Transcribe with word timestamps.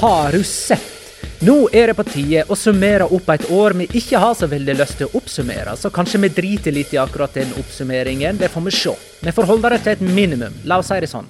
Har 0.00 0.32
du 0.32 0.44
sett? 0.44 0.80
Nå 1.44 1.68
er 1.76 1.90
det 1.90 1.94
på 1.98 2.04
tide 2.08 2.46
å 2.48 2.56
summere 2.56 3.04
opp 3.04 3.26
et 3.34 3.42
år 3.52 3.74
vi 3.76 3.86
ikke 4.00 4.20
har 4.22 4.32
så 4.36 4.46
veldig 4.48 4.74
lyst 4.78 4.96
til 4.96 5.10
å 5.10 5.18
oppsummere, 5.20 5.74
så 5.76 5.90
kanskje 5.92 6.22
vi 6.22 6.30
driter 6.32 6.72
litt 6.72 6.94
i 6.96 7.00
akkurat 7.02 7.36
den 7.36 7.52
oppsummeringen. 7.60 8.38
Det 8.40 8.48
får 8.48 8.64
vi 8.64 8.72
se. 8.78 8.94
Vi 9.20 9.34
får 9.36 9.48
holde 9.50 9.72
det 9.74 9.80
til 9.84 9.92
et 9.92 10.04
minimum. 10.16 10.56
La 10.64 10.78
oss 10.80 10.88
si 10.88 10.96
det 11.04 11.10
sånn. 11.10 11.28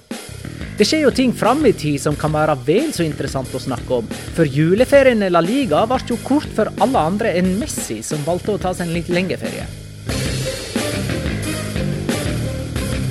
Det 0.79 0.87
skjer 0.87 1.03
jo 1.03 1.11
ting 1.11 1.33
fram 1.35 1.65
i 1.67 1.73
tid 1.75 1.99
som 1.99 2.15
kan 2.15 2.31
være 2.31 2.55
vel 2.69 2.93
så 2.95 3.03
interessant 3.03 3.51
å 3.51 3.59
snakke 3.59 3.97
om. 3.97 4.07
For 4.37 4.47
juleferien 4.47 5.27
i 5.27 5.31
La 5.33 5.43
Liga 5.43 5.83
ble 5.91 5.99
jo 6.07 6.21
kort 6.23 6.55
for 6.55 6.71
alle 6.79 7.03
andre 7.11 7.35
enn 7.41 7.51
Messi, 7.59 7.99
som 7.99 8.23
valgte 8.23 8.55
å 8.55 8.63
ta 8.69 8.71
seg 8.71 8.87
en 8.87 8.95
litt 8.95 9.11
lengre 9.11 9.35
ferie. 9.41 9.67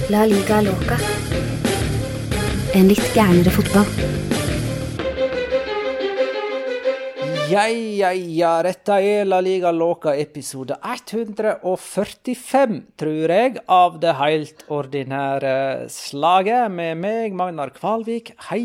La 0.08 0.24
liga 0.24 0.64
loca. 0.64 0.96
En 2.72 2.88
litt 2.88 3.12
gærnere 3.12 3.52
fotball. 3.60 4.29
Ja, 7.50 7.64
ja, 7.66 8.10
ja, 8.14 8.50
dette 8.62 8.98
er 9.02 9.24
La 9.26 9.40
Liga 9.42 9.70
Låka 9.74 10.12
episode 10.14 10.76
145, 10.86 12.76
tror 13.00 13.32
jeg, 13.34 13.56
av 13.66 13.96
det 14.02 14.12
helt 14.18 14.62
ordinære 14.70 15.54
slaget. 15.90 16.70
Med 16.70 17.00
meg, 17.00 17.34
Magnar 17.34 17.72
Kvalvik, 17.74 18.34
hei. 18.50 18.62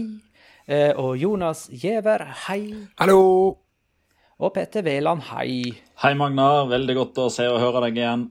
Eh, 0.68 0.92
Og 0.98 1.16
Jonas 1.18 1.66
Giæver, 1.72 2.26
hei. 2.46 2.76
Hallo! 3.00 3.56
Og 4.38 4.54
Petter 4.54 4.84
Veland, 4.86 5.24
hei. 5.32 5.72
Hei, 6.04 6.14
Magnar. 6.20 6.68
Veldig 6.70 6.96
godt 7.00 7.24
å 7.24 7.30
se 7.32 7.48
og 7.50 7.62
høre 7.64 7.88
deg 7.88 8.02
igjen. 8.04 8.28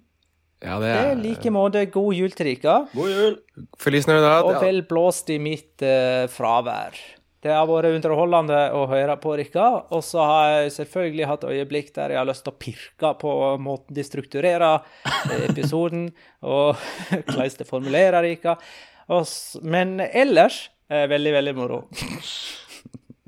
Ja, 0.64 0.78
det 0.80 0.92
Det 0.92 1.00
er 1.00 1.12
i 1.16 1.22
like 1.24 1.50
måte 1.52 1.82
god 1.92 2.14
jul 2.14 2.30
til 2.32 2.54
dere, 2.54 2.86
God 2.94 3.10
jul! 3.10 3.34
Feliz 3.80 4.06
Navidad. 4.06 4.44
og 4.44 4.62
vel 4.62 4.82
blåst 4.88 5.28
i 5.34 5.38
mitt 5.38 5.82
uh, 5.82 6.24
fravær. 6.30 6.94
Det 7.44 7.52
har 7.52 7.66
vært 7.68 7.92
underholdende 7.92 8.58
å 8.72 8.86
høre 8.88 9.18
på 9.20 9.34
dere, 9.36 9.66
og 9.92 10.00
så 10.06 10.24
har 10.24 10.46
jeg 10.48 10.70
selvfølgelig 10.78 11.26
hatt 11.28 11.42
øyeblikk 11.44 11.90
der 11.92 12.14
jeg 12.14 12.20
har 12.22 12.28
lyst 12.30 12.46
til 12.46 12.54
å 12.54 12.60
pirke 12.62 13.10
på 13.20 13.32
måten 13.60 13.98
de 13.98 14.04
strukturerer 14.06 14.78
eh, 15.04 15.42
episoden, 15.50 16.06
og 16.54 16.80
hvordan 17.12 17.58
de 17.60 17.66
formulerer 17.68 18.24
dere. 18.24 18.56
Men 19.60 19.98
ellers 20.06 20.70
eh, 20.88 21.04
veldig, 21.10 21.34
veldig 21.36 21.54
moro. 21.58 21.82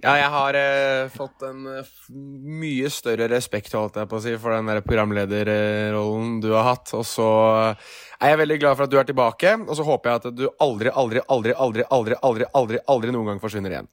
Ja, 0.01 0.15
jeg 0.21 0.33
har 0.33 0.57
eh, 0.63 1.11
fått 1.13 1.45
en 1.45 1.69
eh, 1.75 1.93
mye 2.09 2.89
større 2.93 3.29
respekt 3.33 3.77
holdt 3.77 3.99
jeg 4.01 4.09
på 4.09 4.17
å 4.17 4.25
si, 4.25 4.33
for 4.41 4.57
den 4.57 4.73
der 4.73 4.81
programlederrollen 4.87 6.39
du 6.41 6.55
har 6.55 6.71
hatt. 6.71 6.95
Og 6.97 7.05
så 7.09 7.29
er 7.77 8.33
jeg 8.33 8.41
veldig 8.47 8.59
glad 8.65 8.81
for 8.81 8.89
at 8.89 8.93
du 8.93 8.97
er 9.01 9.13
tilbake, 9.13 9.55
og 9.61 9.77
så 9.77 9.85
håper 9.85 10.13
jeg 10.15 10.23
at 10.23 10.41
du 10.41 10.47
aldri, 10.57 10.93
aldri, 11.05 11.21
aldri, 11.29 11.53
aldri, 11.53 11.85
aldri, 11.91 12.21
aldri, 12.25 12.51
aldri, 12.63 12.83
aldri 12.97 13.13
noen 13.13 13.35
gang 13.35 13.45
forsvinner 13.45 13.77
igjen. 13.77 13.93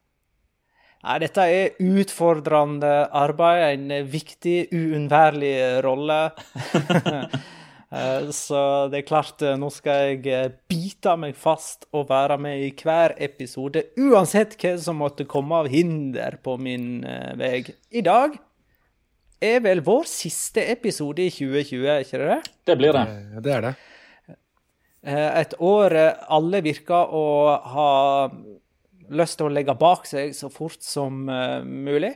Nei, 1.04 1.18
dette 1.20 1.44
er 1.52 1.74
utfordrende 1.84 2.92
arbeid, 3.12 3.64
en 3.92 4.08
viktig, 4.08 4.70
uunnværlig 4.72 5.56
rolle. 5.84 6.22
Eh, 7.94 8.32
Så 8.34 8.58
det 8.90 9.04
er 9.04 9.06
klart, 9.06 9.38
eh, 9.46 9.54
nå 9.62 9.68
skal 9.70 10.16
jeg 10.16 10.24
eh, 10.34 10.48
bite 10.66 11.12
meg 11.22 11.36
fast 11.38 11.86
og 11.94 12.08
være 12.10 12.40
med 12.42 12.64
i 12.66 12.72
hver 12.74 13.14
episode, 13.22 13.84
uansett 14.02 14.56
hva 14.58 14.72
som 14.82 14.98
måtte 14.98 15.28
komme 15.30 15.60
av 15.62 15.70
hinder 15.70 16.40
på 16.42 16.56
min 16.58 17.04
vei. 17.38 17.60
I 17.94 18.02
dag 18.02 18.34
er 19.46 19.62
vel 19.62 19.84
vår 19.86 20.10
siste 20.10 20.66
episode 20.74 21.22
i 21.22 21.30
2020, 21.30 21.86
er 21.86 22.02
ikke 22.02 22.24
det 22.24 22.32
det? 22.32 22.42
Det 22.72 22.78
blir 22.82 22.98
det. 22.98 23.06
Det 23.46 23.54
er 23.60 23.68
det. 23.68 23.74
Eh, 25.06 25.30
Et 25.44 25.54
år 25.62 25.98
alle 26.34 26.64
virker 26.66 27.14
å 27.14 27.26
ha 27.76 27.92
lyst 29.12 29.40
til 29.40 29.50
å 29.50 29.54
legge 29.54 29.76
bak 29.80 30.08
seg 30.08 30.34
så 30.38 30.50
fort 30.52 30.84
som 30.86 31.28
eh, 31.30 31.62
mulig. 31.64 32.14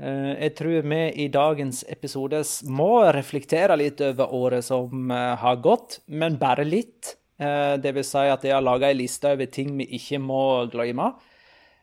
Eh, 0.00 0.32
Jeg 0.46 0.54
tror 0.58 0.86
vi 0.88 1.00
i 1.24 1.28
dagens 1.32 1.84
episode 1.88 2.42
må 2.68 2.92
reflektere 3.12 3.76
litt 3.76 4.00
over 4.04 4.34
året 4.34 4.64
som 4.64 5.10
eh, 5.10 5.34
har 5.40 5.60
gått, 5.64 6.00
men 6.06 6.38
bare 6.40 6.64
litt. 6.64 7.16
Det 7.40 7.94
vil 7.96 8.04
si 8.04 8.20
at 8.28 8.42
jeg 8.44 8.52
har 8.52 8.60
laga 8.60 8.90
ei 8.90 8.98
liste 8.98 9.30
over 9.32 9.46
ting 9.48 9.70
vi 9.78 9.86
ikke 9.96 10.18
må 10.20 10.66
glemme. 10.68 11.06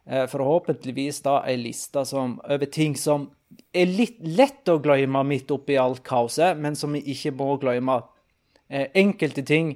Forhåpentligvis 0.06 1.24
da 1.25 1.39
ei 1.50 1.56
liste 1.57 2.03
over 2.13 2.68
ting 2.69 2.94
som 2.94 3.24
er 3.74 3.89
litt 3.89 4.19
lett 4.22 4.69
å 4.69 4.75
glemme 4.78 5.24
midt 5.25 5.50
oppi 5.50 5.79
alt 5.81 6.03
kaoset, 6.06 6.62
men 6.62 6.78
som 6.78 6.94
vi 6.94 7.01
ikke 7.09 7.34
må 7.39 7.56
glemme. 7.57 7.97
Enkelte 8.69 9.41
ting 9.50 9.74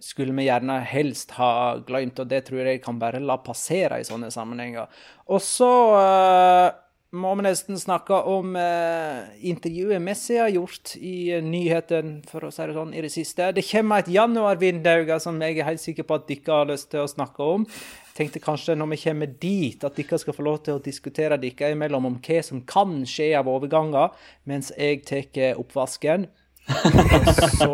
skulle 0.00 0.32
vi 0.36 0.44
gjerne 0.46 0.76
helst 0.86 1.32
ha 1.34 1.78
glemt, 1.86 2.20
og 2.22 2.28
det 2.30 2.44
tror 2.46 2.68
jeg 2.68 2.82
kan 2.84 3.00
bare 3.00 3.18
la 3.18 3.40
passere 3.42 3.98
i 3.98 4.06
sånne 4.06 4.30
sammenhenger. 4.30 4.86
Og 5.34 5.42
så 5.42 5.70
eh, 5.98 6.68
må 7.16 7.30
vi 7.38 7.44
nesten 7.46 7.78
snakke 7.80 8.18
om 8.28 8.56
eh, 8.60 9.28
intervjuet 9.48 10.02
Messi 10.04 10.36
har 10.36 10.50
gjort 10.52 10.92
i 11.00 11.30
eh, 11.32 11.44
nyheten, 11.44 12.18
for 12.28 12.44
å 12.44 12.50
si 12.52 12.66
det 12.68 12.76
sånn, 12.76 12.92
i 12.92 13.04
det 13.04 13.12
siste. 13.14 13.46
Det 13.56 13.64
kommer 13.70 14.02
et 14.02 14.10
januarvindu 14.12 15.14
som 15.24 15.40
jeg 15.40 15.56
er 15.56 15.70
helt 15.70 15.80
sikker 15.80 16.04
på 16.04 16.18
at 16.18 16.28
dere 16.28 16.58
har 16.60 16.68
lyst 16.68 16.90
til 16.92 17.06
å 17.06 17.08
snakke 17.08 17.48
om. 17.56 17.64
Jeg 18.10 18.16
tenkte 18.18 18.44
kanskje 18.44 18.76
når 18.76 18.92
vi 18.92 19.00
kommer 19.06 19.32
dit, 19.40 19.88
at 19.88 19.96
dere 19.96 20.20
skal 20.20 20.36
få 20.36 20.44
lov 20.44 20.60
til 20.66 20.76
å 20.76 20.84
diskutere 20.84 21.40
dere 21.40 21.72
imellom 21.72 22.10
om 22.10 22.20
hva 22.20 22.44
som 22.44 22.60
kan 22.68 23.00
skje 23.08 23.30
av 23.40 23.48
overganger, 23.48 24.12
mens 24.44 24.68
jeg 24.76 25.06
tar 25.08 25.56
oppvasken. 25.56 26.28
Så 27.60 27.72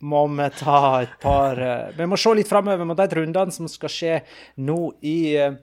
må 0.00 0.26
vi 0.30 0.48
ta 0.58 0.80
et 1.02 1.14
par 1.22 1.58
eh, 1.58 1.94
Vi 1.96 2.06
må 2.06 2.18
se 2.18 2.34
litt 2.38 2.50
framover 2.50 2.86
mot 2.86 2.98
de 2.98 3.08
rundene 3.18 3.54
som 3.54 3.68
skal 3.70 3.92
skje 3.92 4.18
nå 4.62 4.78
i 5.02 5.18
eh, 5.36 5.56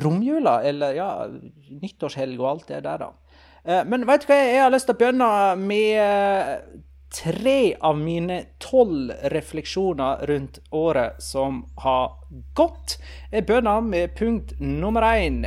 romjula, 0.00 0.60
eller 0.64 0.94
ja, 0.94 1.10
nyttårshelg 1.82 2.38
og 2.40 2.50
alt 2.52 2.68
det 2.70 2.84
der, 2.86 3.02
da. 3.02 3.10
Eh, 3.64 3.82
Men 3.84 4.06
vet 4.08 4.24
du 4.24 4.30
hva, 4.30 4.38
jeg 4.38 4.62
har 4.64 4.72
lyst 4.72 4.88
til 4.88 4.96
å 4.96 5.00
begynne 5.00 5.32
med 5.60 6.86
tre 7.10 7.74
av 7.82 7.98
mine 7.98 8.36
tolv 8.62 9.10
refleksjoner 9.32 10.22
rundt 10.30 10.60
året 10.70 11.18
som 11.22 11.64
har 11.82 12.12
gått. 12.54 13.00
Jeg 13.32 13.48
begynner 13.48 13.82
med 13.82 14.14
punkt 14.14 14.54
nummer 14.62 15.02
én. 15.10 15.42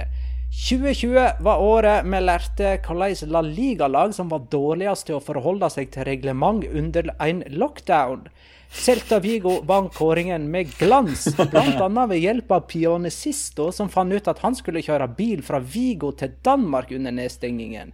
2020 0.53 1.31
var 1.39 1.61
året 1.65 2.05
vi 2.05 2.19
lærte 2.21 2.75
hvordan 2.85 3.31
La 3.33 3.41
Liga-lag 3.41 4.11
som 4.13 4.29
var 4.29 4.43
dårligst 4.53 5.07
til 5.07 5.17
å 5.17 5.23
forholde 5.23 5.65
seg 5.73 5.89
til 5.91 6.05
reglement 6.05 6.61
under 6.69 7.09
en 7.25 7.41
lockdown. 7.49 8.27
Celta 8.73 9.17
Vigo 9.21 9.59
vant 9.65 9.89
kåringen 9.93 10.45
med 10.53 10.69
glans, 10.77 11.25
bl.a. 11.37 11.87
ved 12.09 12.21
hjelp 12.21 12.53
av 12.53 12.67
Pionesisto, 12.69 13.71
som 13.73 13.89
fant 13.89 14.13
ut 14.13 14.29
at 14.29 14.43
han 14.45 14.53
skulle 14.57 14.81
kjøre 14.85 15.09
bil 15.17 15.41
fra 15.45 15.57
Vigo 15.57 16.11
til 16.17 16.37
Danmark 16.45 16.93
under 16.93 17.13
nedstengingen. 17.13 17.93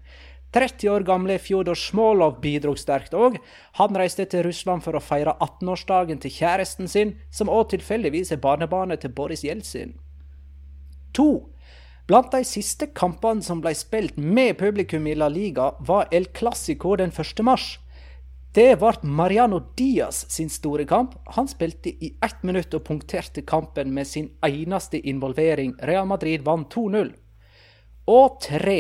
30 0.52 0.92
år 0.92 1.06
gamle 1.08 1.38
Fjodor 1.40 1.80
Smolov 1.80 2.42
bidro 2.44 2.74
sterkt 2.76 3.16
òg. 3.16 3.38
Han 3.80 3.96
reiste 3.96 4.26
til 4.28 4.44
Russland 4.48 4.84
for 4.84 4.98
å 4.98 5.04
feire 5.04 5.38
18-årsdagen 5.40 6.20
til 6.20 6.36
kjæresten 6.42 6.92
sin, 6.92 7.16
som 7.32 7.52
òg 7.54 7.70
tilfeldigvis 7.76 8.34
er 8.36 8.44
barnebarnet 8.44 9.04
til 9.06 9.16
Boris 9.16 9.46
Jeltsin. 9.48 9.96
2. 11.16 11.30
Blant 12.10 12.32
de 12.34 12.40
siste 12.42 12.88
kampene 12.98 13.46
som 13.46 13.60
ble 13.62 13.70
spilt 13.78 14.16
med 14.18 14.56
publikum 14.58 15.06
i 15.06 15.12
La 15.14 15.28
Liga, 15.30 15.68
var 15.86 16.08
El 16.10 16.26
Clásico 16.34 16.96
den 16.98 17.12
1. 17.14 17.44
mars. 17.46 17.76
Det 18.58 18.80
ble 18.82 18.96
Mariano 19.04 19.60
Diaz 19.78 20.24
sin 20.34 20.50
store 20.50 20.88
kamp. 20.90 21.14
Han 21.36 21.46
spilte 21.48 21.94
i 21.94 22.10
ett 22.26 22.42
minutt 22.42 22.74
og 22.74 22.88
punkterte 22.88 23.44
kampen 23.46 23.94
med 23.94 24.10
sin 24.10 24.32
eneste 24.42 24.98
involvering. 24.98 25.76
Real 25.86 26.10
Madrid 26.10 26.42
vant 26.42 26.74
2-0. 26.74 27.14
Og 28.10 28.42
tre. 28.42 28.80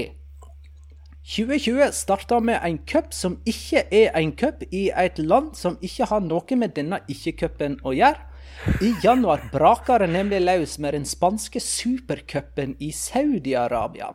2020 1.21 1.93
starta 1.93 2.39
med 2.41 2.57
en 2.65 2.81
cup 2.81 3.13
som 3.13 3.37
ikke 3.45 3.85
er 3.93 4.09
en 4.17 4.33
cup 4.33 4.65
i 4.71 4.87
et 4.89 5.21
land 5.21 5.53
som 5.53 5.77
ikke 5.85 6.09
har 6.09 6.25
noe 6.25 6.57
med 6.57 6.73
denne 6.81 7.03
ikke-cupen 7.05 7.77
å 7.85 7.93
gjøre. 7.93 8.25
I 8.59 8.95
januar 9.03 9.45
braker 9.53 10.03
det 10.03 10.09
nemlig 10.11 10.41
løs 10.43 10.73
med 10.83 10.91
den 10.93 11.05
spanske 11.07 11.61
supercupen 11.63 12.73
i 12.83 12.89
Saudi-Arabia. 12.91 14.09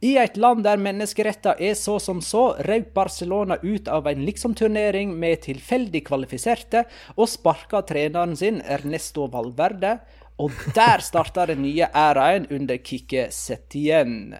I 0.00 0.14
et 0.20 0.38
land 0.40 0.64
der 0.64 0.80
menneskeretter 0.80 1.60
er 1.60 1.76
så 1.76 1.98
som 2.00 2.22
så, 2.24 2.46
røk 2.64 2.94
Barcelona 2.96 3.58
ut 3.60 3.88
av 3.92 4.08
en 4.08 4.24
liksom-turnering 4.24 5.12
med 5.20 5.44
tilfeldig 5.44 6.00
kvalifiserte, 6.08 6.86
og 7.16 7.28
sparka 7.28 7.82
treneren 7.84 8.32
sin, 8.36 8.62
Ernesto 8.64 9.28
Valverde. 9.32 9.98
Og 10.40 10.56
der 10.74 11.04
starta 11.04 11.44
den 11.52 11.62
nye 11.62 11.86
æraen 11.92 12.48
under 12.50 12.80
Kikki 12.80 13.28
Setien. 13.30 14.32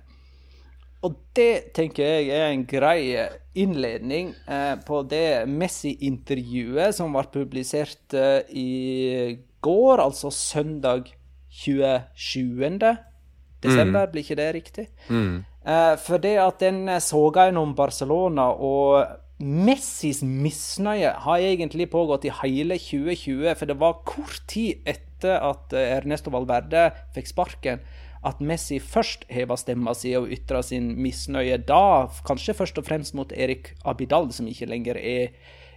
Og 1.04 1.20
det 1.36 1.74
tenker 1.76 2.16
jeg 2.16 2.32
er 2.32 2.48
en 2.48 2.64
grei 2.64 3.28
innledning 3.54 4.32
eh, 4.50 4.74
på 4.86 5.02
det 5.08 5.46
Messi-intervjuet 5.50 6.96
som 6.96 7.14
ble 7.14 7.24
publisert 7.32 8.16
eh, 8.18 8.42
i 8.50 9.38
går, 9.64 10.02
altså 10.02 10.32
søndag 10.34 11.12
27. 11.54 12.80
desember, 13.62 14.08
blir 14.10 14.24
ikke 14.24 14.38
det 14.40 14.54
riktig? 14.54 14.88
Mm. 15.08 15.44
for 16.04 16.20
det 16.20 16.34
at 16.36 16.58
den 16.60 16.90
soga 17.00 17.46
gjennom 17.46 17.70
Barcelona 17.78 18.50
og 18.52 19.06
Messis 19.42 20.20
misnøye 20.22 21.10
har 21.24 21.42
egentlig 21.42 21.88
pågått 21.90 22.24
i 22.28 22.32
hele 22.42 22.76
2020, 22.78 23.50
for 23.58 23.66
det 23.66 23.76
var 23.80 24.04
kort 24.06 24.44
tid 24.50 24.86
etter 24.86 25.40
at 25.42 25.74
eh, 25.74 25.96
Ernesto 25.96 26.30
Valverde 26.30 26.86
fikk 27.16 27.32
sparken, 27.32 27.82
at 28.24 28.40
Messi 28.40 28.80
først 28.80 29.26
heva 29.32 29.56
stemma 29.60 29.94
si 29.96 30.14
og 30.18 30.30
ytra 30.32 30.62
sin 30.64 30.92
misnøye 31.00 31.58
da, 31.68 32.08
kanskje 32.26 32.56
først 32.56 32.80
og 32.80 32.86
fremst 32.88 33.16
mot 33.18 33.32
Erik 33.32 33.74
Abidal, 33.84 34.30
som 34.32 34.48
ikke 34.48 34.70
lenger 34.70 35.00
er 35.00 35.34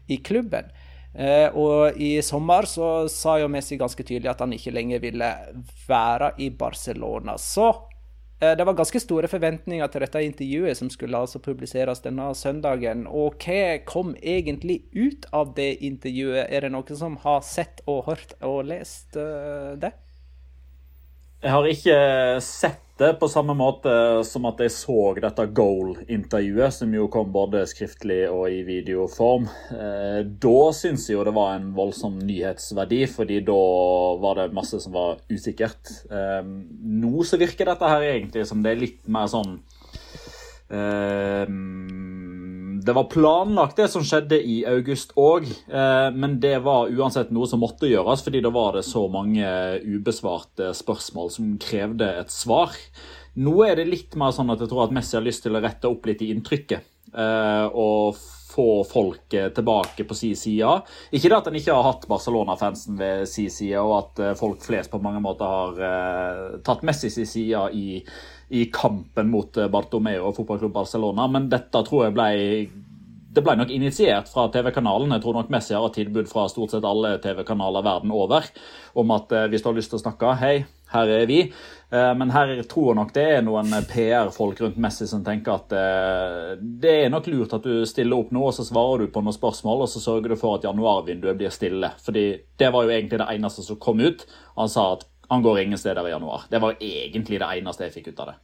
i 0.08 0.20
klubben. 0.24 0.72
Eh, 1.18 1.50
og 1.58 1.98
i 1.98 2.18
sommer 2.22 2.68
så 2.70 3.08
sa 3.10 3.40
jo 3.42 3.50
Messi 3.50 3.78
ganske 3.80 4.04
tydelig 4.06 4.30
at 4.32 4.44
han 4.44 4.54
ikke 4.54 4.74
lenger 4.76 5.04
ville 5.04 5.30
være 5.88 6.34
i 6.46 6.50
Barcelona. 6.54 7.38
Så 7.42 7.68
eh, 8.40 8.54
det 8.58 8.68
var 8.68 8.78
ganske 8.78 9.02
store 9.02 9.30
forventninger 9.32 9.92
til 9.92 10.06
dette 10.06 10.24
intervjuet, 10.28 10.78
som 10.78 10.92
skulle 10.94 11.18
altså 11.18 11.42
publiseres 11.44 12.04
denne 12.06 12.30
søndagen. 12.38 13.08
Og 13.10 13.42
hva 13.44 13.80
kom 13.90 14.14
egentlig 14.22 14.84
ut 14.96 15.26
av 15.34 15.56
det 15.58 15.74
intervjuet? 15.90 16.46
Er 16.48 16.68
det 16.68 16.74
noen 16.76 17.00
som 17.00 17.18
har 17.26 17.42
sett 17.46 17.82
og 17.88 18.06
hørt 18.12 18.38
og 18.46 18.68
lest 18.70 19.18
uh, 19.18 19.74
det? 19.80 19.96
Jeg 21.38 21.54
har 21.54 21.68
ikke 21.70 21.98
sett 22.42 22.84
det 22.98 23.12
på 23.22 23.28
samme 23.30 23.54
måte 23.54 23.92
som 24.26 24.48
at 24.50 24.62
jeg 24.64 24.74
så 24.74 25.12
dette 25.22 25.44
Goal-intervjuet, 25.54 26.74
som 26.74 26.96
jo 26.98 27.06
kom 27.14 27.30
både 27.30 27.62
skriftlig 27.70 28.24
og 28.26 28.48
i 28.50 28.64
videoform. 28.66 29.46
Eh, 29.76 30.24
da 30.26 30.56
syns 30.74 31.06
jeg 31.06 31.20
jo 31.20 31.28
det 31.28 31.36
var 31.38 31.60
en 31.60 31.70
voldsom 31.78 32.18
nyhetsverdi, 32.26 33.04
fordi 33.14 33.38
da 33.46 33.60
var 34.24 34.42
det 34.42 34.58
masse 34.58 34.82
som 34.82 34.98
var 34.98 35.22
usikkert. 35.30 35.94
Eh, 36.10 36.42
nå 37.06 37.22
så 37.22 37.38
virker 37.38 37.70
dette 37.70 37.94
her 37.94 38.08
egentlig 38.08 38.48
som 38.50 38.66
det 38.66 38.74
er 38.74 38.82
litt 38.88 39.06
mer 39.06 39.30
sånn 39.30 39.60
eh, 40.74 41.46
det 42.88 42.94
var 42.96 43.10
planlagt, 43.12 43.76
det 43.76 43.90
som 43.92 44.04
skjedde 44.06 44.38
i 44.40 44.62
august 44.70 45.12
òg, 45.20 45.48
eh, 45.68 46.08
men 46.16 46.38
det 46.40 46.56
var 46.64 46.88
uansett 46.88 47.34
noe 47.36 47.50
som 47.50 47.60
måtte 47.60 47.90
gjøres, 47.90 48.24
fordi 48.24 48.40
da 48.46 48.52
var 48.56 48.78
det 48.78 48.86
så 48.88 49.04
mange 49.12 49.44
ubesvarte 49.84 50.72
spørsmål 50.78 51.34
som 51.34 51.50
krevde 51.60 52.08
et 52.22 52.32
svar. 52.32 52.72
Nå 53.44 53.58
er 53.68 53.76
det 53.78 53.90
litt 53.90 54.16
mer 54.20 54.32
sånn 54.36 54.54
at 54.54 54.64
jeg 54.64 54.72
tror 54.72 54.86
at 54.88 54.96
Messi 54.96 55.18
har 55.18 55.26
lyst 55.26 55.44
til 55.44 55.60
å 55.60 55.62
rette 55.64 55.92
opp 55.92 56.08
litt 56.08 56.24
i 56.24 56.32
inntrykket. 56.32 56.88
Eh, 57.12 57.68
og 57.76 58.16
få 58.48 58.82
folk 58.88 59.28
tilbake 59.30 60.08
på 60.08 60.16
sin 60.18 60.40
side. 60.40 60.80
Ikke 61.12 61.30
det 61.30 61.38
at 61.38 61.52
han 61.52 61.60
ikke 61.60 61.76
har 61.76 61.86
hatt 61.86 62.08
Barcelona-fansen 62.10 62.98
ved 62.98 63.28
sin 63.30 63.52
side, 63.54 63.84
og 63.84 63.98
at 64.00 64.24
eh, 64.24 64.38
folk 64.40 64.64
flest 64.64 64.96
på 64.96 65.04
mange 65.04 65.22
måter 65.22 65.52
har 65.60 66.58
tatt 66.66 66.88
Messi 66.88 67.12
sin 67.14 67.28
side 67.28 67.68
i 67.76 68.02
i 68.50 68.66
kampen 68.66 69.30
mot 69.32 69.58
eh, 69.58 69.68
Bartomeo 69.72 70.30
og 70.30 70.36
fotballklubb 70.38 70.76
Barcelona. 70.76 71.28
Men 71.32 71.50
dette 71.52 71.84
tror 71.88 72.08
jeg 72.08 72.18
ble 72.18 72.30
det 73.38 73.44
ble 73.46 73.54
nok 73.60 73.70
initiert 73.70 74.30
fra 74.32 74.48
TV-kanalen. 74.50 75.12
Jeg 75.14 75.22
tror 75.22 75.36
nok 75.38 75.52
Messi 75.54 75.76
har 75.76 75.84
et 75.86 75.98
tilbud 76.00 76.30
fra 76.30 76.48
stort 76.50 76.72
sett 76.74 76.86
alle 76.88 77.20
TV-kanaler 77.22 77.84
verden 77.86 78.14
over 78.16 78.48
om 78.98 79.12
at 79.14 79.36
eh, 79.36 79.50
hvis 79.52 79.62
du 79.62 79.68
har 79.70 79.76
lyst 79.78 79.92
til 79.94 80.00
å 80.00 80.02
snakke, 80.02 80.32
hei, 80.40 80.56
her 80.90 81.12
er 81.12 81.28
vi. 81.30 81.42
Eh, 81.92 82.14
men 82.18 82.32
her 82.34 82.56
tror 82.72 82.88
jeg 82.90 82.98
nok 82.98 83.12
det 83.14 83.26
er 83.36 83.46
noen 83.46 83.76
PR-folk 83.92 84.64
rundt 84.64 84.80
Messi 84.82 85.06
som 85.12 85.22
tenker 85.28 85.60
at 85.60 85.76
det 86.58 86.96
er 87.04 87.14
nok 87.14 87.30
lurt 87.30 87.54
at 87.60 87.68
du 87.68 87.84
stiller 87.86 88.18
opp 88.18 88.32
nå, 88.34 88.48
og 88.48 88.56
så 88.58 88.66
svarer 88.66 89.04
du 89.04 89.14
på 89.14 89.22
noen 89.22 89.36
spørsmål, 89.36 89.86
og 89.86 89.92
så 89.92 90.02
sørger 90.02 90.34
du 90.34 90.40
for 90.40 90.58
at 90.58 90.66
januarvinduet 90.66 91.38
blir 91.38 91.54
stille. 91.54 91.92
Fordi 92.08 92.26
det 92.58 92.72
var 92.74 92.88
jo 92.88 92.96
egentlig 92.96 93.22
det 93.22 93.30
eneste 93.36 93.68
som 93.68 93.78
kom 93.84 94.02
ut. 94.02 94.26
Han 94.58 94.72
sa 94.72 94.94
at 94.96 95.06
han 95.30 95.44
går 95.44 95.60
ingen 95.60 95.80
steder 95.80 96.08
i 96.08 96.12
januar. 96.12 96.48
Det 96.50 96.62
var 96.64 96.78
egentlig 96.80 97.40
det 97.40 97.50
eneste 97.58 97.88
jeg 97.88 97.98
fikk 98.00 98.12
ut 98.12 98.22
av 98.26 98.32
det. 98.32 98.38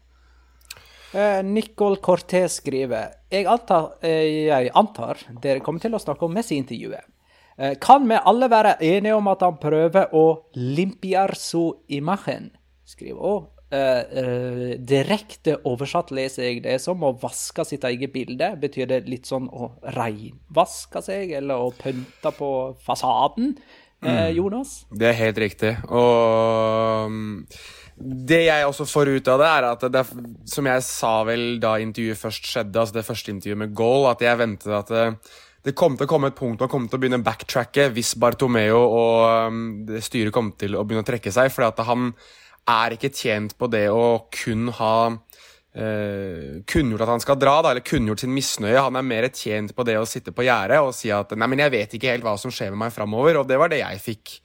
Nicol 1.13 1.51
Nicole 1.53 2.00
Cortés 2.01 2.56
skriver 2.57 3.12
jeg 3.30 3.45
antar, 3.45 3.91
eh, 4.01 4.47
jeg 4.50 4.71
antar 4.74 5.19
dere 5.44 5.62
kommer 5.62 5.83
til 5.83 5.94
å 5.94 6.01
snakke 6.01 6.25
om 6.25 6.33
Messi-intervjuet. 6.33 7.06
Eh, 7.57 7.75
kan 7.77 8.07
vi 8.09 8.18
alle 8.18 8.50
være 8.50 8.77
enige 8.81 9.15
om 9.15 9.27
at 9.30 9.45
han 9.45 9.59
prøver 9.62 10.13
å 10.13 10.25
limpiar 10.57 11.35
su 11.38 11.71
imagen? 11.88 12.51
Skriver 12.86 13.21
òg. 13.21 13.50
Uh, 13.74 14.75
direkte 14.86 15.56
oversatt 15.65 16.12
leser 16.13 16.44
jeg 16.45 16.59
det 16.62 16.75
som 16.83 17.01
å 17.01 17.09
vaske 17.18 17.63
sitt 17.65 17.81
eget 17.89 18.12
bilde. 18.13 18.51
Betyr 18.62 18.86
det 18.91 19.00
litt 19.09 19.25
sånn 19.25 19.47
å 19.50 19.71
reinvaske 19.95 21.01
seg, 21.01 21.33
eller 21.39 21.57
å 21.57 21.71
pynte 21.74 22.33
på 22.38 22.50
fasaden? 22.86 23.56
Eh, 24.03 24.29
mm. 24.29 24.35
Jonas? 24.38 24.73
Det 24.91 25.09
er 25.09 25.17
helt 25.19 25.39
riktig. 25.41 25.71
Og 25.89 27.07
um, 27.07 27.47
det 28.27 28.44
jeg 28.47 28.67
også 28.67 28.88
får 28.89 29.13
ut 29.15 29.31
av 29.31 29.41
det, 29.41 29.50
er 29.50 29.69
at 29.69 29.88
det, 29.94 30.03
som 30.50 30.69
jeg 30.69 30.85
sa 30.88 31.15
vel 31.27 31.47
da 31.63 31.77
intervjuet 31.81 32.19
først 32.19 32.51
skjedde, 32.51 32.79
altså 32.79 33.00
det 33.00 33.07
første 33.07 33.33
intervjuet 33.33 33.63
med 33.63 33.73
Goal, 33.77 34.09
at 34.11 34.23
jeg 34.25 34.39
ventet 34.41 34.75
at 34.75 34.94
det, 34.94 35.07
det 35.63 35.75
kom 35.79 35.95
til 35.95 36.09
å 36.09 36.11
komme 36.11 36.33
et 36.33 36.38
punkt 36.38 36.59
man 36.59 36.71
kom 36.71 36.89
til 36.89 37.00
å 37.00 37.01
begynne 37.03 37.21
å 37.21 37.23
backtracke 37.23 37.88
hvis 37.95 38.15
Bartomeo 38.19 38.81
og 38.83 39.51
um, 39.53 39.61
styret 40.03 40.35
kom 40.35 40.51
til 40.59 40.75
å 40.75 40.83
begynne 40.83 41.05
å 41.05 41.11
trekke 41.13 41.31
seg. 41.31 41.53
For 41.53 41.85
han 41.88 42.11
er 42.69 42.95
ikke 42.95 43.13
tjent 43.13 43.55
på 43.59 43.69
det 43.71 43.88
å 43.91 44.25
kun 44.33 44.69
ha 44.79 44.95
Uh, 45.74 46.62
kunngjort 46.70 47.02
at 47.02 47.10
han 47.10 47.22
skal 47.24 47.38
dra, 47.42 47.56
da, 47.66 47.72
eller 47.74 47.86
kunngjort 47.86 48.22
sin 48.22 48.34
misnøye. 48.34 48.78
Han 48.78 49.00
er 49.00 49.08
mer 49.08 49.25
tjent 49.34 49.74
på 49.74 49.86
det 49.88 49.96
å 49.98 50.06
sitte 50.06 50.30
på 50.36 50.46
gjerdet 50.46 50.78
og 50.86 50.94
si 50.94 51.10
at 51.10 51.34
'nei, 51.34 51.48
men 51.50 51.64
jeg 51.64 51.74
vet 51.74 51.96
ikke 51.98 52.12
helt 52.12 52.28
hva 52.28 52.36
som 52.38 52.54
skjer 52.54 52.70
med 52.75 52.86
meg 52.86 52.94
framover'. 52.94 53.40
Og 53.42 53.48
det 53.50 53.58
var 53.58 53.74
det 53.74 53.81
jeg 53.81 54.04
fikk 54.04 54.36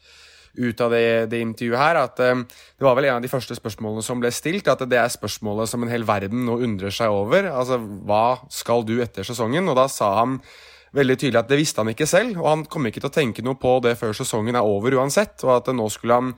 ut 0.59 0.81
av 0.81 0.91
det, 0.91 1.29
det 1.29 1.43
intervjuet 1.45 1.79
her. 1.79 2.01
At 2.01 2.17
uh, 2.25 2.41
det 2.41 2.87
var 2.87 2.97
vel 2.97 3.11
en 3.11 3.19
av 3.19 3.23
de 3.23 3.29
første 3.29 3.55
spørsmålene 3.55 4.03
som 4.03 4.21
ble 4.21 4.33
stilt. 4.33 4.73
At 4.73 4.89
det 4.89 4.97
er 4.97 5.13
spørsmålet 5.13 5.69
som 5.69 5.85
en 5.85 5.93
hel 5.93 6.09
verden 6.09 6.47
nå 6.49 6.57
undrer 6.65 6.91
seg 6.91 7.13
over. 7.13 7.45
Altså, 7.53 7.77
hva 7.79 8.41
skal 8.49 8.89
du 8.89 8.97
etter 9.05 9.23
sesongen? 9.23 9.69
Og 9.69 9.77
da 9.77 9.85
sa 9.93 10.15
han 10.23 10.41
veldig 10.97 11.19
tydelig 11.21 11.43
at 11.43 11.51
det 11.51 11.59
visste 11.61 11.83
han 11.83 11.93
ikke 11.93 12.09
selv, 12.09 12.39
og 12.41 12.49
han 12.49 12.65
kom 12.65 12.89
ikke 12.89 13.03
til 13.03 13.11
å 13.11 13.13
tenke 13.13 13.45
noe 13.45 13.59
på 13.61 13.75
det 13.85 13.99
før 14.01 14.15
sesongen 14.17 14.57
er 14.57 14.65
over 14.65 14.97
uansett, 14.97 15.37
og 15.45 15.59
at 15.59 15.69
nå 15.75 15.89
skulle 15.93 16.17
han 16.17 16.33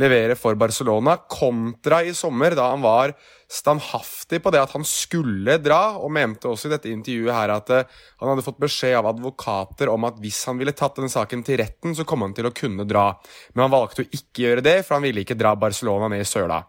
levere 0.00 0.36
for 0.38 0.56
Barcelona, 0.58 1.18
kontra 1.28 2.00
i 2.04 2.14
sommer, 2.16 2.56
da 2.56 2.70
han 2.72 2.82
var 2.84 3.12
standhaftig 3.50 4.38
på 4.42 4.52
det 4.54 4.60
at 4.62 4.74
han 4.76 4.84
skulle 4.86 5.58
dra, 5.62 5.96
og 5.98 6.12
mente 6.14 6.48
også 6.50 6.68
i 6.68 6.74
dette 6.76 6.92
intervjuet 6.92 7.34
her 7.34 7.52
at 7.56 7.72
uh, 7.74 7.98
han 8.22 8.32
hadde 8.32 8.44
fått 8.46 8.60
beskjed 8.62 8.94
av 9.00 9.10
advokater 9.10 9.90
om 9.90 10.06
at 10.06 10.20
hvis 10.22 10.44
han 10.48 10.60
ville 10.60 10.74
tatt 10.76 11.00
denne 11.00 11.10
saken 11.10 11.42
til 11.46 11.58
retten, 11.60 11.96
så 11.96 12.06
kom 12.06 12.22
han 12.24 12.36
til 12.36 12.46
å 12.46 12.54
kunne 12.54 12.86
dra. 12.88 13.10
Men 13.52 13.66
han 13.66 13.74
valgte 13.74 14.06
å 14.06 14.10
ikke 14.10 14.46
gjøre 14.46 14.66
det, 14.66 14.78
for 14.86 14.96
han 14.96 15.06
ville 15.08 15.24
ikke 15.24 15.38
dra 15.38 15.56
Barcelona 15.58 16.12
ned 16.12 16.22
i 16.22 16.30
søla. 16.30 16.62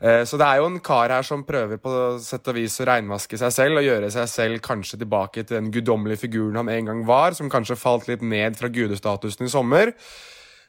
Uh, 0.00 0.22
så 0.24 0.38
det 0.40 0.46
er 0.46 0.62
jo 0.62 0.70
en 0.70 0.80
kar 0.86 1.12
her 1.12 1.26
som 1.26 1.42
prøver 1.48 1.82
på 1.82 1.94
sett 2.22 2.46
og 2.48 2.56
vis 2.56 2.78
å 2.80 2.88
reinvaske 2.88 3.40
seg 3.40 3.56
selv 3.56 3.82
og 3.82 3.88
gjøre 3.90 4.14
seg 4.14 4.30
selv 4.30 4.62
kanskje 4.64 5.02
tilbake 5.02 5.42
til 5.42 5.58
den 5.58 5.74
guddommelige 5.74 6.28
figuren 6.28 6.62
han 6.62 6.70
en 6.72 6.92
gang 6.94 7.06
var, 7.10 7.34
som 7.36 7.50
kanskje 7.52 7.80
falt 7.80 8.06
litt 8.08 8.22
ned 8.22 8.56
fra 8.60 8.70
gudestatusen 8.70 9.50
i 9.50 9.52
sommer. 9.52 9.96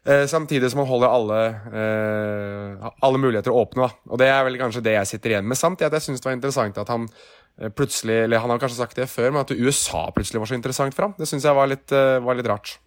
Eh, 0.06 0.26
samtidig 0.26 0.72
som 0.72 0.80
man 0.82 0.88
holder 0.90 1.08
alle, 1.08 1.40
eh, 1.78 2.92
alle 3.02 3.18
muligheter 3.18 3.52
åpne. 3.52 3.82
Da. 3.82 3.90
Og 4.10 4.18
Det 4.18 4.28
er 4.28 4.44
vel 4.44 4.58
kanskje 4.58 4.82
det 4.82 4.94
jeg 4.94 5.08
sitter 5.08 5.30
igjen 5.30 5.48
med. 5.48 5.58
Samtidig 5.58 5.86
at 5.86 5.94
jeg 5.94 6.02
syns 6.02 6.22
det 6.22 6.26
var 6.26 6.38
interessant 6.38 6.78
at 6.78 6.88
han 6.88 7.08
eh, 7.62 7.70
plutselig 7.70 8.24
Eller 8.24 8.40
han 8.40 8.50
har 8.50 8.58
kanskje 8.58 8.82
sagt 8.82 8.96
det 8.96 9.10
før, 9.10 9.32
men 9.32 9.42
at 9.42 9.52
USA 9.52 10.10
plutselig 10.10 10.40
var 10.40 10.48
så 10.48 10.56
interessant 10.56 10.96
for 10.96 11.04
ham. 11.04 11.14
Det 11.18 11.28
syns 11.28 11.44
jeg 11.44 11.54
var 11.54 11.68
litt, 11.68 11.92
eh, 11.92 12.18
var 12.20 12.34
litt, 12.34 12.48
rart. 12.48 12.80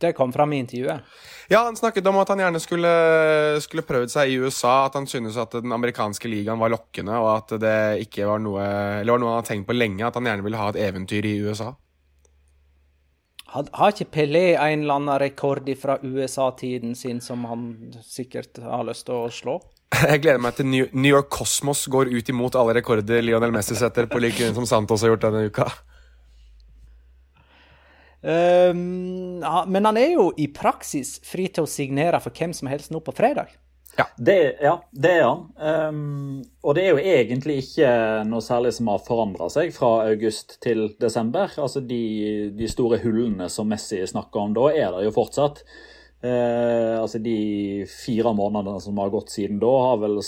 Det 0.00 0.16
kom 0.16 0.32
fram 0.32 0.52
i 0.52 0.58
intervjuet? 0.58 1.00
Ja, 1.48 1.62
han 1.62 1.76
snakket 1.76 2.06
om 2.06 2.18
at 2.18 2.28
han 2.28 2.38
gjerne 2.38 2.60
skulle, 2.60 3.60
skulle 3.62 3.86
prøvd 3.86 4.10
seg 4.10 4.28
i 4.28 4.38
USA. 4.42 4.86
At 4.86 4.94
han 4.94 5.06
syntes 5.06 5.36
at 5.36 5.52
den 5.52 5.70
amerikanske 5.70 6.26
ligaen 6.26 6.58
var 6.58 6.70
lokkende, 6.74 7.14
og 7.14 7.36
at 7.36 7.60
det 7.60 8.08
ikke 8.08 8.26
var 8.26 8.42
noe 8.42 8.66
Eller 9.00 9.12
var 9.12 9.22
noe 9.22 9.30
han 9.30 9.38
hadde 9.38 9.52
tenkt 9.52 9.68
på 9.68 9.78
lenge, 9.78 10.02
at 10.02 10.14
han 10.14 10.26
gjerne 10.26 10.42
ville 10.42 10.58
ha 10.58 10.68
et 10.70 10.82
eventyr 10.90 11.24
i 11.24 11.38
USA. 11.46 11.76
Har 13.52 13.92
ikke 13.92 14.10
Pelé 14.10 14.54
en 14.56 14.82
eller 14.82 14.96
annen 14.98 15.18
rekord 15.20 15.68
fra 15.78 15.98
USA-tiden 16.02 16.94
sin 16.98 17.20
som 17.22 17.44
han 17.46 17.68
sikkert 18.02 18.58
har 18.64 18.86
lyst 18.88 19.06
til 19.06 19.26
å 19.26 19.30
slå? 19.30 19.58
Jeg 19.94 20.24
gleder 20.24 20.42
meg 20.42 20.56
til 20.56 20.66
New 20.66 21.10
York 21.10 21.28
Cosmos 21.30 21.84
går 21.92 22.10
ut 22.10 22.30
imot 22.32 22.56
alle 22.58 22.74
rekorder 22.80 23.22
Lionel 23.22 23.52
Messi 23.54 23.76
setter, 23.78 24.08
på 24.10 24.18
like 24.18 24.40
grunn 24.40 24.56
som 24.56 24.66
Santos 24.66 25.04
har 25.04 25.12
gjort 25.12 25.26
denne 25.28 25.44
uka. 25.46 25.68
Um, 28.24 29.44
men 29.68 29.84
han 29.84 30.00
er 30.00 30.14
jo 30.16 30.30
i 30.40 30.48
praksis 30.48 31.18
fri 31.28 31.46
til 31.52 31.66
å 31.66 31.70
signere 31.70 32.18
for 32.24 32.34
hvem 32.34 32.56
som 32.56 32.70
helst 32.72 32.90
nå 32.94 33.02
på 33.04 33.14
fredag. 33.14 33.52
Ja. 33.96 34.06
Det, 34.16 34.56
ja, 34.60 34.74
det 34.90 35.12
er 35.20 35.24
han. 35.24 35.42
Um, 35.94 36.42
og 36.66 36.74
det 36.74 36.84
er 36.84 36.94
jo 36.94 37.02
egentlig 37.14 37.58
ikke 37.62 37.88
noe 38.26 38.42
særlig 38.42 38.74
som 38.74 38.90
har 38.90 39.02
forandra 39.06 39.48
seg 39.52 39.74
fra 39.76 39.92
august 40.08 40.56
til 40.64 40.88
desember. 41.00 41.52
Altså 41.60 41.82
de, 41.84 42.50
de, 42.56 42.70
store 42.70 42.98
hullene 43.04 43.48
som 43.52 43.70
Messi 43.70 44.00
snakker 44.10 44.48
om 44.48 44.56
da, 44.56 44.68
er 44.74 44.94
der 44.96 45.06
jo 45.06 45.14
fortsatt. 45.14 45.62
Uh, 46.24 47.00
altså 47.02 47.20
De 47.22 47.38
fire 47.90 48.34
månedene 48.34 48.80
som 48.82 48.98
har 49.02 49.12
gått 49.14 49.34
siden 49.34 49.62
da, 49.62 49.72
har 49.90 50.02
vel 50.02 50.18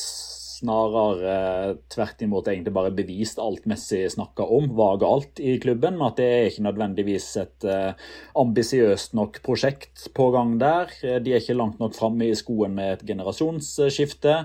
snarere 0.56 1.32
eh, 1.32 1.74
tvert 1.92 2.22
imot 2.24 2.48
egentlig 2.48 2.72
bare 2.74 2.92
bevist 2.94 3.40
alt 3.42 3.66
Messi 3.68 4.02
snakka 4.10 4.46
om 4.56 4.70
var 4.78 4.98
galt 5.02 5.40
i 5.42 5.56
klubben. 5.62 6.00
At 6.04 6.18
det 6.20 6.26
er 6.26 6.48
ikke 6.50 6.64
nødvendigvis 6.66 7.28
et 7.42 7.66
uh, 7.68 7.92
ambisiøst 8.38 9.16
nok 9.18 9.40
prosjekt 9.46 10.08
på 10.16 10.30
gang 10.34 10.56
der. 10.62 10.92
Eh, 11.02 11.18
de 11.22 11.34
er 11.34 11.42
ikke 11.42 11.58
langt 11.58 11.80
nok 11.82 11.96
framme 11.96 12.28
i 12.28 12.36
skoen 12.38 12.76
med 12.78 12.96
et 12.96 13.06
generasjonsskifte. 13.10 14.38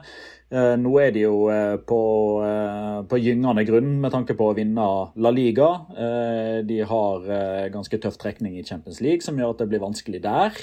Uh, 0.52 0.76
nå 0.80 0.96
er 1.00 1.14
de 1.16 1.24
jo 1.24 1.46
uh, 1.48 1.78
på, 1.88 2.02
på, 3.08 3.22
gyngende 3.24 3.64
grunn 3.68 3.94
med 4.04 4.12
tanke 4.16 4.36
på 4.38 4.52
å 4.52 4.58
vinne 4.58 4.90
La 5.16 5.32
Liga. 5.32 5.70
de 6.68 6.82
har 6.88 7.30
ganske 7.72 7.98
tøff 8.04 8.18
trekning 8.20 8.58
i 8.60 8.66
Champions 8.68 9.00
League, 9.02 9.24
som 9.24 9.40
gjør 9.40 9.56
at 9.56 9.64
det 9.64 9.70
blir 9.72 9.84
vanskelig 9.84 10.22
der. 10.24 10.60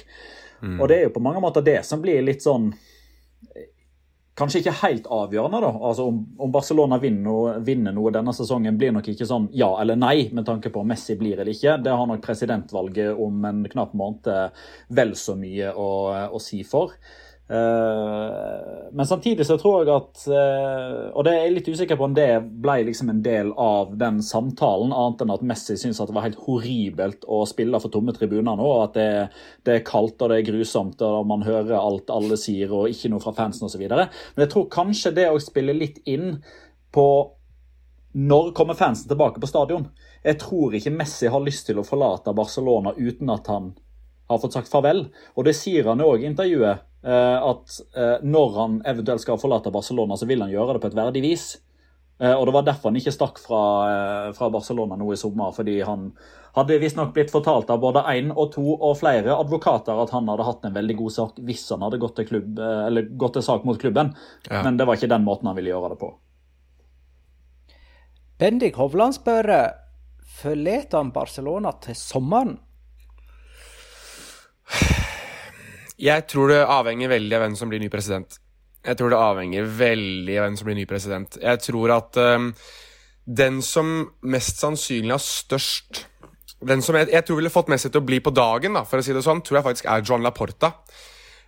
Mm. 0.60 0.76
Og 0.80 0.88
det 0.90 0.98
er 0.98 1.06
jo 1.06 1.14
på 1.14 1.22
mange 1.24 1.40
måter 1.40 1.64
det 1.64 1.80
som 1.86 2.02
blir 2.02 2.20
litt 2.26 2.44
sånn 2.44 2.72
kanskje 4.38 4.62
ikke 4.62 4.76
helt 4.82 5.08
avgjørende. 5.12 5.60
da. 5.64 5.70
Altså 5.90 6.08
Om, 6.08 6.20
om 6.38 6.52
Barcelona 6.54 6.98
vinner, 7.02 7.60
vinner, 7.66 7.94
noe 7.96 8.12
denne 8.14 8.34
sesongen, 8.36 8.78
blir 8.78 8.94
nok 8.94 9.10
ikke 9.12 9.26
sånn 9.28 9.48
ja 9.56 9.70
eller 9.82 9.98
nei 9.98 10.28
med 10.32 10.46
tanke 10.48 10.72
på 10.74 10.82
om 10.82 10.90
Messi 10.90 11.18
blir 11.18 11.38
eller 11.38 11.52
ikke. 11.52 11.78
Det 11.82 11.94
har 11.94 12.10
nok 12.10 12.24
presidentvalget 12.24 13.18
om 13.18 13.44
en 13.48 13.64
knapp 13.68 13.96
måned 13.98 14.28
vel 14.94 15.16
så 15.18 15.34
mye 15.38 15.72
å, 15.74 15.88
å 16.32 16.42
si 16.42 16.62
for. 16.66 16.94
Uh, 17.48 18.88
men 18.92 19.06
samtidig 19.06 19.46
så 19.46 19.54
tror 19.56 19.78
jeg 19.80 19.88
at 19.88 20.24
uh, 20.28 21.06
Og 21.16 21.22
det 21.24 21.32
er 21.32 21.46
jeg 21.46 21.52
litt 21.54 21.68
usikker 21.72 21.96
på 21.96 22.04
om 22.04 22.12
det 22.12 22.42
ble 22.60 22.74
liksom 22.84 23.08
en 23.08 23.22
del 23.24 23.54
av 23.56 23.94
den 23.96 24.18
samtalen, 24.20 24.90
annet 24.92 25.22
enn 25.24 25.32
at 25.32 25.44
Messi 25.48 25.78
syntes 25.80 26.02
at 26.04 26.10
det 26.10 26.16
var 26.18 26.26
helt 26.26 26.42
horribelt 26.44 27.24
å 27.24 27.38
spille 27.48 27.80
for 27.80 27.94
tomme 27.94 28.12
tribuner 28.12 28.58
nå. 28.60 28.66
At 28.82 28.98
det, 28.98 29.08
det, 29.64 29.78
er 29.78 29.86
kaldt 29.88 30.20
og 30.20 30.28
det 30.28 30.42
er 30.42 30.50
grusomt 30.50 31.00
og 31.06 31.30
man 31.30 31.46
hører 31.46 31.78
alt 31.78 32.12
alle 32.12 32.36
sier 32.36 32.74
og 32.74 32.92
ikke 32.92 33.08
noe 33.14 33.24
fra 33.24 33.32
fansen 33.38 33.64
osv. 33.64 33.86
Men 33.88 34.44
jeg 34.44 34.52
tror 34.52 34.68
kanskje 34.74 35.14
det 35.16 35.30
å 35.32 35.40
spille 35.40 35.76
litt 35.76 36.02
inn 36.04 36.42
på 36.92 37.06
når 38.18 38.52
kommer 38.56 38.76
fansen 38.76 39.08
tilbake 39.08 39.40
på 39.40 39.48
stadion? 39.48 39.88
Jeg 40.20 40.36
tror 40.42 40.76
ikke 40.76 40.92
Messi 40.92 41.32
har 41.32 41.40
lyst 41.44 41.64
til 41.70 41.80
å 41.80 41.86
forlate 41.86 42.36
Barcelona 42.36 42.92
uten 42.98 43.32
at 43.32 43.48
han 43.48 43.72
har 44.28 44.44
fått 44.44 44.58
sagt 44.58 44.68
farvel. 44.72 45.06
Og 45.40 45.48
det 45.48 45.56
sier 45.56 45.88
han 45.88 46.04
òg 46.04 46.26
i 46.26 46.28
intervjuet 46.28 46.84
Eh, 46.87 46.87
at 47.06 47.78
eh, 47.94 48.18
når 48.26 48.58
han 48.58 48.82
eventuelt 48.86 49.22
skal 49.22 49.38
forlate 49.38 49.70
Barcelona, 49.74 50.16
så 50.18 50.26
vil 50.26 50.42
han 50.42 50.52
gjøre 50.52 50.76
det 50.76 50.82
på 50.82 50.90
et 50.90 50.98
verdig 50.98 51.22
vis. 51.22 51.46
Eh, 52.18 52.34
og 52.34 52.46
Det 52.46 52.54
var 52.56 52.66
derfor 52.66 52.90
han 52.90 52.98
ikke 52.98 53.14
stakk 53.14 53.38
fra, 53.38 53.62
fra 54.34 54.50
Barcelona 54.50 54.98
nå 54.98 55.12
i 55.14 55.20
sommer. 55.20 55.52
fordi 55.54 55.80
han 55.86 56.10
hadde 56.58 56.80
visstnok 56.82 57.12
blitt 57.14 57.30
fortalt 57.30 57.70
av 57.70 57.78
både 57.78 58.02
én 58.10 58.32
og 58.34 58.52
to 58.56 58.64
og 58.74 58.96
flere 58.98 59.36
advokater 59.36 60.00
at 60.02 60.10
han 60.10 60.26
hadde 60.26 60.46
hatt 60.48 60.64
en 60.66 60.74
veldig 60.74 60.96
god 60.98 61.12
sak 61.14 61.36
hvis 61.46 61.68
han 61.70 61.84
hadde 61.86 62.00
gått 62.02 62.16
til, 62.18 62.26
klubb, 62.26 62.58
gått 63.20 63.36
til 63.38 63.44
sak 63.46 63.64
mot 63.68 63.78
klubben. 63.78 64.14
Ja. 64.50 64.64
Men 64.66 64.80
det 64.80 64.88
var 64.88 64.98
ikke 64.98 65.12
den 65.12 65.26
måten 65.28 65.46
han 65.46 65.58
ville 65.58 65.70
gjøre 65.70 65.92
det 65.94 66.00
på. 66.02 66.14
Bendik 68.38 68.78
Hovland 68.78 69.14
spør 69.14 69.52
forlater 70.38 70.98
han 70.98 71.14
Barcelona 71.14 71.72
til 71.82 71.94
sommeren. 71.98 72.58
Jeg 75.98 76.28
tror 76.30 76.52
det 76.52 76.60
avhenger 76.62 77.10
veldig 77.10 77.34
av 77.34 77.42
hvem 77.42 77.56
som 77.58 77.70
blir 77.70 77.82
ny 77.82 77.88
president. 77.90 78.38
Jeg 78.86 78.98
tror 78.98 79.10
det 79.10 79.18
avhenger 79.18 79.72
veldig 79.80 80.36
av 80.38 80.46
hvem 80.46 80.58
som 80.60 80.68
blir 80.68 80.78
ny 80.78 80.84
president. 80.86 81.38
Jeg 81.42 81.62
tror 81.64 81.94
at 81.96 82.20
um, 82.38 82.52
den 83.26 83.58
som 83.64 83.90
mest 84.22 84.62
sannsynlig 84.62 85.12
har 85.16 85.24
størst 85.24 86.06
Den 86.58 86.80
som 86.82 86.96
jeg, 86.98 87.06
jeg 87.12 87.22
tror 87.22 87.36
ville 87.38 87.52
fått 87.54 87.68
Messi 87.70 87.86
til 87.86 88.00
å 88.00 88.06
bli 88.06 88.16
på 88.18 88.32
dagen, 88.34 88.74
da, 88.74 88.80
for 88.82 88.98
å 88.98 89.04
si 89.04 89.12
det 89.14 89.20
sånn, 89.22 89.44
tror 89.46 89.60
jeg 89.60 89.66
faktisk 89.68 89.86
er 89.86 90.02
John 90.02 90.24
Laporta. 90.26 90.72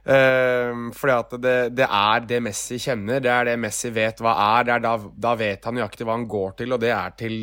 Um, 0.04 0.85
fordi 0.95 1.14
at 1.16 1.33
det, 1.42 1.54
det, 1.75 1.87
er 1.87 2.23
det 2.30 2.38
Messi 2.45 2.78
kjenner, 2.78 3.19
det 3.23 3.33
er 3.35 3.49
det 3.50 3.57
Messi 3.59 3.90
vet 3.90 4.23
hva 4.23 4.37
er. 4.61 4.71
er 4.76 4.85
da, 4.85 4.92
da, 5.26 5.33
vet 5.38 5.66
han 5.66 5.76
nøyaktig 5.76 6.07
hva 6.07 6.14
han 6.14 6.28
går 6.30 6.54
til, 6.62 6.76
og 6.76 6.83
det 6.85 6.92
er 6.95 7.16
til 7.19 7.40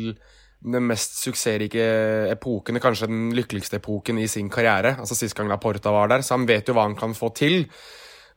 den 0.58 0.88
mest 0.88 1.20
suksessrike 1.22 1.84
epoken, 2.32 2.80
kanskje 2.82 3.06
den 3.10 3.30
lykkeligste 3.36 3.78
epoken 3.78 4.18
i 4.18 4.26
sin 4.30 4.50
karriere. 4.50 4.96
Altså 4.98 5.14
Sist 5.14 5.36
gang 5.38 5.50
Laporta 5.50 5.92
var 5.94 6.10
der, 6.10 6.24
så 6.26 6.34
han 6.34 6.48
vet 6.48 6.68
jo 6.68 6.74
hva 6.76 6.88
han 6.88 6.98
kan 6.98 7.14
få 7.14 7.30
til. 7.36 7.64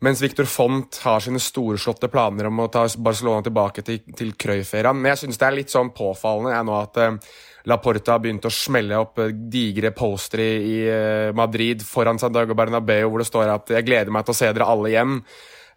Mens 0.01 0.22
Victor 0.22 0.48
Font 0.50 0.98
har 1.04 1.22
sine 1.22 1.38
storslåtte 1.42 2.10
planer 2.10 2.48
om 2.50 2.63
å 2.63 2.70
ta 2.74 2.88
Barcelona 2.98 3.46
tilbake 3.46 3.84
til, 3.86 4.00
til 4.18 4.34
Cruyff-æraen. 4.34 4.98
Men 4.98 5.13
jeg 5.13 5.24
synes 5.24 5.38
det 5.38 5.48
er 5.48 5.58
litt 5.60 5.74
sånn 5.74 5.92
påfallende 5.94 6.56
jeg 6.56 6.68
nå 6.70 6.78
at 6.78 7.01
uh, 7.01 7.34
Laporta 7.70 8.16
har 8.16 8.24
begynt 8.24 8.48
å 8.50 8.54
smelle 8.54 8.98
opp 8.98 9.22
uh, 9.22 9.30
digre 9.30 9.92
postere 9.94 10.48
i 10.58 10.75
uh, 10.90 11.36
Madrid 11.38 11.86
foran 11.86 12.22
Santiago 12.22 12.58
Bernabeu 12.58 13.12
hvor 13.12 13.22
det 13.22 13.30
står 13.30 13.54
at 13.54 13.75
'jeg 13.75 13.86
gleder 13.86 14.13
meg 14.13 14.25
til 14.25 14.34
å 14.34 14.40
se 14.42 14.50
dere 14.50 14.70
alle 14.74 14.90
igjen'. 14.90 15.20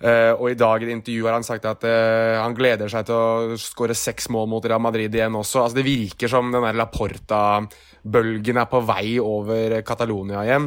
Uh, 0.02 0.34
og 0.34 0.50
i 0.50 0.56
dag 0.58 0.82
i 0.82 0.88
et 0.88 0.96
intervju 0.96 1.28
har 1.28 1.36
han 1.36 1.46
sagt 1.46 1.68
at 1.70 1.84
uh, 1.86 2.40
han 2.42 2.56
gleder 2.56 2.90
seg 2.90 3.06
til 3.06 3.14
å 3.14 3.58
skåre 3.60 3.94
seks 3.96 4.26
mål 4.34 4.48
mot 4.50 4.66
Real 4.66 4.82
Madrid 4.82 5.14
igjen 5.14 5.36
også. 5.38 5.62
Altså 5.62 5.78
Det 5.78 5.86
virker 5.86 6.30
som 6.30 6.50
den 6.50 6.66
der 6.66 6.76
Laporta-bølgen 6.80 8.58
er 8.58 8.68
på 8.70 8.82
vei 8.88 9.16
over 9.22 9.78
Catalonia 9.86 10.42
igjen. 10.44 10.66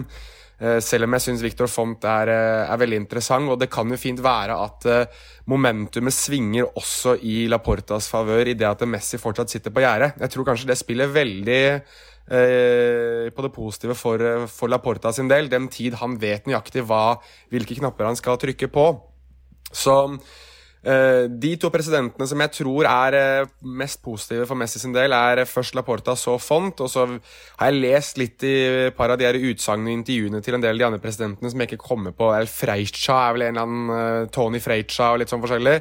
Uh, 0.58 0.80
selv 0.82 1.06
om 1.06 1.18
jeg 1.18 1.26
syns 1.26 1.44
Victor 1.44 1.70
Font 1.70 2.08
er, 2.08 2.32
er, 2.64 2.80
veldig 2.80 3.02
interessant, 3.04 3.52
og 3.52 3.60
det 3.60 3.68
kan 3.74 3.92
jo 3.92 4.00
fint 4.00 4.24
være 4.24 4.56
at 4.64 4.88
momentumet 5.52 6.16
svinger 6.16 6.72
også 6.80 7.18
i 7.20 7.44
Laportas 7.52 8.08
favør 8.10 8.54
i 8.54 8.56
det 8.58 8.70
at 8.70 8.88
Messi 8.88 9.20
fortsatt 9.22 9.52
sitter 9.52 9.76
på 9.76 9.84
gjerdet. 9.84 10.16
Jeg 10.24 10.34
tror 10.34 10.48
kanskje 10.48 10.72
det 10.72 10.80
spiller 10.80 11.12
veldig 11.12 11.62
på 12.28 13.44
det 13.46 13.52
positive 13.56 13.94
for, 13.96 14.20
for 14.52 14.68
Laporta 14.68 15.14
sin 15.16 15.30
del, 15.32 15.48
den 15.48 15.70
tid 15.72 15.96
han 16.02 16.18
vet 16.20 16.50
nøyaktig 16.50 16.84
hva, 16.90 17.22
hvilke 17.54 17.78
knapper 17.78 18.10
han 18.10 18.20
skal 18.20 18.42
trykke 18.42 18.68
på. 18.68 18.88
Så 19.72 19.98
Uh, 20.88 21.26
de 21.28 21.50
to 21.60 21.68
presidentene 21.74 22.26
som 22.30 22.42
jeg 22.44 22.52
tror 22.62 22.88
er 22.88 23.16
uh, 23.18 23.50
mest 23.66 24.00
positive 24.06 24.46
for 24.48 24.56
Messi 24.60 24.80
sin 24.80 24.94
del, 24.96 25.12
er 25.12 25.42
først 25.50 25.76
Laporta, 25.76 26.14
så 26.16 26.38
Font. 26.40 26.84
Og 26.86 26.92
så 26.92 27.04
har 27.10 27.72
jeg 27.72 27.82
lest 27.82 28.22
litt 28.22 28.46
i 28.48 28.54
par 28.96 29.12
av 29.12 29.20
de 29.20 29.28
utsagnene 29.50 29.92
og 29.92 29.98
intervjuene 30.00 30.42
til 30.46 30.56
en 30.56 30.64
del 30.64 30.78
av 30.78 30.80
de 30.80 30.86
andre 30.88 31.02
presidentene 31.04 31.52
som 31.52 31.64
jeg 31.64 31.72
ikke 31.72 31.90
kommer 31.90 32.16
på. 32.16 32.30
El 32.38 32.48
Freicha 32.52 33.18
er 33.26 33.36
vel 33.36 33.48
en 33.48 33.58
eller 33.58 33.66
annen 33.66 33.92
uh, 33.92 34.30
Tony 34.32 34.62
Freicha 34.64 35.12
og 35.12 35.20
litt 35.24 35.34
sånn 35.34 35.44
forskjellig. 35.44 35.76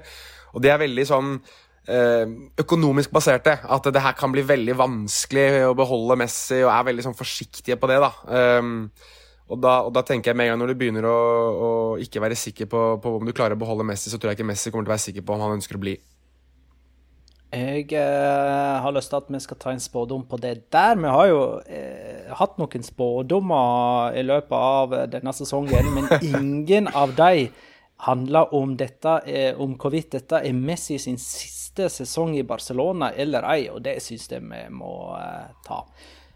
Og 0.56 0.64
det 0.64 0.74
er 0.74 0.82
veldig 0.82 1.06
sånn 1.12 1.38
økonomisk 1.86 3.12
baserte. 3.14 3.52
At 3.70 3.84
det 3.94 4.00
her 4.02 4.16
kan 4.18 4.32
bli 4.34 4.42
veldig 4.42 4.74
vanskelig 4.74 5.68
å 5.68 5.76
beholde 5.78 6.16
Messi, 6.18 6.56
og 6.64 6.72
er 6.72 6.88
veldig 6.88 7.04
sånn 7.04 7.14
forsiktige 7.14 7.76
på 7.78 7.86
det, 7.86 8.00
da. 8.02 8.08
Og 9.46 9.60
da, 9.62 9.76
og 9.86 9.92
da, 9.94 10.02
tenker 10.02 10.32
jeg 10.32 10.38
med 10.38 10.48
en 10.48 10.52
gang 10.52 10.58
Når 10.64 10.72
du 10.72 10.78
begynner 10.80 11.06
å, 11.06 11.16
å 11.54 11.70
ikke 12.02 12.18
være 12.18 12.34
sikker 12.34 12.66
på, 12.66 12.82
på, 12.98 13.12
om 13.20 13.28
du 13.28 13.34
klarer 13.36 13.54
å 13.54 13.60
beholde 13.60 13.86
Messi, 13.86 14.10
så 14.10 14.18
tror 14.18 14.32
jeg 14.32 14.40
ikke 14.40 14.48
Messi 14.50 14.72
kommer 14.72 14.88
til 14.88 14.90
å 14.90 14.96
være 14.96 15.06
sikker 15.06 15.26
på 15.26 15.36
om 15.36 15.44
han 15.44 15.56
ønsker 15.60 15.78
å 15.78 15.82
bli. 15.84 15.94
Jeg 17.54 17.92
eh, 17.94 18.72
har 18.82 18.92
lyst 18.92 19.12
til 19.12 19.20
at 19.20 19.30
vi 19.30 19.38
skal 19.40 19.58
ta 19.62 19.70
en 19.70 19.80
spådom 19.80 20.24
på 20.26 20.40
det 20.42 20.56
der. 20.74 20.98
Vi 20.98 21.12
har 21.14 21.28
jo 21.30 21.38
eh, 21.62 22.26
hatt 22.36 22.58
noen 22.58 22.84
spådommer 22.84 24.18
i 24.18 24.26
løpet 24.26 24.56
av 24.58 24.98
denne 25.14 25.32
sesongen, 25.36 25.92
men 25.94 26.10
ingen 26.34 26.90
av 26.90 27.14
de 27.16 27.46
handler 27.96 28.54
om, 28.54 28.76
dette, 28.76 29.20
eh, 29.26 29.60
om 29.60 29.76
hvorvidt 29.78 30.12
dette 30.18 30.42
er 30.44 30.52
Messi 30.52 30.98
sin 31.00 31.18
siste 31.20 31.88
sesong 31.92 32.36
i 32.36 32.44
Barcelona 32.44 33.12
eller 33.16 33.46
ei, 33.48 33.68
og 33.72 33.82
det 33.84 33.98
syns 34.04 34.28
jeg 34.30 34.44
vi 34.44 34.62
må 34.74 34.92
eh, 35.16 35.46
ta. 35.66 35.84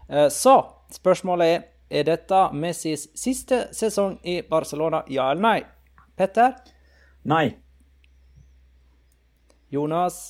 Eh, 0.09 0.27
så 0.33 0.57
spørsmålet 0.91 1.53
er 1.53 1.67
er 1.91 2.07
dette 2.07 2.41
Messis 2.57 3.09
siste 3.17 3.67
sesong 3.75 4.17
i 4.23 4.39
Barcelona, 4.47 5.03
ja 5.11 5.29
eller 5.31 5.43
nei? 5.43 5.57
Petter? 6.17 6.55
Nei. 7.27 7.47
Jonas? 9.71 10.21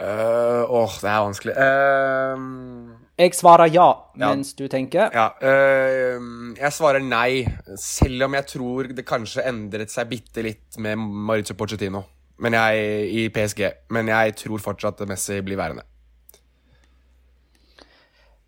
Uh, 0.00 0.64
åh, 0.64 0.94
det 1.02 1.10
er 1.12 1.24
vanskelig. 1.26 1.54
Uh, 1.56 2.94
jeg 3.20 3.34
svarer 3.36 3.68
ja, 3.74 3.88
mens 4.20 4.54
du 4.56 4.64
tenker. 4.72 5.10
Ja, 5.12 5.26
uh, 5.38 6.54
jeg 6.56 6.72
svarer 6.72 7.04
nei, 7.04 7.44
selv 7.76 8.28
om 8.28 8.38
jeg 8.38 8.48
tror 8.54 8.94
det 8.96 9.04
kanskje 9.08 9.44
endret 9.50 9.92
seg 9.92 10.08
bitte 10.12 10.46
litt 10.46 10.80
med 10.80 10.96
Mauricio 10.98 11.58
Pochettino 11.58 12.06
men 12.40 12.56
jeg, 12.56 12.90
i 13.12 13.28
PSG. 13.32 13.62
Men 13.94 14.10
jeg 14.10 14.36
tror 14.44 14.62
fortsatt 14.64 15.04
Messi 15.08 15.40
blir 15.44 15.60
værende. 15.60 15.84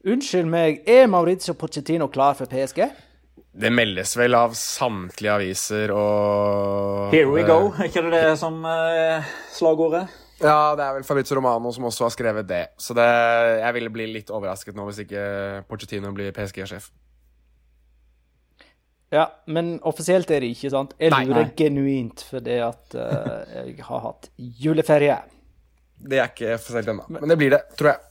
Unnskyld 0.02 0.48
meg, 0.50 0.80
er 0.90 1.04
Maurizio 1.06 1.54
Pochettino 1.54 2.08
klar 2.10 2.34
for 2.34 2.50
PSG? 2.50 2.80
Det 3.52 3.70
meldes 3.70 4.16
vel 4.18 4.34
av 4.34 4.56
samtlige 4.58 5.36
aviser 5.36 5.92
og 5.94 7.12
Here 7.12 7.28
we 7.30 7.44
go, 7.46 7.68
er 7.76 7.86
ikke 7.86 8.02
det 8.08 8.10
det 8.16 8.32
som 8.40 8.56
uh, 8.66 9.30
slagordet? 9.54 10.08
Ja, 10.42 10.72
det 10.74 10.82
er 10.82 10.96
vel 10.96 11.06
Fabrizio 11.06 11.38
Romano 11.38 11.70
som 11.70 11.86
også 11.86 12.08
har 12.08 12.14
skrevet 12.16 12.48
det. 12.48 12.64
Så 12.82 12.96
det, 12.98 13.06
jeg 13.60 13.76
ville 13.78 13.94
bli 13.94 14.08
litt 14.16 14.32
overrasket 14.34 14.74
nå 14.74 14.88
hvis 14.88 15.04
ikke 15.04 15.22
Pochettino 15.70 16.10
blir 16.16 16.34
PSG-sjef. 16.34 16.90
Ja, 19.14 19.28
men 19.46 19.76
offisielt 19.86 20.32
er 20.34 20.42
det 20.42 20.50
ikke, 20.56 20.72
sant? 20.72 20.96
Jeg 20.98 21.12
lurer 21.14 21.44
nei, 21.44 21.50
genuint 21.54 22.24
fordi 22.26 22.58
at 22.64 22.96
uh, 22.98 23.42
jeg 23.60 23.84
har 23.86 24.08
hatt 24.08 24.32
juleferie. 24.64 25.20
Det 26.02 26.18
er 26.18 26.32
ikke 26.32 26.56
offisielt 26.56 26.90
ennå, 26.90 27.06
men 27.20 27.30
det 27.30 27.38
blir 27.38 27.54
det, 27.54 27.68
tror 27.78 27.94
jeg. 27.94 28.08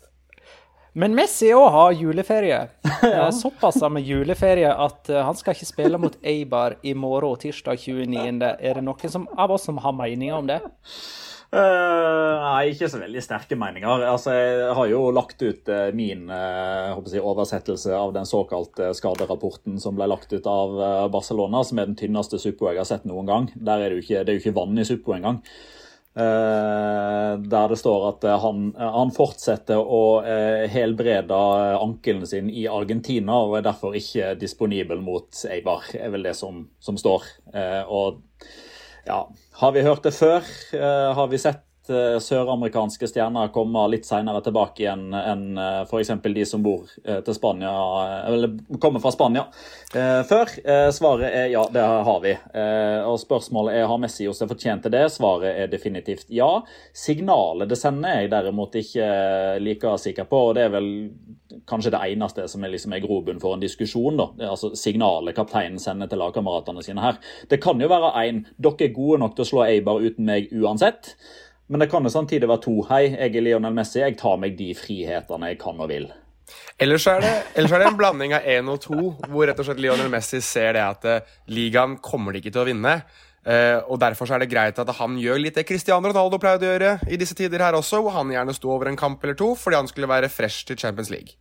Men 0.92 1.16
Messi 1.16 1.54
òg 1.56 1.70
har 1.72 1.94
juleferie. 1.96 2.60
ja. 3.02 3.30
Såpass 3.32 3.80
med 3.92 4.04
juleferie 4.04 4.72
at 4.72 5.08
uh, 5.10 5.22
han 5.24 5.38
skal 5.40 5.56
ikke 5.56 5.70
spille 5.70 6.00
mot 6.02 6.18
Eibar 6.28 6.76
i 6.84 6.94
morgen, 6.94 7.40
tirsdag 7.40 7.80
29. 7.80 8.36
Er 8.60 8.80
det 8.80 8.84
noen 8.84 9.14
som, 9.14 9.28
av 9.40 9.56
oss 9.56 9.70
som 9.70 9.80
har 9.80 9.96
meninger 9.96 10.36
om 10.36 10.52
det? 10.52 10.60
Uh, 11.52 12.36
nei, 12.40 12.72
ikke 12.72 12.88
så 12.92 13.00
veldig 13.00 13.24
sterke 13.24 13.56
meninger. 13.60 14.04
Altså, 14.08 14.36
jeg 14.36 14.76
har 14.76 14.92
jo 14.92 15.02
lagt 15.16 15.44
ut 15.44 15.72
uh, 15.72 15.90
min 15.96 16.28
uh, 16.32 17.00
jeg, 17.08 17.24
oversettelse 17.24 17.96
av 17.96 18.12
den 18.16 18.28
såkalte 18.28 18.92
skaderapporten 18.96 19.80
som 19.80 19.96
ble 19.96 20.08
lagt 20.12 20.32
ut 20.32 20.48
av 20.48 20.76
Barcelona, 21.12 21.64
som 21.68 21.80
er 21.80 21.92
den 21.92 22.00
tynneste 22.00 22.40
suppo 22.40 22.72
jeg 22.72 22.84
har 22.84 22.88
sett 22.88 23.08
noen 23.08 23.32
gang. 23.32 23.52
Er 23.64 23.88
det 23.88 24.04
ikke, 24.04 24.24
det 24.24 24.34
er 24.34 24.40
jo 24.40 24.44
ikke 24.44 24.60
vann 24.60 24.80
i 24.80 24.88
suppo 24.88 25.16
engang. 25.16 25.40
Uh, 25.40 25.81
der 26.12 27.72
det 27.72 27.78
står 27.80 28.08
at 28.10 28.26
uh, 28.28 28.34
han, 28.44 28.66
uh, 28.76 28.88
han, 28.98 29.14
fortsetter 29.16 29.80
å 29.80 30.20
helbrede 30.72 31.38
ankelen 31.80 32.26
sin 32.28 32.50
i 32.52 32.66
Argentina 32.68 33.38
og 33.46 33.56
er 33.60 33.68
derfor 33.70 33.96
ikke 33.96 34.34
disponibel 34.40 35.00
mot 35.04 35.32
Eibar, 35.48 35.88
er 35.96 36.12
vel 36.12 36.28
det 36.28 36.36
som, 36.36 36.66
som 36.84 37.00
står. 37.00 37.30
og 37.88 38.20
Ja, 39.08 39.24
har 39.64 39.72
vi 39.72 39.88
hørt 39.88 40.04
det 40.04 40.12
før? 40.14 40.46
Har 41.16 41.32
vi 41.32 41.40
sett 41.42 41.64
uh, 41.92 42.18
søramerikanske 42.24 43.10
stjerner 43.10 43.52
komme 43.54 43.84
litt 43.92 44.08
senere 44.08 44.42
tilbake 44.46 44.86
igjen 44.86 45.10
enn 45.14 45.60
uh, 45.60 45.84
f.eks. 45.84 46.14
de 46.24 46.46
som 46.48 46.64
bor 46.64 46.88
til 47.02 47.36
Spania, 47.36 47.72
eller 48.28 48.56
kommer 48.82 49.02
fra 49.04 49.12
Spania 49.14 49.44
før? 49.92 50.50
Svaret 50.94 51.34
er 51.36 51.50
ja, 51.52 51.64
det 51.74 51.84
har 51.84 52.20
vi. 52.24 52.32
Og 53.08 53.18
spørsmålet 53.20 53.76
er 53.76 53.90
har 53.90 54.00
Messi 54.02 54.26
gjort 54.26 54.44
fortjent 54.50 54.86
til 54.86 54.94
det? 54.94 55.04
Svaret 55.14 55.58
er 55.64 55.72
definitivt 55.72 56.32
ja. 56.34 56.50
Signalet 56.96 57.70
det 57.70 57.80
sender 57.80 58.16
er 58.16 58.24
jeg 58.24 58.32
derimot 58.32 58.76
ikke 58.80 59.08
like 59.62 59.96
sikker 60.02 60.30
på, 60.30 60.42
og 60.50 60.56
det 60.58 60.68
er 60.68 60.74
vel 60.76 60.90
kanskje 61.68 61.92
det 61.94 62.02
eneste 62.12 62.48
som 62.48 62.64
er, 62.64 62.74
liksom 62.74 62.96
er 62.96 63.04
grobunn 63.04 63.42
for 63.42 63.56
en 63.56 63.64
diskusjon. 63.64 64.18
da, 64.20 64.30
altså 64.50 64.74
Signalet 64.78 65.36
kapteinen 65.38 65.80
sender 65.80 66.10
til 66.12 66.22
lagkameratene 66.22 66.84
sine 66.86 67.04
her. 67.04 67.20
Det 67.50 67.62
kan 67.64 67.82
jo 67.82 67.90
være 67.92 68.14
én 68.26 68.44
dere 68.58 68.88
er 68.88 68.96
gode 68.96 69.22
nok 69.22 69.36
til 69.36 69.46
å 69.46 69.52
slå 69.52 69.66
Eibar 69.68 70.04
uten 70.04 70.28
meg 70.28 70.52
uansett. 70.56 71.16
Men 71.72 71.80
det 71.80 71.88
kan 71.88 72.04
jo 72.04 72.12
samtidig 72.12 72.50
være 72.52 72.64
to. 72.66 72.74
Hei, 72.90 73.06
jeg 73.14 73.32
er 73.32 73.44
Lionel 73.46 73.72
Messi, 73.72 74.02
jeg 74.02 74.18
tar 74.20 74.36
meg 74.42 74.58
de 74.60 74.74
frihetene 74.76 75.54
jeg 75.54 75.60
kan 75.62 75.78
og 75.80 75.88
vil. 75.88 76.10
Ellers 76.84 77.06
er, 77.08 77.22
det, 77.24 77.30
ellers 77.56 77.72
er 77.72 77.80
det 77.80 77.86
en 77.88 78.00
blanding 78.00 78.34
av 78.36 78.48
én 78.52 78.68
og 78.74 78.82
to, 78.84 78.98
hvor 79.30 79.48
rett 79.48 79.60
og 79.62 79.70
slett 79.70 79.80
Lionel 79.80 80.10
Messi 80.12 80.42
ser 80.44 80.76
det 80.76 80.82
at 80.84 81.08
uh, 81.08 81.30
ligaen 81.48 81.94
kommer 82.04 82.36
de 82.36 82.42
ikke 82.42 82.52
til 82.52 82.66
å 82.66 82.66
vinne. 82.68 82.98
Uh, 83.48 83.80
og 83.88 84.02
Derfor 84.04 84.34
er 84.36 84.44
det 84.44 84.50
greit 84.52 84.82
at 84.84 84.92
han 84.98 85.16
gjør 85.22 85.40
litt 85.46 85.56
det 85.62 85.64
Cristiano 85.70 86.12
Ronaldo 86.12 86.42
pleide 86.44 86.68
å 86.68 86.74
gjøre 86.74 86.92
i 87.08 87.22
disse 87.22 87.40
tider 87.40 87.64
her 87.64 87.80
også, 87.80 88.02
hvor 88.04 88.18
han 88.18 88.36
gjerne 88.36 88.58
sto 88.58 88.76
over 88.76 88.92
en 88.92 89.00
kamp 89.00 89.24
eller 89.24 89.40
to 89.40 89.54
fordi 89.56 89.80
han 89.80 89.90
skulle 89.90 90.12
være 90.12 90.34
fresh 90.34 90.68
til 90.68 90.82
Champions 90.82 91.14
League. 91.14 91.38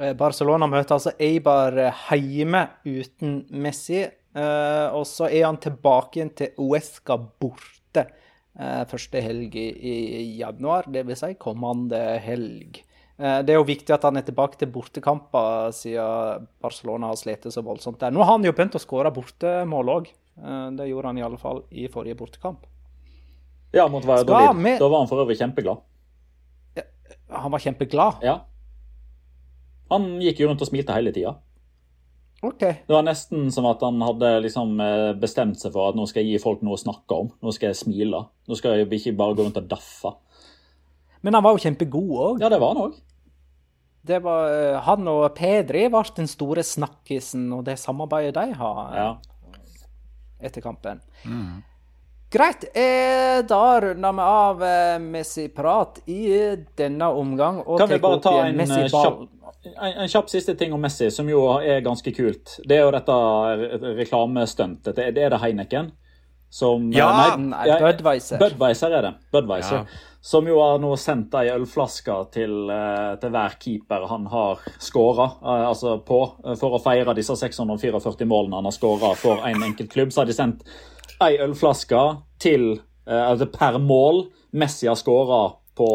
Eh, 0.00 0.16
Barcelona 0.16 0.64
møter 0.64 0.96
altså 0.96 1.12
Eibar 1.20 1.76
hjemme 2.16 2.64
uten 2.88 3.42
Messi. 3.52 4.06
Uh, 4.32 4.88
og 4.96 5.04
så 5.04 5.28
er 5.28 5.44
han 5.44 5.60
tilbake 5.60 6.16
igjen 6.16 6.32
til 6.32 6.54
Uesca 6.70 7.20
borte 7.20 8.08
uh, 8.08 8.20
første 8.88 9.20
helg 9.24 9.54
i, 9.56 9.68
i 9.80 10.24
januar, 10.36 10.84
dvs. 10.92 11.22
Si 11.22 11.36
kommende 11.40 12.00
helg. 12.20 12.82
Uh, 13.16 13.40
det 13.44 13.54
er 13.54 13.60
jo 13.60 13.68
viktig 13.68 13.94
at 13.94 14.04
han 14.04 14.18
er 14.20 14.26
tilbake 14.26 14.58
til 14.60 14.68
bortekamper, 14.74 15.72
siden 15.76 16.48
Barcelona 16.60 17.12
har 17.12 17.20
slitt 17.20 17.48
så 17.48 17.64
voldsomt 17.64 18.00
der. 18.02 18.12
Nå 18.12 18.24
har 18.24 18.36
han 18.36 18.44
jo 18.44 18.52
begynt 18.52 18.76
å 18.76 18.82
skåre 18.82 19.12
bortemål 19.14 19.94
òg. 19.96 20.12
det 20.76 20.88
gjorde 20.88 21.08
han 21.08 21.18
i 21.18 21.24
alle 21.24 21.40
fall 21.40 21.64
i 21.70 21.88
forrige 21.92 22.18
bortekamp. 22.20 22.68
Ja, 23.72 23.88
mot 23.88 24.04
Valladolid. 24.04 24.78
Da 24.80 24.88
var 24.88 24.98
han 24.98 25.08
for 25.08 25.24
øvrig 25.24 25.38
kjempeglad. 25.40 25.80
han 27.32 27.52
var 27.52 27.60
kjempeglad? 27.64 28.20
Ja. 28.24 28.36
Han 29.92 30.20
gikk 30.20 30.40
jo 30.40 30.48
rundt 30.48 30.64
og 30.64 30.68
smilte 30.68 30.96
hele 30.96 31.12
tida. 31.12 31.36
Okay. 32.42 32.80
Det 32.86 32.94
var 32.94 33.04
nesten 33.06 33.52
som 33.54 33.68
at 33.70 33.82
han 33.86 34.02
hadde 34.02 34.32
liksom 34.42 34.74
eh, 34.82 35.12
bestemt 35.14 35.60
seg 35.60 35.70
for 35.76 35.92
at 35.92 35.98
nå 35.98 36.08
skal 36.10 36.24
jeg 36.24 36.34
gi 36.34 36.42
folk 36.42 36.64
noe 36.66 36.74
å 36.74 36.80
snakke 36.80 37.18
om. 37.22 37.30
Nå 37.38 37.54
skal 37.54 37.70
jeg 37.70 37.78
smile. 37.84 38.24
Nå 38.50 38.58
skal 38.58 38.80
jeg 38.80 38.88
ikke 38.98 39.14
bare 39.20 39.36
gå 39.38 39.46
rundt 39.46 39.60
og 39.60 39.68
daffe. 39.70 40.10
Men 41.22 41.38
han 41.38 41.44
var 41.46 41.54
jo 41.54 41.62
kjempegod 41.62 42.14
òg. 42.26 42.42
Ja, 42.42 42.50
det 42.50 42.58
var 42.58 42.74
han 42.74 42.82
òg. 42.88 42.96
Det 44.02 44.18
var, 44.24 44.48
eh, 44.50 44.80
han 44.82 45.06
og 45.06 45.28
Pedri 45.38 45.84
ble 45.86 46.02
den 46.16 46.26
store 46.26 46.64
snakkisen, 46.66 47.44
og 47.54 47.62
det 47.68 47.78
samarbeidet 47.78 48.34
de 48.34 48.56
har 48.58 48.96
ja. 48.98 49.10
etter 50.42 50.64
kampen. 50.64 50.98
Mm. 51.22 51.60
Greit. 52.32 52.64
Eh, 52.74 53.44
da 53.46 53.62
runder 53.84 54.18
vi 54.18 54.26
av 54.26 54.62
eh, 54.66 54.98
Messi-prat 54.98 56.02
i 56.10 56.24
denne 56.74 57.12
omgang. 57.14 57.62
Og 57.62 57.78
kan 57.78 57.92
vi 57.92 58.00
bare 58.02 58.20
ta 58.24 58.34
en 58.48 58.62
kjapp 58.90 59.22
en, 59.64 59.92
en, 59.92 60.08
kjapp 60.08 60.30
siste 60.30 60.54
ting 60.58 60.72
om 60.74 60.80
Messi, 60.82 61.10
som 61.10 61.28
jo 61.30 61.44
er 61.60 61.82
ganske 61.84 62.12
kult. 62.14 62.58
Det 62.66 62.78
er 62.78 62.86
jo 62.86 62.94
dette 62.94 63.18
reklamestuntet. 64.00 64.94
Det, 64.96 65.10
det 65.16 65.26
er 65.26 65.34
det 65.34 65.42
Heineken? 65.42 65.92
Som, 66.52 66.90
ja! 66.92 67.36
Nei, 67.40 67.64
Budwiser. 67.80 68.36
Budwiser 68.42 68.92
er 68.92 69.06
det. 69.06 69.12
Budwiser. 69.32 69.86
Ja. 69.86 70.08
Som 70.22 70.46
jo 70.46 70.58
har 70.60 70.76
nå 70.82 70.90
sendt 71.00 71.32
ei 71.40 71.48
ølflaske 71.50 72.16
til, 72.34 72.52
eh, 72.70 73.14
til, 73.22 73.32
hver 73.32 73.56
keeper 73.62 74.04
han 74.10 74.28
har 74.30 74.60
skåra 74.76 75.30
eh, 75.40 75.64
altså 75.70 75.96
på. 76.06 76.20
Eh, 76.44 76.58
for 76.60 76.76
å 76.76 76.82
feire 76.82 77.14
disse 77.16 77.34
644 77.40 78.28
målene 78.28 78.60
han 78.60 78.68
har 78.68 78.76
skåra 78.76 79.14
for 79.18 79.42
én 79.48 79.56
en 79.56 79.70
enkelt 79.70 79.90
klubb, 79.90 80.12
så 80.12 80.22
har 80.22 80.30
de 80.30 80.36
sendt 80.36 80.62
ei 81.24 81.40
ølflaske 81.42 82.02
til, 82.42 82.74
altså 83.06 83.46
per 83.50 83.78
mål 83.82 84.24
Messi 84.58 84.88
har 84.90 84.98
skåra 84.98 85.42
på 85.78 85.88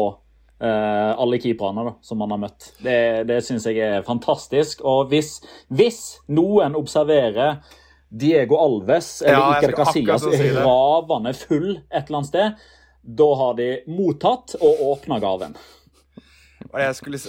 Uh, 0.58 1.14
alle 1.22 1.38
keeperne 1.38 1.84
da, 1.86 1.92
som 2.02 2.22
han 2.24 2.32
har 2.34 2.40
møtt. 2.42 2.72
Det, 2.82 2.98
det 3.28 3.36
syns 3.46 3.68
jeg 3.68 3.78
er 3.78 4.06
fantastisk. 4.06 4.80
Og 4.82 5.12
hvis, 5.12 5.36
hvis 5.70 6.00
noen 6.34 6.74
observerer 6.78 7.60
Diego 8.08 8.58
Alves 8.58 9.20
eller 9.22 9.38
ja, 9.38 9.58
Iker 9.60 9.76
Casillas 9.76 10.24
si 10.24 10.48
ravende 10.56 11.34
full 11.36 11.76
et 11.76 12.08
eller 12.08 12.20
annet 12.22 12.30
sted, 12.30 12.64
da 13.20 13.28
har 13.40 13.58
de 13.60 13.68
mottatt 13.92 14.56
og 14.58 14.82
åpna 14.92 15.20
gaven. 15.22 15.54
Det, 16.58 16.70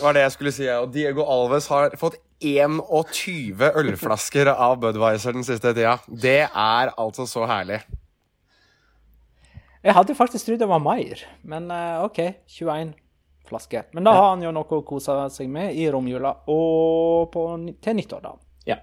var 0.01 0.15
det 0.17 0.23
jeg 0.25 0.33
skulle 0.33 0.53
si. 0.55 0.65
Og 0.73 0.89
Diego 0.91 1.27
Alves 1.29 1.69
har 1.71 1.93
fått 1.99 2.17
21 2.41 3.61
ølflasker 3.75 4.49
av 4.55 4.79
Budwiser 4.81 5.35
den 5.35 5.45
siste 5.47 5.73
tida. 5.75 5.99
Det 6.07 6.41
er 6.47 6.93
altså 6.97 7.27
så 7.29 7.45
herlig. 7.47 7.81
Jeg 9.83 9.95
hadde 9.95 10.15
faktisk 10.15 10.49
trodd 10.49 10.59
det 10.59 10.67
var 10.67 10.81
mer, 10.83 11.21
men 11.47 11.69
uh, 11.71 12.03
OK. 12.03 12.19
21 12.51 12.97
flaske. 13.49 13.83
Men 13.93 14.07
da 14.07 14.13
har 14.15 14.29
han 14.31 14.45
jo 14.45 14.53
noe 14.55 14.79
å 14.79 14.85
kose 14.87 15.15
seg 15.33 15.49
med 15.51 15.75
i 15.75 15.89
romjula 15.91 16.35
og 16.53 17.29
på, 17.33 17.47
til 17.81 17.97
nyttår, 17.99 18.25
da. 18.25 18.35
Ja. 18.69 18.79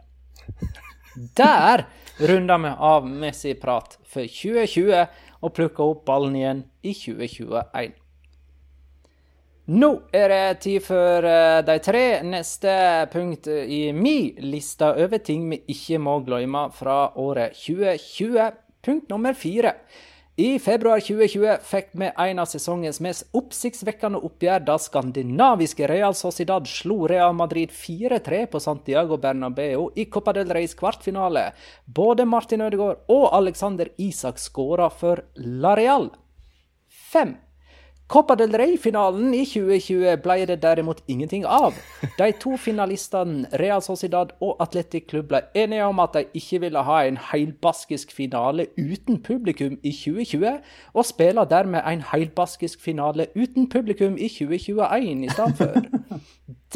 Der 1.39 1.87
runder 2.21 2.59
vi 2.61 2.73
av 2.91 3.07
Messi-prat 3.09 3.97
for 4.05 4.27
2020 4.29 5.07
og 5.41 5.55
plukker 5.57 5.95
opp 5.95 6.05
ballen 6.09 6.37
igjen 6.37 6.67
i 6.85 6.93
2021. 6.97 7.95
Nå 9.67 9.89
er 10.15 10.31
det 10.31 10.59
tid 10.63 10.85
for 10.87 11.27
eh, 11.27 11.61
de 11.67 11.75
tre 11.83 12.05
neste 12.23 12.73
punkt 13.11 13.49
i 13.51 13.89
min 13.91 14.37
liste 14.47 14.93
over 14.95 15.19
ting 15.19 15.49
vi 15.51 15.59
ikke 15.75 15.99
må 15.99 16.21
glemme 16.23 16.69
fra 16.71 17.09
året 17.19 17.57
2020. 17.59 18.61
Punkt 18.87 19.11
nummer 19.11 19.35
fire. 19.35 19.73
I 20.37 20.59
februar 20.61 21.01
2020 21.01 21.62
fikk 21.64 21.94
vi 21.96 22.11
en 22.12 22.40
av 22.42 22.49
sesongens 22.51 22.99
mest 23.01 23.31
oppsiktsvekkende 23.38 24.18
oppgjør 24.29 24.66
da 24.66 24.75
skandinaviske 24.77 25.87
Real 25.88 26.12
Sociedad 26.12 26.68
slo 26.68 27.07
Real 27.09 27.33
Madrid 27.33 27.72
4-3 27.72 28.42
på 28.53 28.61
Santiago 28.61 29.16
Bernabeu 29.16 29.87
i 29.96 30.05
Copa 30.12 30.35
del 30.37 30.53
Reis 30.53 30.77
kvartfinale. 30.77 31.46
Både 31.87 32.29
Martin 32.29 32.66
Ødegaard 32.66 33.09
og 33.09 33.31
Alexander 33.33 33.88
Isak 33.96 34.37
skåra 34.37 34.90
for 34.92 35.25
La 35.40 35.72
Real. 35.72 36.11
5. 37.14 37.33
Copa 38.07 38.37
del 38.38 38.53
Rey-finalen 38.55 39.33
i 39.35 39.40
2020 39.42 40.21
ble 40.23 40.45
det 40.47 40.61
derimot 40.62 41.01
ingenting 41.11 41.42
av. 41.42 41.75
De 42.14 42.29
to 42.38 42.55
finalistene 42.55 43.49
Real 43.59 43.83
Sociedad 43.83 44.31
og 44.38 44.62
Atletic 44.62 45.09
Klubb 45.11 45.33
ble 45.33 45.40
enige 45.59 45.88
om 45.90 45.99
at 46.05 46.14
de 46.14 46.23
ikke 46.38 46.61
ville 46.62 46.85
ha 46.87 47.01
en 47.03 47.19
heilbaskisk 47.33 48.14
finale 48.14 48.69
uten 48.79 49.19
publikum 49.27 49.75
i 49.83 49.90
2020, 49.90 50.55
og 50.95 51.11
spiller 51.11 51.51
dermed 51.51 51.83
en 51.83 52.07
heilbaskisk 52.12 52.87
finale 52.87 53.27
uten 53.35 53.66
publikum 53.75 54.14
i 54.14 54.31
2021 54.31 55.27
i 55.27 55.35
stedet 55.35 55.59
for. 55.59 56.23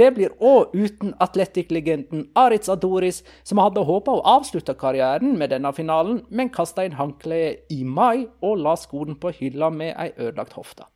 Det 0.01 0.13
blir 0.17 0.35
òg 0.43 0.75
uten 0.75 1.15
Atletic-legenden 1.23 2.27
Aritz 2.35 2.69
Adoris, 2.73 3.23
som 3.47 3.63
hadde 3.63 3.87
håpa 3.87 4.19
å 4.19 4.27
avslutte 4.39 4.75
karrieren 4.75 5.39
med 5.39 5.55
denne 5.55 5.71
finalen, 5.79 6.25
men 6.29 6.51
kasta 6.51 6.83
inn 6.83 6.99
håndkleet 6.99 7.71
i 7.71 7.85
mai 7.85 8.27
og 8.43 8.65
la 8.67 8.75
skoen 8.75 9.15
på 9.15 9.31
hylla 9.39 9.71
med 9.71 9.95
ei 9.95 10.11
ødelagt 10.17 10.59
hofte. 10.59 10.91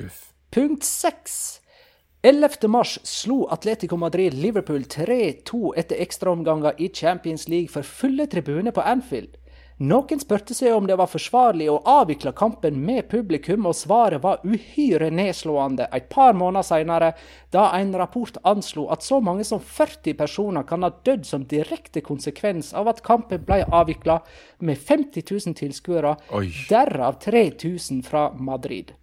Uff. 0.00 0.32
Punkt 0.50 0.84
seks. 0.84 1.60
11. 2.22 2.68
mars 2.68 2.98
slo 3.02 3.44
Atletico 3.46 3.96
Madrid 3.96 4.34
Liverpool 4.34 4.82
3-2 4.82 5.74
etter 5.76 6.00
ekstraomganger 6.02 6.80
i 6.82 6.88
Champions 6.88 7.48
League 7.48 7.68
for 7.68 7.82
fulle 7.86 8.26
tribuner 8.26 8.74
på 8.74 8.82
Anfield. 8.82 9.36
Noen 9.78 10.18
spurte 10.18 10.56
seg 10.58 10.74
om 10.74 10.88
det 10.90 10.96
var 10.98 11.06
forsvarlig 11.06 11.68
å 11.70 11.76
avvikle 11.86 12.32
kampen 12.34 12.80
med 12.82 13.06
publikum, 13.12 13.68
og 13.70 13.76
svaret 13.78 14.24
var 14.24 14.42
uhyre 14.42 15.12
nedslående 15.14 15.86
et 15.94 16.08
par 16.10 16.34
måneder 16.34 16.66
senere, 16.66 17.12
da 17.54 17.68
en 17.78 17.94
rapport 17.94 18.40
anslo 18.42 18.88
at 18.90 19.06
så 19.06 19.20
mange 19.22 19.46
som 19.46 19.62
40 19.62 20.18
personer 20.18 20.66
kan 20.66 20.82
ha 20.82 20.90
dødd 20.90 21.22
som 21.30 21.46
direkte 21.46 22.02
konsekvens 22.02 22.72
av 22.74 22.90
at 22.90 23.04
kampen 23.06 23.46
ble 23.46 23.62
avvikla 23.70 24.18
med 24.58 24.82
50 24.82 25.22
000 25.30 25.60
tilskuere, 25.62 26.16
derav 26.66 27.22
3000 27.22 28.02
fra 28.02 28.32
Madrid. 28.34 28.96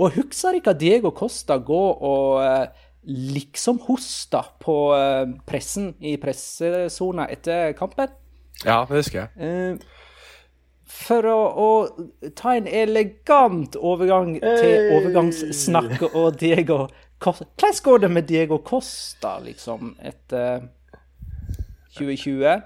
Og 0.00 0.16
husker 0.16 0.56
ikke 0.56 0.76
Diego 0.80 1.12
Costa 1.12 1.58
gå 1.60 1.80
og 1.92 2.40
eh, 2.40 2.86
liksom 3.04 3.80
hoste 3.84 4.40
på 4.62 4.76
eh, 4.96 5.26
pressen 5.48 5.92
i 6.00 6.16
pressesona 6.20 7.28
etter 7.32 7.74
kampen? 7.78 8.12
Ja, 8.64 8.84
det 8.88 9.02
husker 9.02 9.26
jeg. 9.26 9.30
Eh, 9.36 10.08
for 10.90 11.28
å, 11.30 11.36
å, 11.52 11.68
ta 12.36 12.56
en 12.58 12.66
elegant 12.66 13.76
overgang 13.76 14.34
til 14.40 14.90
overgangssnakk 14.96 16.02
og 16.10 16.34
Diego 16.40 16.82
Costa 17.20 17.46
Hvordan 17.60 17.78
går 17.84 17.98
det 18.02 18.10
med 18.10 18.26
Diego 18.26 18.58
Costa, 18.64 19.36
liksom, 19.44 19.92
etter 20.00 20.64
2020? 21.98 22.62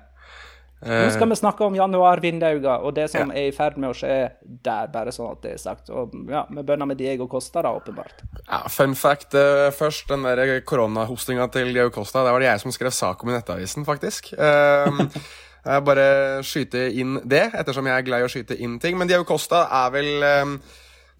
Nå 0.85 1.11
skal 1.14 1.31
vi 1.31 1.37
snakke 1.38 1.64
om 1.66 1.77
januar-vinduet 1.79 2.66
og 2.68 2.92
det 2.97 3.07
som 3.12 3.31
ja. 3.33 3.40
er 3.40 3.49
i 3.49 3.55
ferd 3.57 3.79
med 3.81 3.90
å 3.90 3.97
skje 3.97 4.16
der, 4.42 4.90
bare 4.92 5.12
sånn 5.14 5.31
at 5.33 5.40
det 5.44 5.55
er 5.57 5.62
sagt. 5.62 5.88
Og 5.94 6.12
ja, 6.31 6.44
Vi 6.51 6.64
bønner 6.66 6.88
med 6.90 7.01
Diego 7.01 7.27
Costa, 7.31 7.62
da, 7.64 7.73
åpenbart. 7.77 8.25
Ja, 8.44 8.64
Fun 8.73 8.97
fact 8.99 9.37
uh, 9.38 9.70
først. 9.75 10.09
Den 10.11 10.27
der 10.27 10.61
koronahostinga 10.66 11.49
til 11.55 11.73
Diego 11.73 11.90
Costa, 11.94 12.25
det 12.27 12.35
var 12.35 12.44
det 12.44 12.51
jeg 12.51 12.64
som 12.64 12.75
skrev 12.77 12.92
sak 12.94 13.25
om 13.25 13.33
i 13.33 13.37
Nettavisen, 13.37 13.87
faktisk. 13.88 14.35
Uh, 14.37 15.05
jeg 15.70 15.87
bare 15.88 16.09
skyte 16.44 16.87
inn 16.92 17.18
det, 17.25 17.47
ettersom 17.57 17.88
jeg 17.88 17.97
er 17.97 18.09
glad 18.09 18.25
i 18.25 18.29
å 18.29 18.33
skyte 18.33 18.59
inn 18.61 18.79
ting. 18.83 18.99
Men 19.01 19.11
Diego 19.11 19.27
Costa 19.29 19.64
er 19.85 19.94
vel 19.94 20.29
um, 20.44 20.59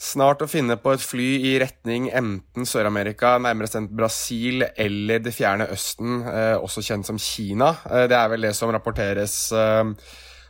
snart 0.01 0.43
å 0.43 0.49
finne 0.51 0.77
på 0.81 0.93
et 0.95 1.03
fly 1.03 1.29
i 1.51 1.55
retning 1.63 2.09
enten 2.15 2.67
Sør-Amerika, 2.69 3.37
nærmere 3.39 3.69
bestemt 3.69 3.95
Brasil, 3.95 4.65
eller 4.77 5.19
Det 5.19 5.33
fjerne 5.35 5.69
østen, 5.71 6.23
eh, 6.27 6.57
også 6.59 6.83
kjent 6.83 7.07
som 7.07 7.19
Kina. 7.19 7.77
Eh, 7.91 8.07
det 8.09 8.17
er 8.17 8.29
vel 8.29 8.43
det 8.43 8.55
som 8.55 8.71
rapporteres 8.71 9.53
eh, 9.53 9.85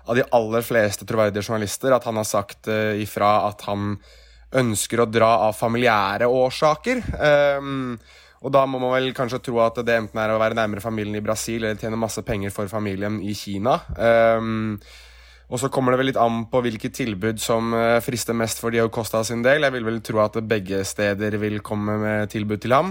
av 0.07 0.15
de 0.15 0.25
aller 0.33 0.63
fleste 0.63 1.07
troverdige 1.07 1.45
journalister, 1.45 1.93
at 1.93 2.05
han 2.05 2.17
har 2.17 2.25
sagt 2.25 2.69
ifra 2.69 3.49
at 3.49 3.63
han 3.63 3.97
ønsker 4.53 5.01
å 5.01 5.11
dra 5.11 5.49
av 5.49 5.57
familiære 5.57 6.29
årsaker. 6.29 7.01
Og 8.45 8.53
da 8.53 8.67
må 8.67 8.79
man 8.79 8.93
vel 8.93 9.15
kanskje 9.17 9.41
tro 9.41 9.63
at 9.65 9.81
det 9.81 9.97
enten 9.97 10.21
er 10.21 10.29
å 10.29 10.39
være 10.39 10.59
nærmere 10.59 10.85
familien 10.85 11.17
i 11.17 11.25
Brasil 11.25 11.65
eller 11.65 11.81
tjene 11.81 11.97
masse 11.97 12.21
penger 12.21 12.53
for 12.53 12.69
familien 12.69 13.17
i 13.25 13.33
Kina. 13.33 13.79
Og 15.55 15.61
så 15.63 15.71
kommer 15.71 15.95
det 15.95 16.01
vel 16.01 16.09
litt 16.11 16.19
an 16.19 16.49
på 16.51 16.65
hvilket 16.65 16.97
tilbud 16.99 17.39
som 17.39 17.71
eh, 17.79 18.01
frister 18.03 18.35
mest 18.35 18.59
for 18.59 18.75
Dio 18.75 18.89
Costa 18.91 19.21
sin 19.23 19.45
del. 19.45 19.63
Jeg 19.63 19.75
vil 19.77 19.87
vel 19.87 20.01
tro 20.03 20.19
at 20.25 20.41
begge 20.51 20.81
steder 20.83 21.37
vil 21.39 21.61
komme 21.63 21.95
med 22.01 22.33
tilbud 22.33 22.65
til 22.65 22.75
ham. 22.75 22.91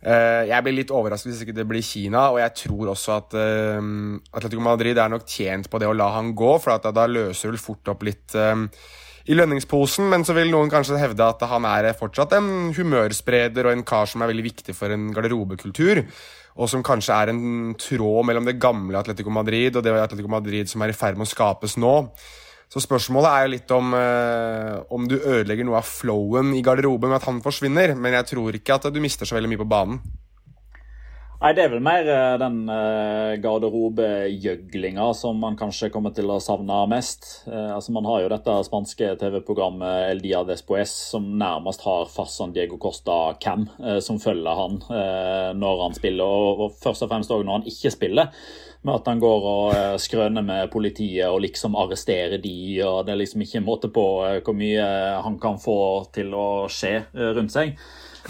Eh, 0.00 0.48
jeg 0.48 0.64
blir 0.64 0.78
litt 0.78 0.94
overrasket 0.96 1.34
hvis 1.34 1.44
ikke 1.44 1.58
det 1.58 1.68
blir 1.68 1.84
Kina, 1.84 2.30
og 2.32 2.40
jeg 2.40 2.56
tror 2.62 2.94
også 2.94 3.18
at 3.18 3.36
uh, 3.36 4.16
Atletico 4.32 4.64
Madrid 4.64 4.96
er 4.96 5.12
nok 5.12 5.28
tjent 5.28 5.68
på 5.68 5.82
det 5.82 5.90
å 5.90 5.92
la 5.92 6.08
han 6.14 6.32
gå, 6.32 6.54
for 6.64 6.88
da 6.88 7.04
løser 7.04 7.52
vel 7.52 7.60
fort 7.60 7.92
opp 7.92 8.08
litt 8.08 8.32
i 8.32 9.36
lønningsposen. 9.36 10.08
Men 10.08 10.24
så 10.24 10.32
vil 10.38 10.48
noen 10.48 10.72
kanskje 10.72 11.02
hevde 11.02 11.28
at 11.28 11.44
han 11.52 11.68
er 11.68 11.92
fortsatt 12.00 12.32
en 12.38 12.70
humørspreder 12.80 13.68
og 13.68 13.76
en 13.76 13.84
kar 13.84 14.08
som 14.08 14.24
er 14.24 14.32
veldig 14.32 14.48
viktig 14.48 14.72
for 14.78 14.96
en 14.96 15.10
garderobekultur 15.12 16.06
og 16.60 16.68
som 16.68 16.84
kanskje 16.84 17.16
er 17.16 17.32
en 17.32 17.72
tråd 17.80 18.26
mellom 18.28 18.44
det 18.44 18.58
gamle 18.60 19.00
Atletico 19.00 19.32
Madrid 19.32 19.78
og 19.78 19.84
det 19.84 19.94
Atletico 19.96 20.28
Madrid 20.28 20.68
som 20.68 20.84
er 20.84 20.92
i 20.92 20.96
ferd 20.96 21.16
med 21.16 21.24
å 21.24 21.32
skapes 21.32 21.78
nå. 21.80 21.94
Så 22.70 22.82
spørsmålet 22.84 23.30
er 23.32 23.44
jo 23.44 23.52
litt 23.56 23.72
om, 23.74 23.94
eh, 23.98 24.76
om 24.94 25.08
du 25.08 25.16
ødelegger 25.18 25.66
noe 25.66 25.80
av 25.80 25.88
flowen 25.88 26.52
i 26.54 26.62
garderoben 26.62 27.10
med 27.10 27.18
at 27.18 27.26
han 27.26 27.40
forsvinner, 27.42 27.96
men 27.96 28.14
jeg 28.14 28.28
tror 28.36 28.54
ikke 28.54 28.76
at 28.76 28.92
du 28.92 29.00
mister 29.00 29.26
så 29.26 29.38
veldig 29.38 29.50
mye 29.50 29.64
på 29.64 29.70
banen. 29.72 29.98
Nei, 31.40 31.54
Det 31.56 31.62
er 31.64 31.70
vel 31.72 31.80
mer 31.80 32.04
eh, 32.04 32.34
den 32.36 32.56
uh, 32.68 33.32
garderobegjøglinga 33.40 35.06
som 35.16 35.38
man 35.40 35.54
kanskje 35.56 35.88
kommer 35.88 36.12
til 36.12 36.28
å 36.28 36.36
savne 36.44 36.82
mest. 36.92 37.46
Uh, 37.46 37.78
altså 37.78 37.94
Man 37.96 38.04
har 38.04 38.20
jo 38.20 38.28
dette 38.28 38.56
spanske 38.66 39.14
TV-programmet 39.22 40.10
El 40.10 40.20
Dia 40.20 40.42
Despoes 40.44 40.92
som 41.14 41.30
nærmest 41.40 41.86
har 41.88 42.12
fast 42.12 42.36
sånn 42.36 42.52
Diego 42.52 42.76
Costa 42.82 43.38
Cam, 43.40 43.64
som 44.04 44.20
følger 44.20 44.58
han 44.58 44.76
når 45.56 45.80
han 45.86 45.96
spiller, 45.96 46.44
og, 46.60 46.76
først 46.82 47.06
og 47.06 47.12
fremst 47.12 47.32
òg 47.32 47.46
når 47.46 47.60
han 47.60 47.70
ikke 47.72 47.94
spiller. 47.94 48.44
Med 48.80 48.94
at 48.94 49.08
han 49.10 49.18
går 49.20 49.46
og 49.50 49.96
skrøner 50.00 50.44
med 50.44 50.70
politiet 50.72 51.28
og 51.28 51.42
liksom 51.44 51.74
arresterer 51.76 52.40
de, 52.40 52.54
og 52.86 53.02
det 53.04 53.12
er 53.12 53.18
liksom 53.20 53.42
ikke 53.44 53.58
en 53.60 53.66
måte 53.66 53.90
på 53.92 54.04
hvor 54.40 54.56
mye 54.56 54.86
han 55.20 55.36
kan 55.42 55.60
få 55.60 55.80
til 56.14 56.32
å 56.32 56.46
skje 56.72 56.94
rundt 57.36 57.52
seg. 57.52 57.74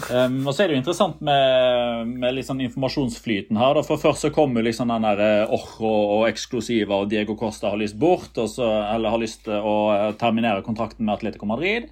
Um, 0.09 0.39
og 0.47 0.55
så 0.55 0.63
er 0.63 0.69
det 0.69 0.77
jo 0.77 0.81
interessant 0.81 1.19
med, 1.25 2.11
med 2.21 2.39
sånn 2.47 2.63
informasjonsflyten 2.63 3.59
her. 3.59 3.75
Da. 3.77 3.83
For 3.85 4.01
Først 4.01 4.25
så 4.25 4.31
kommer 4.33 4.63
liksom 4.65 4.91
den 4.91 5.05
der 5.05 5.21
eh, 5.25 5.53
Orro 5.53 5.91
og 6.17 6.25
eksklusiva 6.29 7.01
og 7.03 7.11
Diego 7.11 7.35
Costa 7.39 7.73
har 7.73 7.81
lyst 7.81 7.99
bort, 7.99 8.31
så, 8.49 8.69
eller 8.93 9.13
har 9.13 9.21
lyst 9.21 9.43
til 9.45 9.57
å 9.59 9.75
eh, 9.93 10.07
terminere 10.21 10.65
kontrakten 10.65 11.05
med 11.05 11.19
Atletico 11.19 11.49
Madrid. 11.49 11.89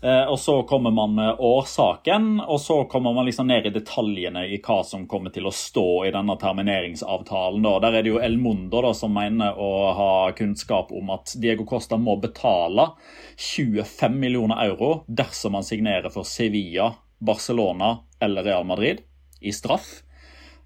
Uh, 0.00 0.32
og 0.32 0.38
Så 0.40 0.62
kommer 0.62 0.90
man 0.90 1.14
med 1.14 1.36
årsaken, 1.38 2.40
og 2.40 2.60
så 2.60 2.84
kommer 2.88 3.12
man 3.12 3.26
liksom 3.28 3.50
ned 3.50 3.66
i 3.68 3.72
detaljene 3.74 4.46
i 4.48 4.56
hva 4.64 4.78
som 4.86 5.04
kommer 5.08 5.32
til 5.34 5.44
å 5.44 5.52
stå 5.52 6.06
i 6.08 6.12
denne 6.14 6.38
termineringsavtalen. 6.40 7.60
Da. 7.66 7.74
Der 7.84 7.98
er 7.98 8.06
det 8.06 8.14
jo 8.14 8.22
El 8.24 8.38
Mundo 8.40 8.80
da, 8.80 8.94
som 8.96 9.12
mener 9.12 9.60
å 9.60 9.70
ha 9.98 10.12
kunnskap 10.36 10.94
om 10.96 11.12
at 11.12 11.34
Diego 11.36 11.68
Costa 11.68 12.00
må 12.00 12.16
betale 12.22 12.94
25 13.36 14.16
millioner 14.16 14.64
euro 14.70 15.02
dersom 15.06 15.60
han 15.60 15.68
signerer 15.68 16.08
for 16.14 16.24
Sevilla 16.24 16.94
Barcelona 17.20 17.98
eller 18.20 18.44
Real 18.48 18.64
Madrid 18.64 19.04
i 19.40 19.52
straff. 19.52 20.00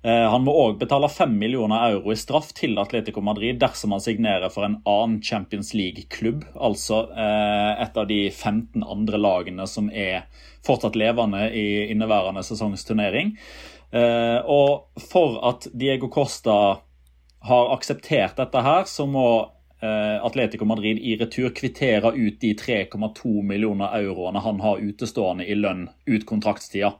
Eh, 0.04 0.24
han 0.30 0.44
må 0.44 0.52
òg 0.52 0.76
betale 0.82 1.08
5 1.08 1.32
millioner 1.40 1.86
euro 1.94 2.12
i 2.12 2.18
straff 2.20 2.50
til 2.56 2.76
Atletico 2.80 3.22
Madrid 3.24 3.56
dersom 3.62 3.94
han 3.96 4.02
signerer 4.04 4.52
for 4.52 4.66
en 4.66 4.76
annen 4.84 5.22
Champions 5.24 5.72
League-klubb, 5.72 6.44
altså 6.54 7.06
eh, 7.10 7.70
et 7.86 7.96
av 7.96 8.08
de 8.10 8.20
15 8.28 8.84
andre 8.84 9.20
lagene 9.20 9.64
som 9.70 9.88
er 9.88 10.26
fortsatt 10.64 10.98
levende 11.00 11.46
i 11.56 11.86
inneværende 11.92 12.44
sesongsturnering. 12.44 13.34
turnering. 13.34 14.50
og 14.50 15.00
for 15.10 15.36
at 15.46 15.68
Diego 15.72 16.08
Costa 16.08 16.80
har 17.46 17.68
akseptert 17.76 18.36
dette 18.36 18.62
her, 18.64 18.84
så 18.90 19.06
må 19.06 19.26
Eh, 19.44 19.63
Atletico 20.24 20.64
Madrid 20.64 20.98
i 20.98 21.16
retur 21.20 21.50
kvitterer 21.54 22.16
ut 22.16 22.40
de 22.40 22.52
3,2 22.58 23.42
millioner 23.42 23.96
euroene 23.98 24.40
han 24.44 24.60
har 24.64 24.82
utestående 24.82 25.46
i 25.46 25.56
lønn 25.58 25.88
ut 26.06 26.26
kontraktstida. 26.26 26.94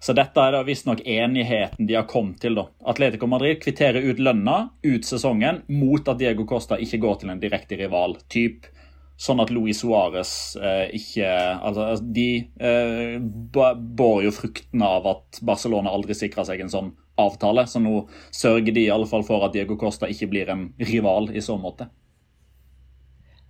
Så 0.00 0.12
dette 0.16 0.42
er 0.42 0.52
da 0.52 0.62
visstnok 0.66 1.00
enigheten 1.06 1.86
de 1.88 1.96
har 1.96 2.08
kommet 2.10 2.40
til. 2.42 2.58
da. 2.58 2.66
Atletico 2.84 3.28
Madrid 3.30 3.60
kvitterer 3.62 4.04
ut 4.04 4.18
lønna 4.20 4.56
ut 4.82 5.04
sesongen 5.06 5.62
mot 5.68 6.08
at 6.08 6.18
Diego 6.20 6.44
Costa 6.48 6.78
ikke 6.78 7.00
går 7.04 7.20
til 7.20 7.32
en 7.32 7.42
direkte 7.42 7.78
rival. 7.80 8.18
typ 8.28 8.66
Sånn 9.16 9.40
at 9.40 9.48
Luis 9.48 9.78
Suárez 9.80 10.30
eh, 10.60 10.90
ikke 10.98 11.28
altså, 11.64 11.86
De 12.04 12.28
eh, 12.60 13.16
bår 13.16 14.26
jo 14.26 14.32
fruktene 14.36 14.90
av 14.98 15.08
at 15.08 15.38
Barcelona 15.40 15.94
aldri 15.96 16.16
sikra 16.18 16.44
seg 16.44 16.60
en 16.60 16.72
sånn 16.72 16.90
avtale. 17.16 17.64
Så 17.64 17.80
nå 17.80 18.02
sørger 18.28 18.76
de 18.76 18.84
i 18.84 18.92
alle 18.92 19.08
fall 19.08 19.24
for 19.24 19.46
at 19.46 19.56
Diego 19.56 19.78
Costa 19.80 20.10
ikke 20.12 20.28
blir 20.34 20.52
en 20.52 20.68
rival 20.84 21.30
i 21.32 21.40
så 21.44 21.56
måte. 21.56 21.88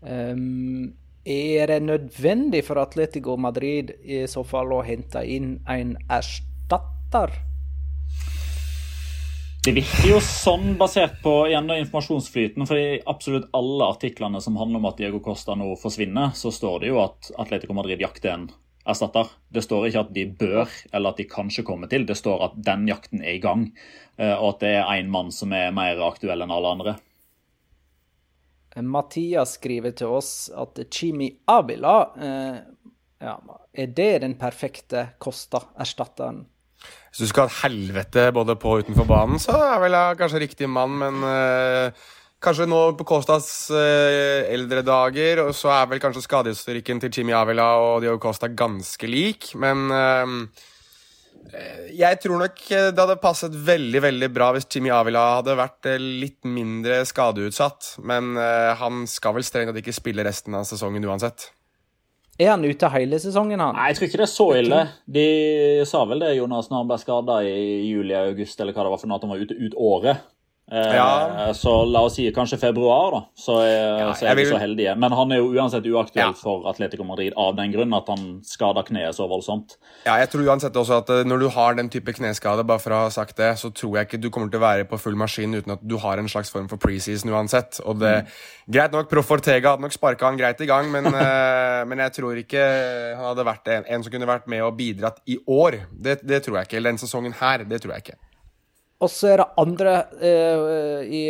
Um, 0.00 0.94
er 1.26 1.66
det 1.66 1.80
nødvendig 1.82 2.62
for 2.66 2.78
Atletico 2.78 3.34
Madrid 3.36 3.90
i 4.04 4.22
så 4.30 4.44
fall 4.46 4.70
å 4.76 4.84
hente 4.86 5.24
inn 5.26 5.56
en 5.66 5.96
erstatter? 6.06 7.32
Det 9.66 9.72
virker 9.74 10.12
jo 10.12 10.18
sånn, 10.22 10.76
basert 10.78 11.16
på 11.24 11.32
igjen 11.48 11.72
informasjonsflyten. 11.74 12.68
For 12.68 12.78
i 12.78 13.00
absolutt 13.10 13.48
alle 13.58 13.88
artiklene 13.90 14.38
som 14.44 14.54
handler 14.60 14.78
om 14.78 14.86
at 14.92 15.00
Diego 15.00 15.18
Costa 15.24 15.56
nå 15.58 15.72
forsvinner, 15.80 16.30
så 16.38 16.52
står 16.54 16.84
det 16.84 16.92
jo 16.92 17.00
at 17.02 17.32
Atletico 17.42 17.74
Madrid 17.74 18.04
jakter 18.04 18.30
en 18.36 18.46
erstatter. 18.86 19.32
Det 19.50 19.64
står 19.66 19.88
ikke 19.88 20.04
at 20.04 20.14
de 20.14 20.26
bør, 20.30 20.70
eller 20.92 21.10
at 21.10 21.18
de 21.18 21.26
kanskje 21.26 21.66
kommer 21.66 21.90
til. 21.90 22.06
Det 22.06 22.14
står 22.14 22.44
at 22.46 22.54
den 22.68 22.86
jakten 22.86 23.24
er 23.24 23.34
i 23.34 23.42
gang, 23.42 23.66
eh, 24.20 24.36
og 24.36 24.52
at 24.54 24.62
det 24.62 24.72
er 24.76 24.92
én 25.00 25.10
mann 25.10 25.34
som 25.34 25.50
er 25.50 25.74
mer 25.74 25.98
aktuell 26.06 26.46
enn 26.46 26.54
alle 26.54 26.74
andre. 26.78 26.96
Mathias 28.84 29.56
skriver 29.56 29.94
til 29.96 30.12
oss 30.18 30.50
at 30.52 30.80
Chimi 30.92 31.30
Avila 31.48 31.96
eh, 32.20 32.58
ja, 33.24 33.38
Er 33.72 33.88
det 33.96 34.10
den 34.26 34.36
perfekte 34.40 35.08
Costa-erstatteren? 35.22 36.44
Hvis 37.10 37.24
du 37.24 37.30
skal 37.30 37.46
ha 37.46 37.50
et 37.50 37.62
helvete 37.64 38.28
både 38.36 38.58
på 38.60 38.76
og 38.76 38.84
utenfor 38.84 39.08
banen, 39.08 39.40
så 39.42 39.56
er 39.56 39.80
vel 39.82 39.96
jeg 39.96 40.18
kanskje 40.20 40.42
riktig 40.44 40.68
mann, 40.70 40.98
men 41.00 41.24
eh, 41.24 42.04
kanskje 42.44 42.68
nå 42.68 42.82
på 42.98 43.06
Costas 43.08 43.48
eh, 43.72 44.44
eldre 44.52 44.84
dager, 44.86 45.40
og 45.46 45.56
så 45.56 45.72
er 45.78 45.88
vel 45.90 46.02
kanskje 46.02 46.26
skadehistorikken 46.26 47.00
til 47.02 47.14
Chimi 47.16 47.34
Avila 47.34 47.72
og 47.80 48.04
Diogo 48.04 48.20
Costa 48.28 48.52
ganske 48.52 49.08
lik, 49.08 49.54
men 49.56 49.88
Eh, 49.88 50.36
jeg 51.96 52.20
tror 52.22 52.40
nok 52.42 52.62
eh, 52.70 52.88
det 52.92 53.02
hadde 53.02 53.18
passet 53.22 53.54
veldig 53.66 54.02
veldig 54.04 54.30
bra 54.34 54.52
hvis 54.56 54.68
Jimmy 54.72 54.92
Avila 54.94 55.24
hadde 55.38 55.58
vært 55.58 55.88
eh, 55.90 56.00
litt 56.00 56.46
mindre 56.48 57.02
skadeutsatt. 57.08 57.96
Men 58.06 58.34
han 58.36 59.04
skal 59.10 59.36
vel 59.36 59.46
strengt 59.46 59.72
tatt 59.72 59.82
ikke 59.82 59.94
spille 59.96 60.26
resten 60.26 60.56
av 60.58 60.66
sesongen 60.68 61.04
uansett. 61.06 61.50
Er 62.36 62.52
han 62.52 62.64
ute 62.68 62.88
hele 62.92 63.16
sesongen, 63.20 63.60
han? 63.64 63.76
Nei, 63.78 63.88
Jeg 63.90 63.96
tror 63.96 64.08
ikke 64.10 64.20
det 64.20 64.26
er 64.26 64.32
så 64.34 64.46
ille. 64.58 64.80
De 65.08 65.28
sa 65.88 66.02
vel 66.08 66.20
det, 66.20 66.34
Jonas, 66.36 66.68
når 66.68 66.82
han 66.82 66.90
ble 66.90 66.98
skada 67.00 67.36
i 67.48 67.60
juli-august, 67.88 68.60
eller 68.60 68.76
hva 68.76 68.84
det 68.84 68.92
var 68.92 69.00
for 69.00 69.08
noe, 69.08 69.16
at 69.16 69.24
han 69.24 69.32
var 69.32 69.44
ute 69.46 69.56
ut 69.56 69.76
året. 69.80 70.26
Ja. 70.70 71.52
Så 71.54 71.72
la 71.86 72.00
oss 72.02 72.16
si 72.18 72.24
kanskje 72.34 72.58
februar, 72.58 73.12
da. 73.14 73.20
Så 73.38 73.60
er, 73.62 74.00
ja, 74.00 74.08
så 74.18 74.26
er 74.26 74.38
vi 74.38 74.46
så 74.48 74.58
heldige. 74.58 74.96
Men 74.98 75.14
han 75.14 75.30
er 75.30 75.38
jo 75.38 75.52
uansett 75.54 75.86
uaktuell 75.86 76.32
ja. 76.32 76.38
for 76.40 76.66
Atletico 76.66 77.06
Madrid 77.06 77.36
av 77.38 77.54
den 77.58 77.70
grunn 77.74 77.94
at 77.94 78.10
han 78.10 78.24
skader 78.46 78.86
kneet 78.88 79.14
så 79.14 79.28
voldsomt. 79.30 79.76
Ja, 80.08 80.16
jeg 80.18 80.32
tror 80.32 80.50
uansett 80.50 80.76
også 80.76 80.98
at 81.04 81.12
eh, 81.14 81.22
når 81.28 81.44
du 81.44 81.48
har 81.54 81.78
den 81.78 81.90
type 81.92 82.16
kneskade, 82.18 82.66
bare 82.66 82.82
for 82.82 82.96
å 82.96 83.04
ha 83.04 83.14
sagt 83.14 83.38
det, 83.38 83.52
så 83.62 83.70
tror 83.70 84.00
jeg 84.00 84.10
ikke 84.10 84.22
du 84.24 84.28
kommer 84.34 84.50
til 84.50 84.58
å 84.58 84.66
være 84.66 84.88
på 84.90 84.98
full 84.98 85.18
maskin 85.18 85.54
uten 85.54 85.76
at 85.76 85.86
du 85.86 85.96
har 86.02 86.18
en 86.18 86.30
slags 86.30 86.50
form 86.50 86.66
for 86.72 86.82
preseason 86.82 87.30
uansett. 87.30 87.78
Og 87.86 88.02
det 88.02 88.14
mm. 88.26 88.36
Greit 88.66 88.90
nok, 88.90 89.06
Proff 89.06 89.28
Ortega 89.30 89.76
hadde 89.76 89.86
nok 89.86 89.94
sparka 89.94 90.26
han 90.26 90.38
greit 90.40 90.58
i 90.58 90.66
gang, 90.66 90.88
men, 90.90 91.06
uh, 91.06 91.84
men 91.88 92.00
jeg 92.02 92.16
tror 92.16 92.40
ikke 92.40 92.64
han 93.14 93.28
hadde 93.28 93.46
vært 93.46 93.70
en, 93.70 93.86
en, 93.94 94.02
som 94.02 94.10
kunne 94.10 94.26
vært 94.26 94.50
med 94.50 94.64
og 94.66 94.74
bidratt 94.74 95.20
i 95.30 95.38
år. 95.46 95.84
Det, 95.92 96.18
det 96.26 96.42
tror 96.42 96.58
jeg 96.58 96.66
ikke. 96.66 96.80
Eller 96.80 96.96
den 96.96 97.04
sesongen 97.04 97.36
her, 97.38 97.62
det 97.62 97.78
tror 97.84 97.94
jeg 97.94 98.08
ikke. 98.08 98.18
Og 98.96 99.10
så 99.12 99.28
er 99.34 99.42
det 99.42 99.46
andre 99.60 99.94
eh, 100.24 101.00
i, 101.12 101.22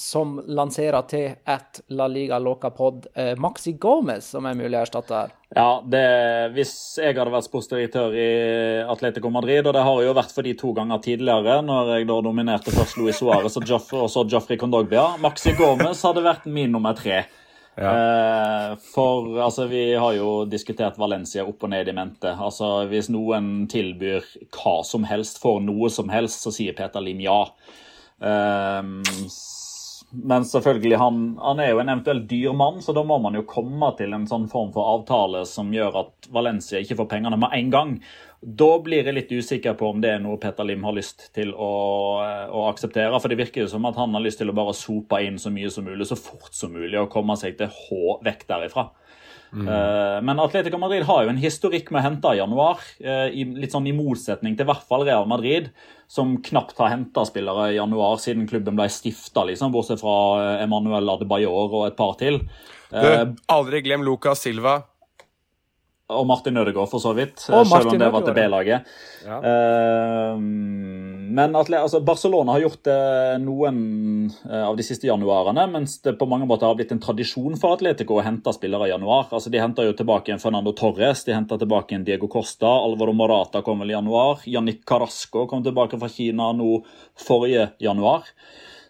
som 0.00 0.38
lanserer 0.48 1.04
til 1.10 1.34
at 1.44 1.82
La 1.92 2.06
Liga 2.08 2.38
Loca 2.40 2.70
Pod, 2.72 3.04
eh, 3.12 3.34
Maxi 3.36 3.74
Gomez, 3.76 4.30
som 4.32 4.48
er 4.48 4.56
mulig 4.56 4.78
å 4.78 4.84
erstatte 4.86 5.18
her. 5.18 5.34
Ja, 5.52 5.68
det, 5.84 6.04
hvis 6.56 6.72
jeg 6.96 7.18
hadde 7.18 7.34
vært 7.34 7.46
sportsdirektør 7.50 8.16
i 8.16 8.28
Atletico 8.88 9.28
Madrid, 9.30 9.68
og 9.68 9.76
det 9.76 9.84
har 9.84 10.02
jo 10.06 10.16
vært 10.16 10.32
for 10.32 10.48
de 10.48 10.56
to 10.56 10.72
ganger 10.76 11.02
tidligere, 11.04 11.60
når 11.68 11.92
jeg 11.98 12.08
da 12.08 12.20
dominerte 12.24 12.72
først 12.74 12.96
Luis 12.96 13.20
Suárez 13.20 13.60
og, 13.60 13.76
og 14.00 14.08
så 14.10 14.24
Joffrey 14.32 14.58
Condogbia 14.60 15.10
Maxi 15.20 15.52
Gomez 15.58 16.00
hadde 16.08 16.24
vært 16.24 16.48
min 16.48 16.72
nummer 16.72 16.96
tre. 16.96 17.26
Ja. 17.76 17.90
Eh, 17.92 18.76
for 18.94 19.36
altså, 19.40 19.66
vi 19.68 19.94
har 19.94 20.14
jo 20.16 20.44
diskutert 20.48 20.96
Valencia 20.98 21.44
opp 21.44 21.66
og 21.66 21.72
ned 21.74 21.88
i 21.88 21.96
mente. 21.96 22.32
Altså, 22.32 22.86
Hvis 22.88 23.10
noen 23.12 23.66
tilbyr 23.68 24.24
hva 24.56 24.78
som 24.86 25.04
helst 25.04 25.42
for 25.42 25.60
noe 25.60 25.90
som 25.92 26.08
helst, 26.12 26.40
så 26.46 26.54
sier 26.54 26.76
Peter 26.76 27.04
Lim 27.04 27.20
ja. 27.24 27.42
Um, 28.16 29.02
men 30.10 30.44
selvfølgelig, 30.44 30.96
han, 30.96 31.38
han, 31.42 31.60
er 31.60 31.72
jo 31.72 31.80
en 31.82 31.88
eventuelt 31.90 32.28
dyr 32.30 32.52
mann, 32.56 32.78
så 32.82 32.94
da 32.94 33.02
må 33.04 33.18
man 33.22 33.34
jo 33.34 33.42
komme 33.48 33.90
til 33.98 34.14
en 34.14 34.26
sånn 34.30 34.46
form 34.48 34.70
for 34.74 34.86
avtale 34.94 35.42
som 35.50 35.72
gjør 35.74 35.98
at 36.04 36.28
Valencia 36.32 36.80
ikke 36.80 36.98
får 37.00 37.08
pengene 37.10 37.38
med 37.40 37.54
en 37.56 37.72
gang. 37.74 37.96
Da 38.40 38.68
blir 38.84 39.02
jeg 39.02 39.16
litt 39.16 39.32
usikker 39.34 39.74
på 39.78 39.90
om 39.90 40.02
det 40.04 40.12
er 40.14 40.22
noe 40.22 40.38
Petter 40.40 40.68
Lim 40.68 40.84
har 40.86 40.94
lyst 40.94 41.26
til 41.34 41.50
å, 41.50 41.72
å, 42.22 42.66
akseptere. 42.70 43.18
For 43.18 43.32
det 43.32 43.40
virker 43.40 43.64
jo 43.64 43.72
som 43.72 43.88
at 43.88 43.98
han 43.98 44.14
har 44.14 44.22
lyst 44.22 44.38
til 44.42 44.52
å 44.52 44.56
bare 44.56 44.76
sope 44.76 45.18
inn 45.26 45.40
så 45.42 45.50
mye 45.52 45.72
som 45.74 45.88
mulig, 45.88 46.06
så 46.06 46.18
fort 46.20 46.54
som 46.54 46.76
mulig, 46.76 46.94
og 47.00 47.10
komme 47.12 47.34
seg 47.40 47.58
til 47.58 47.72
H 47.72 48.20
vekk 48.24 48.46
derifra. 48.52 48.90
Mm. 49.52 49.68
Uh, 49.68 50.16
men 50.26 50.40
Atletico 50.42 50.80
Madrid 50.80 51.04
har 51.08 51.24
jo 51.24 51.32
en 51.32 51.42
historikk 51.42 51.92
med 51.92 52.02
å 52.02 52.06
hente 52.08 52.32
i 52.34 52.40
januar, 52.40 52.82
litt 53.32 53.74
sånn 53.74 53.86
i 53.88 53.94
motsetning 53.96 54.56
til 54.56 54.66
i 54.66 54.70
hvert 54.70 54.88
fall 54.88 55.06
Real 55.06 55.28
Madrid, 55.30 55.70
som 56.10 56.36
knapt 56.42 56.78
har 56.78 56.92
henta 56.92 57.24
spillere 57.26 57.70
i 57.72 57.78
januar 57.78 58.20
siden 58.22 58.46
klubben 58.50 58.78
ble 58.78 58.86
stifta, 58.92 59.46
liksom, 59.48 59.72
bortsett 59.74 60.02
fra 60.02 60.16
Emanuel 60.62 60.86
Emmanuel 60.86 61.14
Adebayor 61.16 61.72
og 61.72 61.86
et 61.88 61.96
par 61.98 62.14
til. 62.20 62.40
Du, 62.90 63.34
aldri 63.52 63.82
glem 63.82 64.04
Lucas 64.06 64.44
Silva. 64.46 64.80
Og 66.06 66.22
Martin 66.26 66.54
Ødegaard, 66.56 66.86
for 66.86 67.02
så 67.02 67.10
vidt. 67.18 67.40
Og 67.50 67.66
selv 67.66 67.90
om 67.90 67.98
det 67.98 68.08
var 68.14 68.22
til 68.22 68.34
B-laget. 68.36 68.90
Ja. 69.26 69.38
Uh, 69.42 70.38
men 70.38 71.56
altså, 71.58 71.98
Barcelona 72.06 72.54
har 72.54 72.62
gjort 72.62 72.84
det 72.86 72.98
noen 73.42 73.80
uh, 74.44 74.68
av 74.68 74.76
de 74.78 74.86
siste 74.86 75.08
januarene, 75.08 75.64
mens 75.72 75.96
det 76.06 76.14
på 76.20 76.28
mange 76.30 76.46
måter 76.46 76.68
har 76.68 76.78
blitt 76.78 76.94
en 76.94 77.02
tradisjon 77.02 77.58
for 77.58 77.74
Atletico 77.74 78.20
å 78.20 78.22
hente 78.22 78.54
spillere 78.54 78.86
i 78.86 78.92
januar. 78.92 79.26
Altså, 79.32 79.50
De 79.50 79.58
henter 79.58 79.88
jo 79.88 79.96
tilbake 79.98 80.30
en 80.30 80.42
Fernando 80.42 80.70
Torres, 80.78 81.24
de 81.26 81.34
henter 81.34 81.58
tilbake 81.58 81.98
en 81.98 82.06
Diego 82.06 82.30
Costa, 82.30 82.70
Alvaro 82.70 83.16
Morata 83.16 83.64
kom 83.66 83.82
vel 83.82 83.90
i 83.90 83.98
januar. 83.98 84.46
Yannick 84.46 84.84
Carasco 84.86 85.48
kom 85.50 85.66
tilbake 85.66 85.98
fra 85.98 86.12
Kina 86.12 86.52
nå 86.54 86.84
forrige 87.18 87.72
januar. 87.82 88.30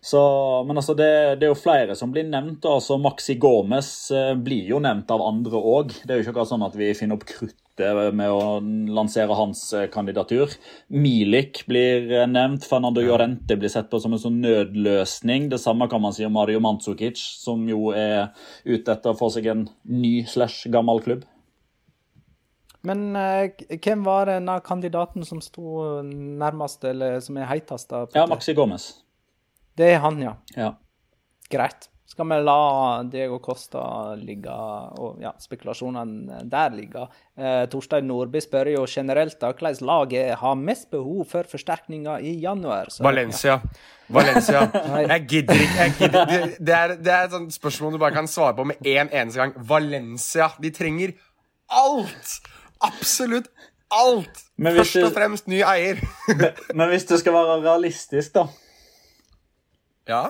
Så, 0.06 0.18
men 0.66 0.78
altså 0.78 0.94
det, 0.94 1.10
det, 1.40 1.48
er 1.48 1.50
jo 1.50 1.58
flere 1.58 1.94
som 1.98 2.12
blir 2.14 2.28
nevnt. 2.30 2.62
altså 2.70 2.94
Maxi 3.02 3.34
Gomez 3.42 3.88
eh, 4.14 4.34
blir 4.38 4.68
jo 4.70 4.78
nevnt 4.78 5.10
av 5.10 5.24
andre 5.26 5.58
òg. 5.58 5.96
Det 6.04 6.12
er 6.12 6.20
jo 6.20 6.22
ikke 6.22 6.36
akkurat 6.36 6.50
sånn 6.52 6.62
at 6.62 6.76
vi 6.78 6.92
finner 6.94 7.18
opp 7.18 7.24
kruttet 7.26 8.12
med 8.14 8.30
å 8.30 8.60
lansere 8.94 9.34
hans 9.34 9.64
eh, 9.74 9.88
kandidatur. 9.90 10.52
Milik 10.94 11.64
blir 11.66 12.06
eh, 12.20 12.28
nevnt. 12.30 12.68
Fernando 12.70 13.02
Llorente 13.02 13.56
blir 13.58 13.72
sett 13.72 13.88
på 13.90 13.98
som 13.98 14.14
en 14.14 14.22
sånn 14.22 14.36
nødløsning. 14.44 15.48
Det 15.50 15.58
samme 15.58 15.88
kan 15.90 16.04
man 16.04 16.14
si 16.14 16.22
om 16.28 16.38
Mario 16.38 16.62
Mandzukic, 16.62 17.18
som 17.18 17.64
jo 17.66 17.90
er 17.90 18.28
ute 18.62 18.94
etter 18.94 19.10
å 19.10 19.18
få 19.18 19.32
seg 19.34 19.48
en 19.50 19.64
ny 19.90 20.20
slash 20.30 20.70
gammel 20.70 21.02
klubb. 21.02 21.24
Men 22.86 23.08
eh, 23.18 23.66
hvem 23.74 24.06
var 24.06 24.30
den 24.30 24.54
kandidaten 24.62 25.26
som 25.26 25.42
sto 25.42 25.98
nærmest, 26.06 26.86
eller 26.86 27.18
som 27.26 27.42
er 27.42 27.50
heitest? 27.50 27.90
Ja, 28.14 28.28
Maxi 28.30 28.54
Gomez. 28.54 28.86
Det 29.76 29.92
er 29.92 30.00
han, 30.04 30.22
ja. 30.22 30.36
ja. 30.56 30.72
Greit. 31.52 31.90
Skal 32.06 32.28
vi 32.30 32.36
la 32.40 33.02
Diego 33.12 33.40
Costa 33.42 34.14
ligge, 34.14 34.54
og 35.02 35.18
ja, 35.20 35.32
spekulasjonene 35.42 36.38
der 36.48 36.72
ligge. 36.72 37.02
Eh, 37.36 37.64
Torstein 37.68 38.06
Nordby 38.08 38.40
spør 38.40 38.70
jo 38.72 38.84
generelt 38.88 39.36
da, 39.40 39.50
hvordan 39.50 39.82
laget 39.84 40.38
har 40.40 40.54
mest 40.56 40.88
behov 40.94 41.26
for 41.28 41.50
forsterkninger 41.50 42.24
i 42.24 42.36
januar. 42.40 42.88
Så, 42.94 43.02
Valencia. 43.04 43.58
Ja. 43.58 43.84
Valencia. 44.16 44.64
jeg 45.12 45.26
gidder 45.28 45.62
ikke. 45.66 45.78
Jeg 45.82 45.94
gidder. 45.98 46.30
Det, 46.30 46.42
det, 46.56 46.74
er, 46.78 46.94
det 46.96 47.12
er 47.12 47.26
et 47.26 47.34
sånt 47.36 47.56
spørsmål 47.58 47.96
du 47.98 48.02
bare 48.06 48.16
kan 48.16 48.30
svare 48.30 48.54
på 48.56 48.64
med 48.70 48.86
én 48.86 49.02
en 49.02 49.10
eneste 49.12 49.42
gang. 49.42 49.56
Valencia. 49.68 50.52
De 50.62 50.70
trenger 50.72 51.16
alt! 51.68 52.36
Absolutt 52.86 53.50
alt! 53.90 54.46
Først 54.62 55.02
og 55.02 55.10
fremst 55.18 55.50
ny 55.50 55.60
eier. 55.66 56.00
men 56.78 56.88
hvis 56.94 57.04
du 57.10 57.18
skal 57.18 57.34
være 57.34 57.58
realistisk, 57.66 58.38
da 58.38 58.46
ja. 60.08 60.24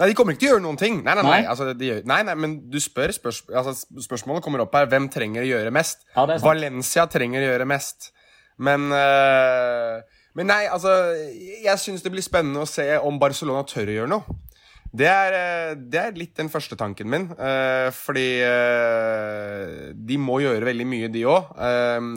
Nei, 0.00 0.08
de 0.08 0.16
kommer 0.16 0.34
ikke 0.34 0.42
til 0.42 0.48
å 0.48 0.54
gjøre 0.56 0.64
noen 0.64 0.78
ting. 0.80 0.96
Nei, 1.04 1.14
nei, 1.18 1.24
nei. 1.26 1.40
Altså, 1.46 1.68
gjør, 1.76 2.00
nei, 2.08 2.22
nei 2.26 2.34
men 2.38 2.56
du 2.72 2.78
spør 2.82 3.12
spørs, 3.14 3.42
altså, 3.52 3.74
Spørsmålet 4.02 4.44
kommer 4.44 4.64
opp 4.64 4.74
her. 4.74 4.88
Hvem 4.90 5.06
trenger 5.12 5.44
å 5.44 5.50
gjøre 5.50 5.74
mest? 5.74 6.06
Ja, 6.16 6.24
Valencia 6.42 7.04
trenger 7.12 7.44
å 7.44 7.50
gjøre 7.52 7.68
mest. 7.68 8.10
Men 8.62 8.88
uh, 8.92 10.00
Men 10.36 10.48
nei, 10.48 10.64
altså 10.70 10.90
Jeg 11.64 11.80
syns 11.80 12.04
det 12.04 12.12
blir 12.12 12.24
spennende 12.24 12.64
å 12.64 12.68
se 12.68 12.84
om 13.00 13.20
Barcelona 13.20 13.62
tør 13.68 13.92
å 13.92 13.98
gjøre 14.00 14.12
noe. 14.14 14.40
Det 14.92 15.06
er, 15.08 15.32
eh, 15.32 15.70
det 15.88 15.96
er 15.96 16.18
litt 16.20 16.34
den 16.36 16.50
første 16.52 16.76
tanken 16.76 17.08
min. 17.08 17.22
Uh, 17.38 17.88
fordi 17.96 18.26
de 19.96 20.18
må 20.20 20.42
gjøre 20.42 20.68
veldig 20.68 20.88
mye, 20.88 21.08
de 21.12 21.22
òg. 21.24 21.54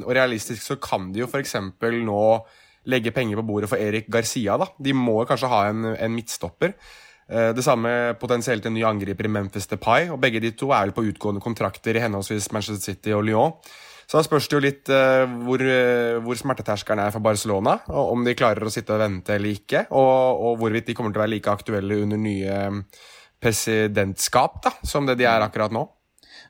og 0.03 0.11
realistisk 0.11 0.63
så 0.63 0.75
kan 0.81 1.11
de 1.13 1.23
jo 1.23 1.29
f.eks. 1.29 1.55
nå 2.03 2.23
legge 2.91 3.13
penger 3.15 3.39
på 3.41 3.47
bordet 3.47 3.69
for 3.71 3.81
Erik 3.81 4.07
Garcia. 4.11 4.57
da. 4.61 4.69
De 4.77 4.93
må 4.93 5.17
kanskje 5.27 5.51
ha 5.51 5.65
en, 5.71 5.89
en 5.95 6.15
midtstopper. 6.15 6.75
Eh, 7.25 7.49
det 7.57 7.63
samme 7.65 8.13
potensielt 8.21 8.65
en 8.65 8.75
ny 8.75 8.83
angriper 8.85 9.25
i 9.25 9.33
Memphis 9.33 9.67
Depay. 9.71 10.09
og 10.13 10.21
Begge 10.21 10.43
de 10.43 10.53
to 10.57 10.69
er 10.71 10.85
vel 10.85 10.95
på 10.95 11.07
utgående 11.09 11.41
kontrakter 11.41 11.97
i 11.97 12.03
henholdsvis 12.03 12.51
Manchester 12.53 12.93
City 12.93 13.15
og 13.17 13.25
Lyon. 13.25 13.57
Så 14.05 14.19
da 14.19 14.21
spørs 14.27 14.45
det 14.45 14.53
jo 14.53 14.61
litt 14.61 14.89
uh, 14.93 15.23
hvor, 15.47 15.61
uh, 15.65 16.19
hvor, 16.21 16.37
smerteterskelen 16.37 17.01
er 17.07 17.13
for 17.15 17.25
Barcelona. 17.25 17.79
og 17.89 18.11
Om 18.13 18.27
de 18.27 18.35
klarer 18.37 18.67
å 18.67 18.69
sitte 18.69 18.93
og 18.93 19.01
vente 19.01 19.33
eller 19.33 19.49
ikke. 19.49 19.87
Og, 19.97 20.43
og 20.45 20.59
hvorvidt 20.61 20.91
de 20.91 20.93
kommer 20.97 21.15
til 21.15 21.23
å 21.23 21.25
være 21.25 21.33
like 21.33 21.49
aktuelle 21.49 21.97
under 22.03 22.21
nye 22.21 22.59
presidentskap 23.41 24.61
da, 24.61 24.75
som 24.85 25.09
det 25.09 25.17
de 25.17 25.25
er 25.25 25.41
akkurat 25.41 25.73
nå. 25.73 25.87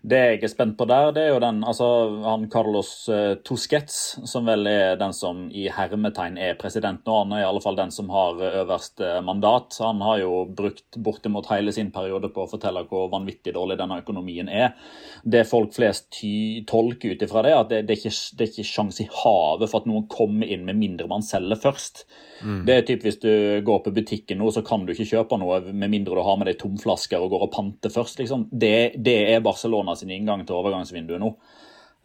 Det 0.05 0.19
jeg 0.19 0.41
er 0.45 0.51
spent 0.51 0.75
på 0.77 0.85
der, 0.85 1.07
det 1.15 1.23
er 1.25 1.31
jo 1.33 1.39
den 1.41 1.63
altså 1.65 1.85
han 2.21 2.43
Carlos 2.53 2.89
uh, 3.09 3.39
Tosquez, 3.41 3.95
som 4.29 4.45
vel 4.45 4.67
er 4.69 4.99
den 4.99 5.15
som 5.17 5.47
i 5.49 5.63
hermetegn 5.73 6.37
er 6.37 6.59
president 6.59 7.01
nå. 7.07 7.15
Han 7.23 7.33
er 7.33 7.41
i 7.41 7.47
alle 7.47 7.61
fall 7.63 7.79
den 7.79 7.93
som 7.93 8.11
har 8.13 8.37
øverste 8.51 9.15
mandat. 9.25 9.79
Han 9.81 10.03
har 10.05 10.19
jo 10.21 10.43
brukt 10.45 10.99
bortimot 11.01 11.49
hele 11.49 11.73
sin 11.73 11.89
periode 11.95 12.29
på 12.35 12.43
å 12.43 12.51
fortelle 12.51 12.85
hvor 12.85 13.09
vanvittig 13.13 13.55
dårlig 13.55 13.79
denne 13.79 13.97
økonomien 14.03 14.51
er. 14.51 14.75
Det 15.23 15.41
folk 15.49 15.73
flest 15.73 16.11
ty 16.19 16.61
tolker 16.69 17.15
ut 17.15 17.25
ifra 17.25 17.41
det, 17.47 17.55
at 17.57 17.73
det, 17.73 17.81
det, 17.87 17.97
er 17.97 18.03
ikke, 18.03 18.37
det 18.37 18.45
er 18.45 18.53
ikke 18.53 18.67
sjans 18.75 19.01
i 19.01 19.07
havet 19.23 19.71
for 19.71 19.81
at 19.81 19.89
noen 19.89 20.05
kommer 20.11 20.45
inn 20.45 20.67
med 20.69 20.77
mindre 20.83 21.09
man 21.09 21.25
selger 21.25 21.57
først. 21.65 22.05
Mm. 22.43 22.61
Det 22.67 22.75
er 22.75 22.85
typ 22.85 23.03
Hvis 23.05 23.19
du 23.23 23.31
går 23.65 23.81
på 23.85 23.93
butikken 23.95 24.37
nå, 24.41 24.51
så 24.53 24.61
kan 24.65 24.85
du 24.85 24.93
ikke 24.93 25.09
kjøpe 25.15 25.37
noe 25.41 25.59
med 25.71 25.89
mindre 25.89 26.13
du 26.13 26.23
har 26.25 26.37
med 26.37 26.51
deg 26.51 26.59
tomflasker 26.61 27.21
og 27.21 27.33
går 27.33 27.47
og 27.47 27.53
panter 27.53 27.93
først. 27.93 28.21
liksom. 28.21 28.47
Det, 28.51 29.01
det 29.01 29.17
er 29.33 29.43
Barcelona 29.45 29.94
sin 29.99 30.13
inngang 30.13 30.45
til 30.45 30.57
overgangsvinduet 30.57 31.21
nå. 31.21 31.33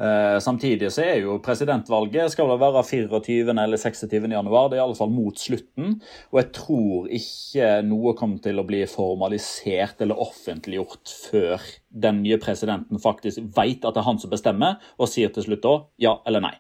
Eh, 0.01 0.39
samtidig 0.41 0.89
så 0.95 1.03
er 1.05 1.19
jo 1.27 1.35
presidentvalget 1.45 2.33
skal 2.33 2.49
det 2.49 2.61
være 2.63 2.83
24. 2.89 3.53
eller 3.53 3.77
26. 3.77 4.31
januar. 4.33 4.71
Det 4.71 4.79
er 4.79 4.81
i 4.81 4.87
alle 4.87 4.97
fall 4.97 5.13
mot 5.13 5.37
slutten. 5.37 5.99
Og 6.33 6.41
jeg 6.41 6.49
tror 6.57 7.11
ikke 7.19 7.69
noe 7.85 8.15
kommer 8.17 8.41
til 8.41 8.63
å 8.63 8.65
bli 8.65 8.81
formalisert 8.89 10.01
eller 10.01 10.23
offentliggjort 10.25 11.13
før 11.29 11.69
den 11.91 12.23
nye 12.25 12.41
presidenten 12.41 13.03
faktisk 13.03 13.45
vet 13.57 13.85
at 13.85 13.93
det 13.93 14.01
er 14.01 14.09
han 14.09 14.23
som 14.23 14.33
bestemmer, 14.33 14.81
og 14.97 15.11
sier 15.11 15.33
til 15.35 15.51
slutt 15.51 15.65
da 15.67 15.77
ja 16.01 16.17
eller 16.25 16.49
nei. 16.49 16.57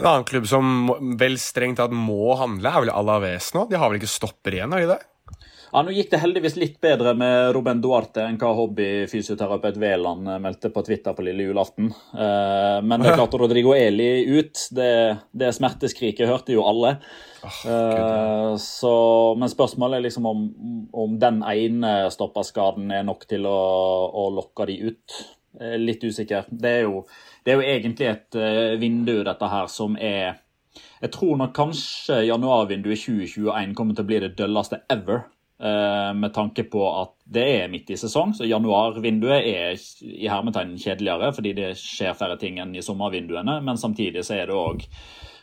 En 0.00 0.06
annen 0.06 0.24
klubb 0.24 0.46
som 0.48 0.88
vel 1.20 1.36
strengt 1.42 1.76
tatt 1.82 1.92
må 1.92 2.32
handle, 2.40 2.70
er 2.70 2.86
vel 2.86 2.92
Alaves 2.94 3.50
nå? 3.52 3.66
De 3.68 3.76
har 3.76 3.90
vel 3.90 4.00
ikke 4.00 4.08
stopper 4.08 4.56
igjen, 4.56 4.72
har 4.72 4.86
de 4.86 4.92
det? 4.94 5.02
Ja, 5.70 5.84
Nå 5.86 5.92
gikk 5.94 6.08
det 6.10 6.18
heldigvis 6.18 6.56
litt 6.58 6.78
bedre 6.82 7.12
med 7.14 7.52
Ruben 7.54 7.78
Duarte 7.82 8.24
enn 8.26 8.38
hva 8.40 8.50
hobbyfysioterapeut 8.58 9.76
Veland 9.78 10.26
eh, 10.26 10.40
meldte 10.42 10.72
på 10.74 10.82
Twitter 10.82 11.14
på 11.14 11.22
lille 11.22 11.46
julaften. 11.46 11.92
Eh, 12.10 12.78
men 12.82 12.98
det 12.98 13.12
er 13.12 13.18
klart 13.20 13.36
Rodrigo 13.38 13.76
Eli 13.78 14.08
ut. 14.34 14.64
Det, 14.74 14.90
det 15.30 15.52
smerteskriket 15.54 16.26
hørte 16.26 16.56
jo 16.56 16.66
alle. 16.66 16.96
Oh, 17.46 18.56
så, 18.60 18.94
men 19.38 19.52
spørsmålet 19.52 20.00
er 20.00 20.06
liksom 20.08 20.26
om, 20.28 20.44
om 20.90 21.14
den 21.22 21.40
ene 21.46 21.94
stopperskaden 22.12 22.90
er 22.92 23.06
nok 23.06 23.24
til 23.30 23.46
å, 23.48 23.56
å 24.10 24.26
lokke 24.40 24.66
de 24.72 24.78
ut. 24.90 25.20
Litt 25.78 26.02
usikker. 26.02 26.50
Det 26.50 26.76
er 26.80 26.86
jo, 26.88 27.04
det 27.46 27.54
er 27.54 27.60
jo 27.60 27.70
egentlig 27.70 28.10
et 28.10 28.42
vindu, 28.78 29.20
dette 29.26 29.48
her, 29.50 29.70
som 29.70 29.96
er 29.98 30.38
Jeg 31.00 31.10
tror 31.14 31.38
nok 31.40 31.54
kanskje 31.56 32.24
januarvinduet 32.26 33.06
2021 33.06 33.74
kommer 33.78 33.96
til 33.96 34.06
å 34.06 34.10
bli 34.10 34.26
det 34.26 34.36
dølleste 34.38 34.82
ever. 34.90 35.30
Eh, 35.62 36.14
med 36.14 36.32
tanke 36.32 36.64
på 36.64 36.80
at 36.88 37.10
det 37.28 37.42
er 37.58 37.66
midt 37.68 37.90
i 37.92 37.96
sesong, 38.00 38.30
så 38.32 38.46
januarvinduet 38.48 39.44
er 39.44 39.82
i 40.08 40.28
hermetegn 40.30 40.78
kjedeligere 40.80 41.34
fordi 41.36 41.52
det 41.58 41.74
skjer 41.76 42.16
færre 42.16 42.38
ting 42.40 42.56
enn 42.62 42.72
i 42.72 42.84
sommervinduene. 42.84 43.58
Men 43.66 43.80
samtidig 43.80 44.24
så 44.24 44.38
er 44.38 44.48
det 44.48 44.56
òg 44.56 44.86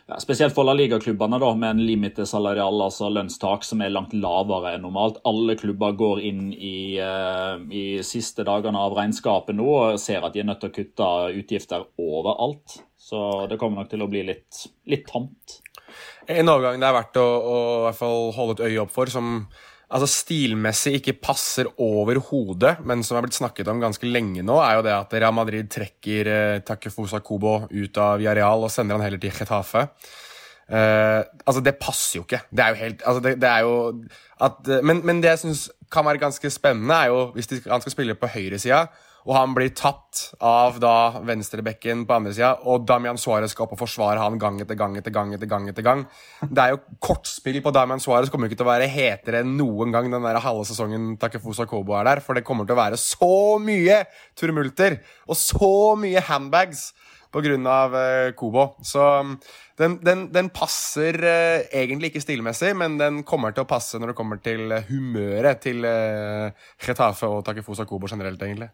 ja, 0.08 0.18
spesielt 0.18 0.56
for 0.56 0.66
la 0.66 0.74
liga-klubbene 0.74 1.38
da, 1.38 1.52
med 1.54 1.70
en 1.70 1.84
limite 1.86 2.26
salarial, 2.26 2.82
altså 2.82 3.12
lønnstak, 3.14 3.62
som 3.68 3.84
er 3.84 3.94
langt 3.94 4.16
lavere 4.16 4.74
enn 4.74 4.82
normalt. 4.88 5.20
Alle 5.28 5.54
klubber 5.60 5.94
går 6.00 6.24
inn 6.26 6.50
i, 6.50 6.98
uh, 6.98 7.62
i 7.70 8.02
siste 8.02 8.42
dagene 8.48 8.82
av 8.82 8.98
regnskapet 8.98 9.54
nå 9.54 9.68
og 9.68 10.02
ser 10.02 10.26
at 10.26 10.34
de 10.34 10.42
er 10.42 10.50
nødt 10.50 10.64
til 10.64 10.72
å 10.72 10.76
kutte 10.80 11.12
utgifter 11.44 11.86
overalt. 11.94 12.80
Så 12.98 13.22
det 13.52 13.60
kommer 13.60 13.84
nok 13.84 13.94
til 13.94 14.02
å 14.02 14.10
bli 14.10 14.26
litt, 14.32 14.64
litt 14.90 15.06
tamt. 15.12 15.60
En 16.26 16.50
overgang 16.50 16.82
det 16.82 16.90
er 16.90 16.98
verdt 16.98 17.22
å, 17.22 17.28
å 17.94 18.18
holde 18.34 18.58
et 18.58 18.66
øye 18.66 18.82
opp 18.82 18.90
for, 18.92 19.12
som 19.12 19.44
altså 19.88 20.08
stilmessig 20.10 20.98
ikke 20.98 21.16
passer 21.22 21.68
overhodet, 21.80 22.76
men 22.84 23.02
som 23.06 23.16
har 23.16 23.24
blitt 23.24 23.38
snakket 23.38 23.70
om 23.72 23.80
ganske 23.80 24.08
lenge 24.08 24.44
nå, 24.44 24.58
er 24.60 24.78
jo 24.78 24.84
det 24.84 24.94
at 24.94 25.14
Real 25.16 25.36
Madrid 25.36 25.70
trekker 25.72 26.32
eh, 26.32 26.60
Takefusa 26.66 27.22
Kubo 27.24 27.62
ut 27.70 28.00
av 28.02 28.18
Villarreal 28.20 28.66
og 28.66 28.72
sender 28.72 28.98
han 28.98 29.06
heller 29.06 29.22
til 29.22 29.32
Getafe. 29.32 29.86
Eh, 30.68 31.22
altså, 31.46 31.62
det 31.64 31.78
passer 31.80 32.18
jo 32.18 32.26
ikke. 32.26 32.42
Det 32.52 32.64
er 32.64 32.74
jo 32.74 32.80
helt 32.82 33.04
altså, 33.08 33.24
det, 33.24 33.34
det 33.40 33.48
er 33.48 33.64
jo 33.64 33.76
at, 34.44 34.72
men, 34.84 35.00
men, 35.08 35.22
det 35.24 35.32
jeg 35.32 35.44
syns 35.46 35.66
kan 35.90 36.04
være 36.04 36.20
ganske 36.20 36.50
spennende, 36.52 36.94
er 36.94 37.14
jo 37.14 37.30
hvis 37.32 37.48
de, 37.48 37.62
han 37.70 37.80
skal 37.80 37.94
spille 37.96 38.18
på 38.18 38.28
høyresida 38.34 38.84
og 39.28 39.34
han 39.36 39.52
blir 39.52 39.74
tatt 39.76 40.22
av 40.40 40.78
da 40.80 41.20
venstrebekken 41.20 42.06
på 42.08 42.16
andre 42.16 42.32
sida, 42.32 42.54
og 42.64 42.86
Damian 42.88 43.20
Suárez 43.20 43.52
skal 43.52 43.66
opp 43.66 43.74
og 43.76 43.82
forsvare 43.82 44.22
han 44.22 44.38
gang 44.40 44.56
etter 44.64 44.78
gang 44.78 44.96
etter 44.96 45.12
gang. 45.12 45.34
etter 45.36 45.50
gang 45.50 45.68
etter 45.68 45.84
gang. 45.84 46.06
Det 46.40 46.62
er 46.62 46.72
jo 46.72 46.80
kortspill 47.04 47.60
på 47.64 47.72
Damian 47.76 48.00
Suárez 48.00 48.32
kommer 48.32 48.48
ikke 48.48 48.62
til 48.62 48.66
å 48.66 48.70
være 48.70 48.88
hetere 48.88 49.42
enn 49.44 49.52
noen 49.58 49.92
gang 49.92 50.08
den 50.08 50.24
der 50.24 50.40
halve 50.40 50.64
sesongen 50.64 51.18
Takefusa 51.20 51.68
Kobo 51.68 51.98
er 51.98 52.08
der, 52.08 52.24
for 52.24 52.38
det 52.38 52.46
kommer 52.48 52.64
til 52.64 52.78
å 52.78 52.80
være 52.80 53.00
så 53.00 53.58
mye 53.60 54.00
turmulter 54.38 55.02
og 55.28 55.36
så 55.36 55.72
mye 56.00 56.24
handbags 56.24 56.88
av 57.28 57.92
uh, 57.92 58.32
Kobo. 58.32 58.76
Så 58.80 59.04
um, 59.20 59.36
den, 59.76 59.98
den, 60.00 60.32
den 60.32 60.48
passer 60.48 61.20
uh, 61.20 61.68
egentlig 61.68 62.14
ikke 62.14 62.24
stilmessig, 62.24 62.72
men 62.74 62.96
den 62.96 63.22
kommer 63.28 63.52
til 63.52 63.66
å 63.66 63.68
passe 63.68 64.00
når 64.00 64.14
det 64.14 64.16
kommer 64.16 64.40
til 64.40 64.72
humøret 64.88 65.60
til 65.60 65.84
uh, 65.84 66.48
Getafe 66.80 67.28
og 67.28 67.44
Takefusa 67.44 67.84
Kobo 67.84 68.08
generelt, 68.08 68.40
egentlig. 68.40 68.72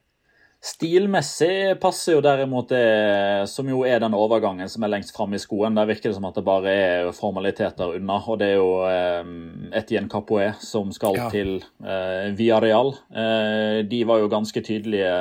Stilmessig 0.65 1.77
passer 1.77 2.15
jo 2.15 2.23
derimot 2.25 2.71
det 2.73 3.49
som 3.53 3.69
jo 3.69 3.83
er 3.85 3.99
den 4.01 4.15
overgangen 4.17 4.71
som 4.73 4.87
er 4.87 4.95
lengst 4.95 5.13
fram 5.13 5.35
i 5.37 5.41
skoen. 5.43 5.77
Der 5.77 5.91
virker 5.91 6.09
det 6.09 6.17
som 6.17 6.25
at 6.25 6.39
det 6.39 6.45
bare 6.47 6.73
er 6.73 7.09
formaliteter 7.13 7.99
unna. 7.99 8.17
Og 8.33 8.39
det 8.41 8.49
er 8.49 8.57
jo 8.57 8.71
eh, 8.89 9.29
Etienne 9.77 10.09
Capoe 10.09 10.55
som 10.65 10.89
skal 10.97 11.19
ja. 11.21 11.27
til 11.35 11.59
eh, 11.85 12.31
Villarreal. 12.39 12.95
Eh, 13.13 13.83
de 13.91 14.01
var 14.09 14.23
jo 14.23 14.31
ganske 14.33 14.65
tydelige, 14.65 15.13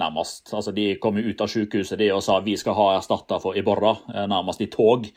nærmest. 0.00 0.54
Altså, 0.56 0.72
de 0.72 0.94
kom 1.02 1.20
jo 1.20 1.28
ut 1.28 1.44
av 1.44 1.52
sykehuset 1.52 2.00
de 2.00 2.08
og 2.14 2.24
sa 2.24 2.38
vi 2.40 2.56
skal 2.56 2.78
ha 2.78 2.88
erstatter 2.96 3.44
for 3.44 3.60
Iborra, 3.60 3.92
eh, 4.14 4.24
nærmest 4.32 4.64
i 4.64 4.70
tog. 4.72 5.10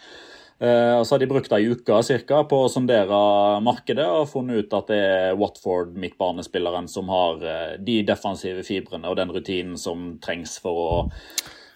Eh, 0.61 0.93
og 0.93 1.07
så 1.07 1.15
har 1.15 1.23
de 1.23 1.29
brukt 1.31 1.53
ei 1.57 1.71
uke 1.73 1.95
cirka, 2.05 2.43
på 2.45 2.59
å 2.63 2.69
sondere 2.69 3.17
markedet 3.65 4.05
og 4.05 4.27
funnet 4.29 4.61
ut 4.61 4.75
at 4.77 4.91
det 4.93 4.99
er 5.01 5.39
Watford, 5.39 5.95
midtbanespilleren, 5.97 6.89
som 6.91 7.09
har 7.09 7.41
eh, 7.41 7.73
de 7.81 8.01
defensive 8.05 8.61
fibrene 8.67 9.09
og 9.09 9.17
den 9.17 9.33
rutinen 9.33 9.79
som 9.81 10.19
trengs 10.21 10.59
for 10.61 10.83
å, 10.83 10.91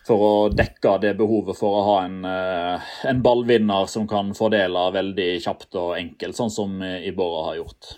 for 0.05 0.27
å 0.27 0.31
dekke 0.53 0.99
det 1.01 1.15
behovet 1.17 1.57
for 1.57 1.79
å 1.79 1.83
ha 1.89 1.97
en, 2.05 2.21
eh, 2.29 2.93
en 3.09 3.25
ballvinner 3.25 3.89
som 3.89 4.05
kan 4.09 4.29
fordele 4.37 4.91
veldig 4.93 5.31
kjapt 5.47 5.81
og 5.81 5.95
enkelt, 5.97 6.37
sånn 6.37 6.53
som 6.53 6.77
Ibora 6.85 7.47
har 7.49 7.63
gjort. 7.63 7.95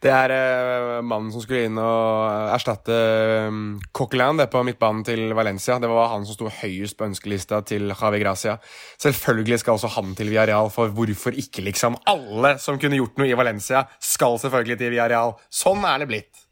Det 0.00 0.08
er 0.08 0.32
uh, 0.32 1.02
mannen 1.04 1.28
som 1.32 1.42
skulle 1.44 1.66
inn 1.68 1.76
og 1.76 2.54
erstatte 2.54 2.96
um, 3.50 3.74
Coquelin 3.92 4.40
på 4.48 4.62
midtbanen 4.64 5.04
til 5.04 5.34
Valencia. 5.36 5.76
Det 5.76 5.90
var 5.92 6.08
han 6.14 6.24
som 6.24 6.38
sto 6.38 6.48
høyest 6.48 6.96
på 6.96 7.04
ønskelista 7.10 7.60
til 7.68 7.92
Javi 7.92 8.22
Gracia. 8.22 8.56
Selvfølgelig 8.96 9.60
skal 9.60 9.76
også 9.76 9.92
han 9.98 10.14
til 10.16 10.32
Villarreal, 10.32 10.72
for 10.72 10.88
hvorfor 10.96 11.36
ikke, 11.36 11.66
liksom? 11.68 12.00
Alle 12.08 12.56
som 12.62 12.80
kunne 12.80 12.96
gjort 12.96 13.20
noe 13.20 13.28
i 13.28 13.36
Valencia, 13.36 13.84
skal 14.00 14.40
selvfølgelig 14.40 14.80
til 14.80 14.94
Villarreal. 14.94 15.36
Sånn 15.52 15.84
er 15.84 16.00
det 16.00 16.08
blitt. 16.08 16.46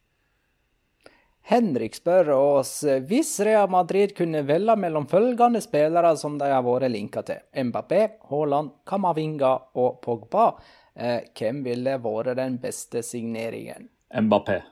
Henrik 1.48 1.94
spør 1.96 2.34
oss 2.34 2.72
hvis 3.08 3.30
Real 3.46 3.70
Madrid 3.72 4.12
kunne 4.16 4.42
velge 4.44 4.74
mellom 4.76 5.06
følgende 5.08 5.62
spillere 5.64 6.10
som 6.20 6.36
de 6.36 6.50
har 6.52 6.60
vært 6.66 6.92
linka 6.92 7.22
til, 7.24 7.40
Mbappé, 7.56 8.02
Haaland, 8.28 8.74
Kamavinga 8.84 9.54
og 9.80 9.96
Pogba, 10.04 10.50
Eh, 10.98 11.28
hvem 11.38 11.62
ville 11.62 11.94
vært 12.02 12.34
den 12.40 12.58
beste 12.58 13.04
signeringen? 13.06 13.86
Mbappé. 14.10 14.62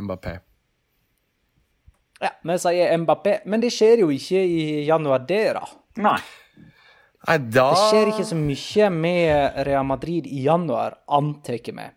Mbappé. 0.00 0.32
Ja, 2.20 2.32
vi 2.44 2.56
sier 2.60 2.96
Mbappé, 3.00 3.36
men 3.46 3.62
det 3.62 3.70
skjer 3.72 4.02
jo 4.02 4.10
ikke 4.12 4.42
i 4.42 4.82
januar, 4.88 5.22
det, 5.28 5.44
da. 5.56 5.62
Nei. 6.02 6.18
Nei, 7.28 7.38
da 7.52 7.68
Det 7.70 7.86
skjer 7.86 8.10
ikke 8.10 8.26
så 8.26 8.36
mye 8.36 8.90
med 8.92 9.64
Real 9.68 9.86
Madrid 9.86 10.26
i 10.26 10.42
januar, 10.44 10.98
antar 11.06 11.60
vi. 11.62 11.88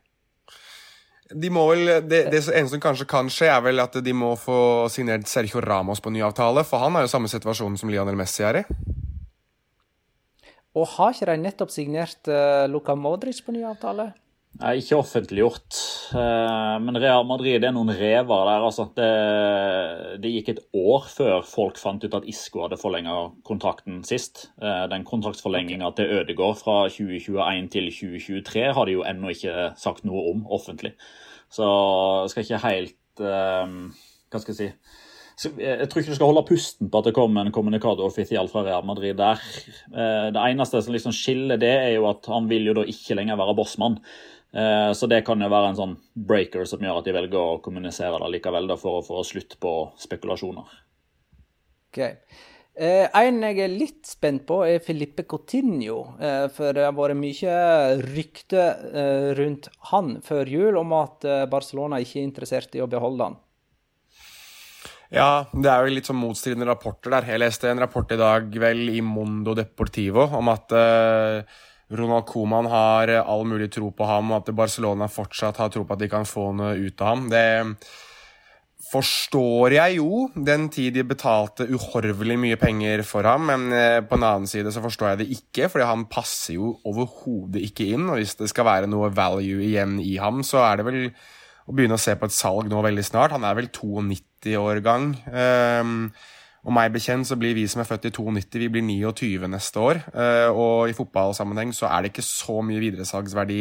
De 1.33 1.49
må 1.49 1.63
vel, 1.71 1.87
det, 2.05 2.27
det 2.29 2.43
eneste 2.43 2.75
som 2.75 2.83
kanskje 2.83 3.07
kan 3.09 3.31
skje, 3.31 3.49
er 3.49 3.63
vel 3.65 3.81
at 3.81 3.95
de 4.05 4.13
må 4.13 4.35
få 4.37 4.85
signert 4.93 5.25
Sergio 5.31 5.63
Ramos 5.63 6.03
på 6.03 6.11
ny 6.13 6.21
avtale, 6.21 6.61
for 6.67 6.83
han 6.83 6.99
er 6.99 7.07
jo 7.07 7.13
samme 7.15 7.31
situasjon 7.31 7.79
som 7.79 7.89
Lionel 7.89 8.19
Messi 8.19 8.45
er 8.45 8.61
i. 8.61 8.67
Og 10.73 10.89
har 10.95 11.13
ikke 11.13 11.29
de 11.29 11.37
nettopp 11.43 11.71
signert 11.73 12.29
uh, 12.31 12.65
Luka 12.71 12.95
Modric 12.97 13.43
på 13.45 13.53
ny 13.53 13.61
avtale? 13.69 14.09
Nei, 14.61 14.75
ikke 14.81 14.99
offentliggjort. 14.99 15.77
Uh, 16.13 16.77
men 16.81 16.97
Real 17.01 17.25
Madrid 17.29 17.65
er 17.65 17.73
noen 17.73 17.93
rever 17.93 18.49
der. 18.49 18.65
altså. 18.65 18.87
Det, 18.97 19.09
det, 20.21 20.33
gikk 20.33 20.51
et 20.53 20.63
år 20.77 21.07
før 21.09 21.45
folk 21.45 21.77
fant 21.81 22.05
ut 22.05 22.17
at 22.17 22.27
Isco 22.29 22.65
hadde 22.65 22.81
forlenga 22.81 23.15
kontrakten 23.45 24.01
sist. 24.05 24.47
Uh, 24.61 24.85
den 24.89 25.05
kontraktsforlenginga 25.09 25.93
til 25.97 26.17
Ødegaard 26.19 26.61
fra 26.61 26.79
2021 26.89 27.69
til 27.73 27.89
2023 27.93 28.67
har 28.77 28.89
de 28.89 28.97
jo 28.97 29.05
ennå 29.09 29.33
ikke 29.33 29.71
sagt 29.81 30.05
noe 30.09 30.25
om 30.33 30.45
offentlig. 30.53 30.95
Så 31.53 31.65
jeg 32.23 32.33
skal 32.33 32.47
ikke 32.47 32.63
helt 32.63 33.21
Hva 33.21 34.39
skal 34.41 34.55
jeg 34.55 34.57
si 34.57 34.69
jeg 35.41 35.87
tror 35.89 36.01
ikke 36.01 36.13
du 36.13 36.17
skal 36.17 36.29
holde 36.29 36.45
pusten 36.47 36.91
på 36.91 36.99
at 37.01 37.07
det 37.09 37.15
kommer 37.17 37.45
en 37.45 37.55
kommunikator 37.55 38.05
offisiell 38.05 38.49
fra 38.51 38.63
Real 38.67 38.85
Madrid 38.85 39.17
der. 39.17 39.41
Eh, 39.89 40.29
det 40.35 40.43
eneste 40.43 40.81
som 40.83 40.93
liksom 40.93 41.15
skiller 41.15 41.61
det, 41.61 41.73
er 41.87 41.95
jo 41.95 42.07
at 42.11 42.29
han 42.29 42.47
vil 42.51 42.69
jo 42.69 42.77
da 42.77 42.85
ikke 42.89 43.17
lenger 43.17 43.39
være 43.39 43.57
bossmann. 43.57 43.97
Eh, 44.53 44.91
så 44.93 45.09
det 45.09 45.23
kan 45.25 45.41
jo 45.41 45.49
være 45.49 45.73
en 45.73 45.79
sånn 45.79 45.97
breaker 46.13 46.69
som 46.69 46.83
gjør 46.85 47.01
at 47.01 47.09
de 47.09 47.17
velger 47.17 47.41
å 47.41 47.59
kommunisere 47.65 48.21
det 48.21 48.31
likevel, 48.35 48.69
da, 48.69 48.77
for 48.79 48.99
å 48.99 49.05
få 49.05 49.25
slutt 49.25 49.57
på 49.63 49.75
spekulasjoner. 50.05 50.81
Ok. 51.89 52.03
Eh, 52.73 53.05
en 53.05 53.43
jeg 53.45 53.59
er 53.61 53.69
litt 53.69 54.07
spent 54.09 54.47
på, 54.49 54.63
er 54.65 54.81
Filippe 54.81 55.27
Coutinho. 55.29 56.15
Eh, 56.17 56.47
for 56.53 56.73
det 56.73 56.87
har 56.87 56.95
vært 56.97 57.19
mye 57.19 57.57
rykte 58.01 58.63
eh, 58.89 59.29
rundt 59.37 59.69
han 59.91 60.15
før 60.25 60.49
jul 60.49 60.79
om 60.81 60.95
at 60.97 61.25
eh, 61.25 61.43
Barcelona 61.49 62.01
ikke 62.01 62.21
er 62.21 62.29
interessert 62.29 62.73
i 62.77 62.81
å 62.81 62.89
beholde 62.89 63.29
han. 63.29 63.42
Ja, 65.13 65.45
det 65.53 65.69
er 65.69 65.85
jo 65.85 65.93
litt 65.93 66.07
sånn 66.09 66.17
motstridende 66.17 66.65
rapporter 66.65 67.13
der. 67.13 67.27
Jeg 67.29 67.41
leste 67.43 67.69
en 67.69 67.81
rapport 67.83 68.09
i 68.09 68.17
dag 68.17 68.47
vel 68.63 68.87
i 68.89 69.01
Mondo 69.05 69.53
Deportivo 69.53 70.25
om 70.39 70.49
at 70.49 70.73
uh, 70.73 71.43
Ronald 71.93 72.25
Coman 72.25 72.65
har 72.71 73.11
eh, 73.13 73.21
all 73.21 73.45
mulig 73.45 73.69
tro 73.75 73.91
på 73.93 74.07
ham, 74.09 74.31
og 74.31 74.41
at 74.41 74.55
Barcelona 74.57 75.05
fortsatt 75.11 75.59
har 75.61 75.69
tro 75.69 75.83
på 75.85 75.93
at 75.93 76.01
de 76.01 76.09
kan 76.09 76.25
få 76.25 76.47
noe 76.57 76.73
ut 76.79 77.03
av 77.05 77.11
ham. 77.11 77.27
Det 77.29 77.45
forstår 78.89 79.75
jeg 79.77 79.99
jo, 79.99 80.23
den 80.33 80.65
tid 80.73 80.97
de 80.97 81.05
betalte 81.05 81.69
uhorvelig 81.69 82.39
mye 82.41 82.57
penger 82.61 83.05
for 83.05 83.29
ham. 83.29 83.45
Men 83.51 83.69
eh, 83.69 83.99
på 84.01 84.17
en 84.17 84.25
annen 84.31 84.49
side 84.49 84.73
så 84.73 84.81
forstår 84.81 85.11
jeg 85.11 85.21
det 85.21 85.29
ikke, 85.37 85.69
fordi 85.69 85.91
han 85.91 86.09
passer 86.09 86.57
jo 86.57 86.73
overhodet 86.89 87.61
ikke 87.69 87.91
inn. 87.93 88.09
Og 88.09 88.17
hvis 88.17 88.33
det 88.41 88.49
skal 88.49 88.65
være 88.71 88.89
noe 88.89 89.13
value 89.13 89.61
igjen 89.69 89.99
i 90.01 90.17
ham, 90.17 90.41
så 90.41 90.65
er 90.65 90.81
det 90.81 90.89
vel 90.89 91.01
å 91.63 91.77
begynne 91.77 92.01
å 92.01 92.01
se 92.01 92.17
på 92.17 92.27
et 92.27 92.35
salg 92.35 92.65
nå 92.71 92.81
veldig 92.81 93.05
snart. 93.05 93.37
Han 93.37 93.45
er 93.45 93.61
vel 93.61 93.69
92 93.69 94.32
90-årgang. 94.43 95.09
Ehm, 95.33 95.97
og 96.63 96.71
meg 96.75 96.93
bekjent 96.93 97.27
så 97.27 97.35
blir 97.39 97.55
vi 97.57 97.65
som 97.67 97.81
er 97.83 97.89
født 97.89 98.07
i 98.07 98.13
92, 98.15 98.59
vi 98.61 98.69
blir 98.71 98.85
29 98.87 99.49
neste 99.51 99.79
år. 99.79 99.99
Eh, 100.13 100.49
og 100.51 100.89
i 100.91 100.95
fotballsammenheng 100.95 101.73
så 101.75 101.89
er 101.89 102.03
det 102.03 102.13
ikke 102.13 102.27
så 102.27 102.61
mye 102.63 102.83
videresalgsverdi 102.83 103.59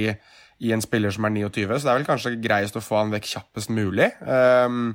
i 0.62 0.70
en 0.70 0.84
spiller 0.84 1.10
som 1.10 1.26
er 1.26 1.34
29, 1.34 1.66
så 1.74 1.88
det 1.88 1.90
er 1.90 1.98
vel 1.98 2.06
kanskje 2.06 2.38
greiest 2.42 2.78
å 2.78 2.84
få 2.84 3.00
han 3.00 3.14
vekk 3.14 3.28
kjappest 3.32 3.72
mulig. 3.74 4.12
Ehm, 4.22 4.92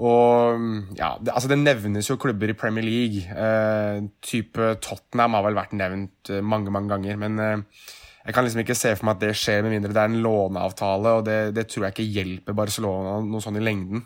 og 0.00 0.96
ja, 0.96 1.14
det, 1.20 1.32
altså 1.34 1.50
det 1.50 1.58
nevnes 1.60 2.08
jo 2.08 2.18
klubber 2.20 2.52
i 2.52 2.56
Premier 2.56 2.84
League. 2.84 3.24
Eh, 3.28 4.02
type 4.24 4.74
Tottenham 4.84 5.36
har 5.36 5.44
vel 5.48 5.58
vært 5.58 5.74
nevnt 5.76 6.30
eh, 6.32 6.44
mange, 6.44 6.72
mange 6.72 6.92
ganger. 6.92 7.18
Men 7.20 7.38
eh, 7.42 7.82
jeg 8.24 8.36
kan 8.36 8.46
liksom 8.46 8.62
ikke 8.62 8.78
se 8.78 8.94
for 8.96 9.08
meg 9.08 9.18
at 9.18 9.26
det 9.26 9.36
skjer, 9.36 9.64
med 9.64 9.74
mindre 9.74 9.92
det 9.96 10.02
er 10.02 10.12
en 10.12 10.22
låneavtale. 10.24 11.14
Og 11.18 11.26
det, 11.28 11.38
det 11.56 11.66
tror 11.68 11.88
jeg 11.88 11.96
ikke 11.96 12.10
hjelper 12.16 12.58
Barcelona 12.62 13.18
noe 13.26 13.44
sånn 13.44 13.60
i 13.60 13.64
lengden. 13.64 14.04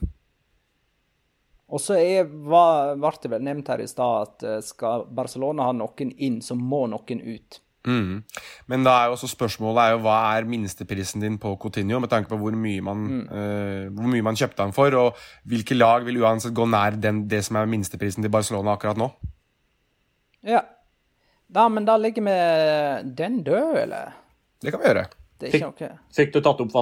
Og 1.72 1.80
så 1.80 1.96
ble 1.96 3.12
det 3.22 3.30
vel 3.32 3.44
nevnt 3.44 3.70
her 3.72 3.82
i 3.82 3.88
stad 3.88 4.28
at 4.28 4.48
eh, 4.48 4.62
skal 4.64 5.06
Barcelona 5.08 5.70
ha 5.70 5.76
noen 5.76 6.10
inn, 6.12 6.40
så 6.44 6.56
må 6.58 6.84
noen 6.92 7.22
ut. 7.24 7.60
Mm. 7.84 8.22
Men 8.72 8.84
da 8.86 8.94
er 8.96 9.10
jo 9.10 9.16
også 9.16 9.28
spørsmålet 9.28 9.80
er 9.82 9.94
jo, 9.94 10.02
hva 10.06 10.18
er 10.36 10.46
minsteprisen 10.48 11.24
din 11.24 11.36
på 11.40 11.52
Coutinho, 11.60 11.98
med 12.00 12.12
tanke 12.12 12.30
på 12.30 12.38
hvor 12.40 12.56
mye 12.56 12.84
man, 12.84 13.02
mm. 13.08 13.24
uh, 13.28 13.88
hvor 13.96 14.08
mye 14.12 14.24
man 14.24 14.38
kjøpte 14.40 14.64
han 14.64 14.76
for, 14.76 14.96
og 14.96 15.24
hvilke 15.48 15.76
lag 15.76 16.06
vil 16.06 16.22
uansett 16.22 16.56
gå 16.56 16.64
nær 16.68 16.96
den, 17.00 17.26
det 17.28 17.42
som 17.44 17.60
er 17.60 17.68
minsteprisen 17.68 18.24
til 18.24 18.32
Barcelona 18.32 18.76
akkurat 18.76 19.00
nå? 19.00 19.10
Ja, 20.44 20.64
Da, 21.54 21.68
men 21.68 21.84
da 21.84 21.96
legger 22.00 22.24
vi 22.24 23.12
den 23.14 23.42
død, 23.44 23.76
eller? 23.84 24.14
Det 24.62 24.72
kan 24.72 24.80
vi 24.80 24.88
gjøre. 24.88 25.04
Det 25.38 25.48
er 25.48 25.58
ikke 25.58 25.68
noe 25.68 25.90
Fikk 26.16 26.32
du 26.34 26.40
tatt 26.40 26.62
opp 26.64 26.72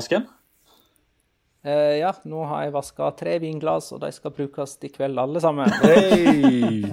Eh, 1.64 1.98
Ja, 2.00 2.12
nå 2.26 2.44
har 2.50 2.64
jeg 2.66 2.72
vaska 2.74 3.10
tre 3.18 3.36
vinglass, 3.42 3.92
og 3.94 4.00
de 4.02 4.10
skal 4.12 4.32
brukes 4.34 4.78
i 4.82 4.88
kveld, 4.90 5.18
alle 5.18 5.40
sammen. 5.42 5.70
Hey. 5.82 6.90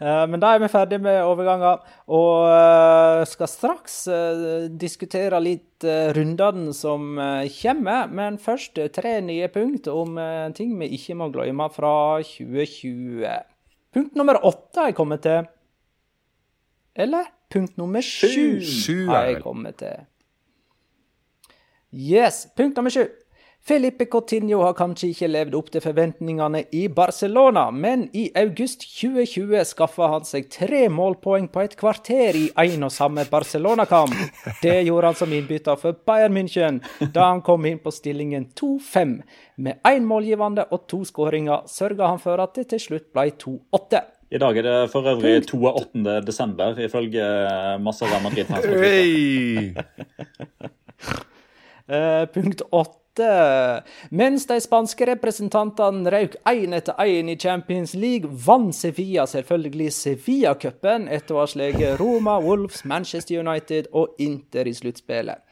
uh, 0.00 0.26
Men 0.28 0.40
da 0.42 0.50
er 0.54 0.60
vi 0.62 0.68
ferdige 0.68 1.00
med 1.02 1.18
overganger, 1.24 1.80
og 2.12 2.46
uh, 2.50 3.22
skal 3.26 3.48
straks 3.48 3.96
eh, 4.12 4.66
diskutere 4.76 5.38
litt 5.40 5.86
eh, 5.86 6.10
rundene 6.16 6.74
som 6.76 7.16
eh, 7.18 7.46
kommer. 7.62 8.06
Men 8.12 8.36
først 8.42 8.78
eh, 8.82 8.90
tre 8.92 9.16
nye 9.24 9.48
punkt 9.54 9.88
om 9.92 10.18
eh, 10.20 10.46
ting 10.56 10.74
vi 10.80 10.90
ikke 10.98 11.16
må 11.18 11.30
glemme 11.34 11.66
fra 11.74 11.94
2020. 12.26 13.24
Punkt 13.96 14.18
nummer 14.18 14.36
åtte 14.44 14.82
har 14.82 14.90
jeg 14.92 14.98
kommet 14.98 15.24
til. 15.24 15.46
Eller 16.96 17.30
punkt 17.52 17.76
nummer 17.80 18.04
sju 18.04 18.60
har 19.08 19.30
jeg 19.30 19.40
kommet 19.44 19.78
til. 19.80 20.04
Yes, 21.96 22.54
punkt 22.56 22.76
nummer 22.76 22.90
sju. 22.90 23.06
Felipe 23.66 24.04
Coutinho 24.06 24.60
har 24.62 24.74
kanskje 24.76 25.08
ikke 25.10 25.28
levd 25.30 25.54
opp 25.56 25.70
til 25.72 25.80
forventningene 25.82 26.60
i 26.76 26.84
Barcelona, 26.92 27.64
men 27.72 28.04
i 28.14 28.28
august 28.36 28.84
2020 28.84 29.64
skaffa 29.66 30.10
han 30.12 30.26
seg 30.28 30.50
tre 30.52 30.84
målpoeng 30.92 31.48
på 31.50 31.64
et 31.64 31.74
kvarter 31.80 32.36
i 32.36 32.44
én 32.62 32.84
og 32.84 32.92
samme 32.94 33.24
Barcelona-kamp. 33.30 34.12
Det 34.60 34.76
gjorde 34.86 35.08
han 35.08 35.18
som 35.18 35.32
innbytter 35.32 35.80
for 35.80 35.96
Bayern 36.06 36.36
München 36.36 36.82
da 37.00 37.30
han 37.32 37.40
kom 37.42 37.64
inn 37.66 37.80
på 37.82 37.90
stillingen 37.90 38.50
2-5. 38.60 39.16
Med 39.64 39.80
én 39.88 40.04
målgivende 40.06 40.68
og 40.70 40.84
to 40.92 41.00
skåringer 41.08 41.64
sørga 41.66 42.12
han 42.12 42.20
for 42.22 42.44
at 42.44 42.54
det 42.60 42.68
til 42.74 42.84
slutt 42.90 43.08
ble 43.16 43.32
2-8. 43.40 44.04
I 44.36 44.42
dag 44.42 44.58
er 44.60 44.68
det 44.68 44.90
for 44.92 45.08
øvrig 45.08 45.40
28. 45.48 46.20
desember, 46.28 46.76
ifølge 46.76 47.24
masse 47.80 48.04
av 48.04 48.20
Madrid-fans. 48.22 48.68
Eh, 51.88 52.26
punkt 52.26 52.60
åtte. 52.70 53.02
Mens 54.10 54.46
de 54.46 54.58
spanske 54.60 55.06
representantene 55.08 56.10
røyk 56.12 56.34
én 56.50 56.74
etter 56.76 56.98
én 57.00 57.30
i 57.32 57.36
Champions 57.40 57.94
League, 57.96 58.28
vant 58.28 58.74
Sevilla 58.76 59.24
selvfølgelig 59.30 59.92
Sevilla-cupen 59.94 61.06
etter 61.08 61.36
å 61.36 61.40
ha 61.40 61.46
slått 61.48 62.00
Roma, 62.00 62.36
Wolves, 62.44 62.84
Manchester 62.84 63.40
United 63.40 63.88
og 63.94 64.18
Inter 64.20 64.68
i 64.68 64.74
sluttspillet. 64.76 65.45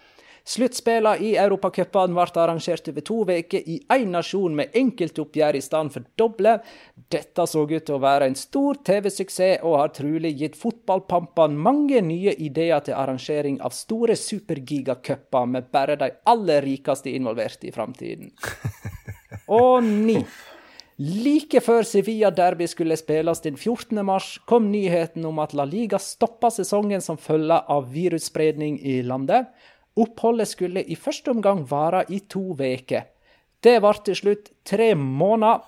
Sluttspillene 0.45 1.25
i 1.25 1.31
Europacupen 1.41 2.13
ble 2.13 2.25
arrangert 2.43 2.89
over 2.91 3.05
to 3.09 3.23
uker 3.25 3.63
i 3.65 3.79
én 3.97 4.11
nasjon 4.13 4.53
med 4.59 4.77
enkeltoppgjør 4.77 5.57
i 5.57 5.63
stedet 5.65 5.95
for 5.95 6.05
doble. 6.21 6.59
Dette 7.09 7.47
så 7.49 7.65
ut 7.65 7.73
til 7.81 7.97
å 7.97 8.03
være 8.03 8.29
en 8.29 8.37
stor 8.37 8.77
TV-suksess 8.85 9.65
og 9.65 9.79
har 9.81 9.95
trolig 9.97 10.35
gitt 10.43 10.59
fotballpampene 10.61 11.57
mange 11.57 12.03
nye 12.05 12.37
ideer 12.37 12.85
til 12.85 12.99
arrangering 12.99 13.57
av 13.65 13.73
store 13.73 14.19
supergigacuper 14.21 15.49
med 15.49 15.73
bare 15.73 15.97
de 15.97 16.13
aller 16.29 16.61
rikeste 16.69 17.15
involvert 17.17 17.65
i 17.65 17.73
framtiden. 17.73 18.35
Og 19.49 19.81
ni. 19.85 20.21
Like 20.97 21.59
før 21.65 21.83
Sevilla 21.83 22.29
Derby 22.31 22.69
skulle 22.71 22.95
spilles 22.97 23.41
den 23.43 23.57
14. 23.57 23.99
mars, 24.07 24.37
kom 24.47 24.69
nyheten 24.71 25.25
om 25.27 25.41
at 25.43 25.57
La 25.57 25.65
Liga 25.67 25.99
stoppa 25.99 26.53
sesongen 26.55 27.03
som 27.03 27.19
følge 27.19 27.57
av 27.59 27.89
virusspredning 27.91 28.79
i 28.79 29.01
landet. 29.03 29.51
Oppholdet 30.01 30.51
skulle 30.51 30.83
i 30.83 30.97
første 30.99 31.31
omgang 31.31 31.63
vare 31.71 32.03
i 32.11 32.21
to 32.31 32.55
uker. 32.59 33.07
Det 33.63 33.77
ble 33.81 33.95
til 34.05 34.19
slutt 34.19 34.51
tre 34.67 34.95
måneder. 34.99 35.63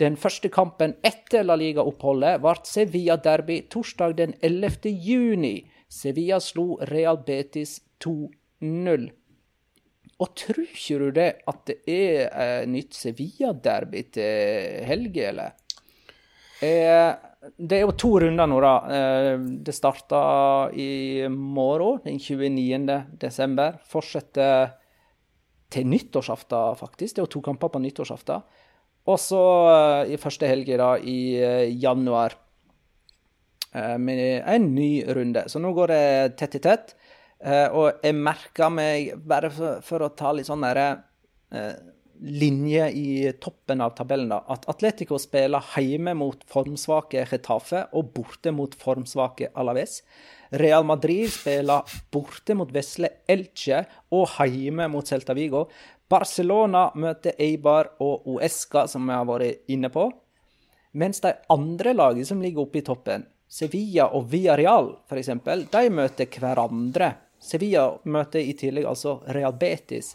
Den 0.00 0.16
første 0.16 0.48
kampen 0.52 0.94
etter 1.04 1.44
La 1.46 1.54
Liga-oppholdet 1.56 2.40
ble 2.42 2.54
Sevilla 2.66 3.16
Derby 3.16 3.62
torsdag 3.70 4.16
den 4.18 4.34
11. 4.42 4.90
juni. 4.90 5.56
Sevilla 5.88 6.40
slo 6.40 6.78
Real 6.90 7.20
Betis 7.26 7.80
2-0. 8.04 9.10
Og 10.22 10.30
tror 10.38 10.62
ikke 10.64 10.98
du 11.00 11.10
det 11.16 11.28
at 11.50 11.66
det 11.66 11.76
er 11.90 12.28
eh, 12.28 12.64
nytt 12.70 12.94
Sevilla-derby 12.94 14.04
til 14.14 14.82
helga, 14.86 15.28
eller? 15.32 15.56
Eh, 16.62 17.31
det 17.42 17.78
er 17.78 17.82
jo 17.82 17.94
to 17.98 18.12
runder 18.22 18.46
nå, 18.46 18.58
da. 18.62 18.74
Eh, 18.94 19.32
det 19.66 19.74
starta 19.74 20.18
i 20.78 21.26
morgen, 21.28 21.98
den 22.04 22.20
29. 22.22 22.98
desember. 23.18 23.80
Fortsetter 23.90 24.76
til 25.72 25.88
nyttårsaften, 25.90 26.78
faktisk. 26.78 27.16
Det 27.16 27.22
er 27.22 27.26
jo 27.26 27.32
to 27.34 27.42
kamper 27.48 27.72
på 27.72 27.82
nyttårsaften. 27.82 28.44
Og 29.10 29.18
så 29.18 29.42
eh, 29.72 30.14
i 30.14 30.20
første 30.22 30.46
helg 30.46 30.70
i 30.70 31.18
eh, 31.42 31.66
januar 31.74 32.38
med 33.72 34.42
en 34.52 34.66
ny 34.74 35.00
runde. 35.16 35.46
Så 35.48 35.56
nå 35.56 35.70
går 35.72 35.88
det 35.88 36.06
tett 36.36 36.58
i 36.58 36.60
tett. 36.60 36.90
Og 37.72 38.02
jeg 38.04 38.12
merker 38.12 38.68
meg, 38.68 39.14
bare 39.16 39.48
for, 39.48 39.78
for 39.80 40.04
å 40.04 40.10
ta 40.12 40.34
litt 40.36 40.44
sånn 40.44 40.60
derre 40.60 40.90
linje 42.22 42.90
i 42.90 43.32
toppen 43.40 43.80
av 43.80 43.90
tabellen, 43.90 44.28
da, 44.28 44.42
at 44.48 44.68
Atletico 44.70 45.18
spiller 45.18 45.64
hjemme 45.76 46.14
mot 46.14 46.44
formsvake 46.48 47.24
Getafe 47.30 47.86
og 47.98 48.12
borte 48.14 48.52
mot 48.54 48.74
formsvake 48.78 49.50
Alaves. 49.58 50.00
Real 50.62 50.84
Madrid 50.86 51.32
spiller 51.32 51.82
borte 52.12 52.54
mot 52.54 52.70
vesle 52.72 53.10
Elche 53.30 53.82
og 54.14 54.38
hjemme 54.46 54.86
mot 54.92 55.08
Celta 55.08 55.34
Vigo. 55.34 55.66
Barcelona 56.12 56.90
møter 56.94 57.34
Eibar 57.40 57.94
og 58.04 58.28
Uesca, 58.28 58.86
som 58.86 59.08
vi 59.08 59.16
har 59.16 59.26
vært 59.26 59.72
inne 59.72 59.90
på. 59.90 60.06
Mens 60.92 61.22
de 61.24 61.32
andre 61.50 61.94
lagene 61.96 62.28
som 62.28 62.42
ligger 62.44 62.66
oppe 62.66 62.82
i 62.82 62.86
toppen, 62.86 63.24
Sevilla 63.48 64.10
og 64.14 64.28
Villarreal 64.32 64.92
f.eks., 65.08 65.32
de 65.72 65.86
møter 65.92 66.28
hverandre. 66.38 67.14
Sevilla 67.42 67.88
møter 68.04 68.44
i 68.44 68.52
tillegg 68.56 68.86
altså 68.86 69.18
Real 69.34 69.56
Betis 69.58 70.14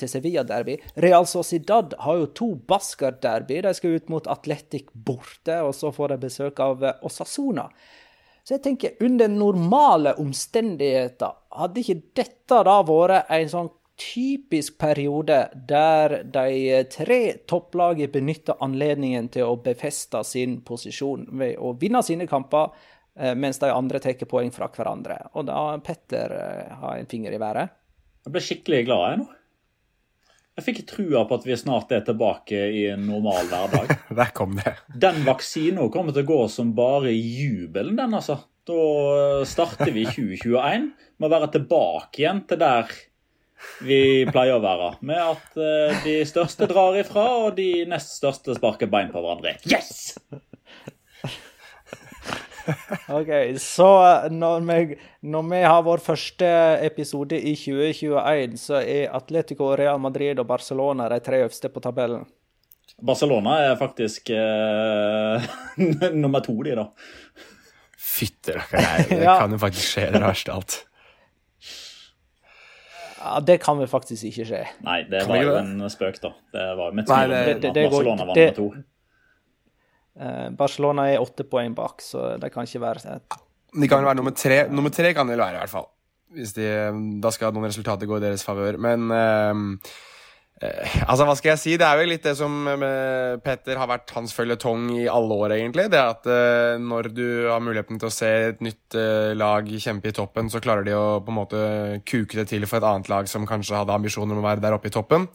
til 0.00 0.10
Sevilla-derby. 0.10 0.76
Real 1.00 1.26
Sociedad 1.26 1.94
har 1.98 2.20
jo 2.20 2.28
to 2.36 2.50
Basker-derby. 2.68 3.62
De 3.64 3.74
skal 3.76 3.96
ut 3.96 4.12
mot 4.12 4.30
Atletic 4.30 4.92
borte, 4.92 5.60
og 5.64 5.74
så 5.76 5.92
får 5.94 6.14
de 6.14 6.20
besøk 6.26 6.60
av 6.64 6.84
eh, 6.84 7.02
Osasuna. 7.06 7.68
Så 8.44 8.56
jeg 8.56 8.64
tenker, 8.64 8.96
under 9.04 9.28
normale 9.28 10.14
omstendigheter, 10.18 11.36
hadde 11.54 11.82
ikke 11.82 12.00
dette 12.18 12.62
da 12.66 12.80
vært 12.88 13.30
en 13.36 13.52
sånn 13.52 13.70
typisk 14.00 14.78
periode 14.80 15.42
der 15.68 16.22
de 16.24 16.84
tre 16.88 17.20
topplagene 17.48 18.08
benytter 18.12 18.56
anledningen 18.64 19.28
til 19.34 19.44
å 19.44 19.58
befeste 19.60 20.22
sin 20.24 20.62
posisjon 20.64 21.26
ved 21.36 21.58
å 21.60 21.74
vinne 21.80 22.00
sine 22.02 22.26
kamper, 22.30 22.72
eh, 23.16 23.34
mens 23.34 23.60
de 23.60 23.68
andre 23.68 24.00
tar 24.00 24.24
poeng 24.24 24.50
fra 24.54 24.70
hverandre. 24.72 25.18
Og 25.34 25.44
da 25.50 25.76
Petter 25.84 26.36
eh, 26.38 26.72
har 26.80 26.96
en 26.96 27.10
finger 27.10 27.36
i 27.36 27.42
været. 27.42 27.76
Jeg 28.24 28.32
ble 28.32 28.42
skikkelig 28.44 28.86
glad 28.88 29.04
jeg 29.06 29.20
nå. 29.20 29.28
Jeg 30.58 30.66
fikk 30.66 30.80
trua 30.90 31.22
på 31.28 31.38
at 31.38 31.44
vi 31.46 31.56
snart 31.56 31.92
er 31.94 32.02
tilbake 32.04 32.58
i 32.74 32.86
en 32.92 33.06
normal 33.08 33.46
hverdag. 33.48 33.92
Der 34.20 34.32
kom 34.36 34.56
det. 34.58 34.74
Den 34.92 35.22
vaksinen 35.26 35.92
kommer 35.94 36.16
til 36.16 36.26
å 36.26 36.30
gå 36.32 36.40
som 36.52 36.74
bare 36.76 37.12
jubelen, 37.14 37.96
den, 38.00 38.16
altså. 38.18 38.42
Da 38.68 38.80
starter 39.48 39.88
vi 39.94 40.04
2021 40.04 40.90
med 40.92 41.26
å 41.26 41.32
være 41.32 41.48
tilbake 41.54 42.20
igjen 42.20 42.42
til 42.46 42.60
der 42.60 42.90
vi 43.84 44.00
pleier 44.28 44.58
å 44.58 44.62
være. 44.62 44.90
Med 45.06 45.20
at 45.20 45.56
eh, 45.60 46.02
de 46.04 46.18
største 46.28 46.68
drar 46.70 46.98
ifra, 47.00 47.24
og 47.46 47.56
de 47.58 47.86
nest 47.88 48.14
største 48.20 48.56
sparker 48.56 48.90
bein 48.92 49.10
på 49.12 49.22
hverandre. 49.22 49.56
Yes! 49.68 50.12
Ok, 53.18 53.30
Så 53.58 53.86
når 54.30 54.60
vi, 54.66 54.96
når 55.22 55.48
vi 55.50 55.62
har 55.62 55.82
vår 55.86 56.02
første 56.04 56.50
episode 56.86 57.38
i 57.40 57.54
2021, 57.56 58.56
så 58.60 58.80
er 58.82 59.10
Atletico, 59.16 59.72
Real 59.78 59.98
Madrid 60.02 60.38
og 60.38 60.46
Barcelona 60.50 61.08
de 61.12 61.20
tre 61.20 61.42
øverste 61.44 61.68
på 61.72 61.80
tabellen. 61.84 62.26
Barcelona 63.00 63.58
er 63.70 63.76
faktisk 63.80 64.30
eh, 64.34 65.48
nummer 66.22 66.40
to, 66.44 66.56
de, 66.66 66.74
da. 66.76 66.88
Fytti 68.00 68.52
rakkeren, 68.56 69.08
det 69.08 69.22
Ja. 69.28 69.38
kan 69.40 69.52
jo 69.54 69.58
faktisk 69.62 69.94
skje, 69.94 70.08
det 70.12 70.20
verste 70.24 70.52
av 70.52 70.62
alt. 70.62 70.80
Ja, 73.20 73.40
Det 73.44 73.58
kan 73.60 73.76
vel 73.78 73.88
faktisk 73.92 74.24
ikke 74.30 74.46
skje. 74.48 74.60
Nei, 74.86 75.02
det 75.10 75.20
Kan 75.26 75.34
var 75.34 75.42
jo 75.44 75.56
en 75.60 75.90
spøk, 75.92 76.20
da. 76.22 76.30
Det 76.54 76.62
var 76.78 76.94
mitt 76.96 77.08
Nei, 77.12 77.26
det- 77.28 77.60
det- 77.60 77.74
det 77.76 77.90
Barcelona 77.90 78.24
var 78.24 78.34
med 78.34 78.36
nummer 78.36 78.56
to. 78.56 78.84
Eh, 80.18 80.50
Barcelona 80.58 81.06
er 81.12 81.22
åtte 81.22 81.46
poeng 81.46 81.76
bak, 81.76 82.02
så 82.02 82.34
det 82.40 82.50
kan 82.54 82.66
ikke 82.66 82.82
være 82.82 83.20
De 83.20 83.88
kan 83.88 84.04
være 84.04 84.18
nummer 84.18 84.34
tre. 84.34 84.64
Nummer 84.68 84.90
tre 84.90 85.14
kan 85.14 85.28
de 85.28 85.38
være, 85.38 85.56
i 85.56 85.62
hvert 85.62 85.76
fall. 85.78 85.90
De, 86.30 86.68
da 87.18 87.32
skal 87.34 87.54
noen 87.54 87.66
resultater 87.66 88.06
gå 88.06 88.18
i 88.18 88.22
deres 88.22 88.44
favør. 88.46 88.78
Men 88.78 89.10
eh, 89.14 89.62
eh, 90.62 90.98
altså, 91.06 91.26
hva 91.26 91.34
skal 91.38 91.52
jeg 91.52 91.62
si? 91.62 91.76
Det 91.80 91.86
er 91.86 91.98
vel 91.98 92.12
litt 92.12 92.26
det 92.26 92.36
som 92.38 92.68
eh, 92.70 93.38
Petter 93.42 93.80
har 93.80 93.90
vært 93.90 94.12
hans 94.14 94.34
føljetong 94.36 94.92
i 94.94 95.08
alle 95.10 95.38
år, 95.46 95.56
egentlig. 95.56 95.88
Det 95.90 96.02
at 96.02 96.30
når 96.82 97.10
du 97.14 97.26
har 97.48 97.62
muligheten 97.64 97.98
til 97.98 98.10
å 98.10 98.14
se 98.14 98.30
et 98.50 98.62
nytt 98.62 98.98
lag 99.38 99.66
kjempe 99.70 100.10
i 100.10 100.14
toppen, 100.14 100.50
så 100.52 100.62
klarer 100.62 100.86
de 100.86 100.94
å 100.98 101.18
på 101.24 101.34
en 101.34 101.40
måte 101.40 101.64
kuke 102.06 102.42
det 102.42 102.50
til 102.52 102.66
for 102.70 102.78
et 102.78 102.90
annet 102.92 103.10
lag 103.10 103.30
som 103.30 103.48
kanskje 103.48 103.78
hadde 103.80 103.98
ambisjoner 103.98 104.38
om 104.38 104.44
å 104.44 104.48
være 104.50 104.62
der 104.66 104.78
oppe 104.78 104.90
i 104.90 104.94
toppen. 104.94 105.26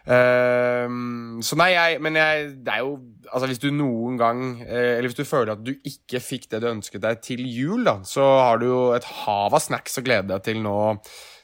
Så 0.00 1.56
nei, 1.60 1.72
jeg, 1.76 1.98
men 2.02 2.16
jeg, 2.16 2.46
det 2.64 2.72
er 2.72 2.80
jo 2.82 2.94
Altså, 3.30 3.48
hvis 3.50 3.62
du 3.62 3.70
noen 3.74 4.18
gang 4.20 4.42
eh, 4.64 4.98
Eller 4.98 5.10
hvis 5.10 5.18
du 5.18 5.28
føler 5.28 5.54
at 5.54 5.64
du 5.64 5.72
ikke 5.86 6.20
fikk 6.22 6.48
det 6.52 6.62
du 6.62 6.70
ønsket 6.70 7.02
deg 7.04 7.22
til 7.24 7.42
jul, 7.46 7.84
da, 7.86 8.00
så 8.06 8.26
har 8.42 8.60
du 8.60 8.68
jo 8.68 8.84
et 8.96 9.06
hav 9.22 9.54
av 9.56 9.62
snacks 9.62 10.00
å 10.00 10.04
glede 10.06 10.32
deg 10.32 10.44
til 10.46 10.62
nå 10.64 10.76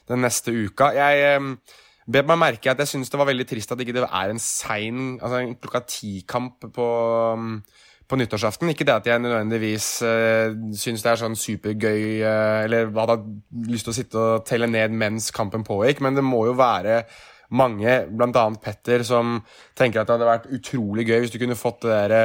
den 0.07 0.23
neste 0.23 0.53
uka. 0.55 0.93
Jeg 0.95 1.25
eh, 1.31 1.49
bet 2.07 2.29
meg 2.29 2.39
merke 2.39 2.71
at 2.71 2.83
jeg 2.83 2.93
syns 2.93 3.11
det 3.11 3.19
var 3.19 3.29
veldig 3.29 3.47
trist 3.49 3.73
at 3.73 3.83
ikke 3.83 3.97
det 3.97 4.05
er 4.07 4.31
en 4.31 4.39
sein 4.39 5.17
Altså 5.17 5.41
en 5.41 5.57
klokka 5.59 5.83
ti-kamp 5.87 6.69
på 6.75 6.87
på 8.07 8.15
nyttårsaften. 8.15 8.69
Ikke 8.71 8.85
det 8.87 8.93
at 8.95 9.07
jeg 9.09 9.19
nødvendigvis 9.19 9.87
uh, 10.07 10.53
syns 10.79 11.03
det 11.03 11.11
er 11.11 11.19
sånn 11.19 11.35
supergøy 11.35 12.03
uh, 12.23 12.63
eller 12.63 12.91
hadde 12.95 13.17
lyst 13.67 13.87
til 13.87 13.93
å 13.93 13.97
sitte 13.97 14.21
og 14.21 14.45
telle 14.47 14.69
ned 14.71 14.95
mens 14.95 15.27
kampen 15.35 15.65
pågikk, 15.67 15.99
men 16.05 16.15
det 16.15 16.23
må 16.23 16.45
jo 16.47 16.55
være 16.55 17.01
mange, 17.49 17.99
bl.a. 18.11 18.45
Petter, 18.61 19.03
som 19.07 19.39
tenker 19.77 20.01
at 20.01 20.09
det 20.09 20.17
hadde 20.17 20.29
vært 20.29 20.47
utrolig 20.57 21.07
gøy 21.07 21.21
hvis 21.23 21.33
du 21.33 21.39
kunne 21.41 21.59
fått 21.59 21.85
det 21.85 21.93
derre 21.93 22.23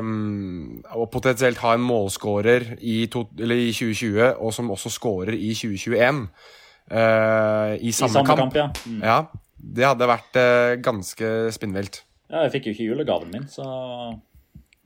um, 0.00 0.82
Og 0.96 1.10
potensielt 1.12 1.60
ha 1.62 1.74
en 1.76 1.84
målskårer 1.84 2.76
i, 2.80 3.06
to, 3.12 3.26
i, 3.36 3.72
2020, 3.72 4.22
og 4.40 4.54
som 4.54 4.72
også 4.72 4.92
skårer 4.92 5.36
i 5.36 5.52
2021. 5.54 6.24
Uh, 6.86 6.96
I 6.96 7.90
samme, 7.90 7.90
I 7.90 7.92
samme 7.92 8.26
kamp. 8.28 8.40
kamp 8.40 8.56
ja. 8.56 8.68
Mm. 8.86 9.00
ja. 9.04 9.18
Det 9.76 9.86
hadde 9.88 10.08
vært 10.08 10.38
uh, 10.38 10.72
ganske 10.84 11.32
spinnvilt. 11.54 12.02
Ja, 12.30 12.46
jeg 12.46 12.56
fikk 12.56 12.68
jo 12.68 12.76
ikke 12.76 12.90
julegaven 12.90 13.32
min, 13.34 13.48
så 13.50 13.66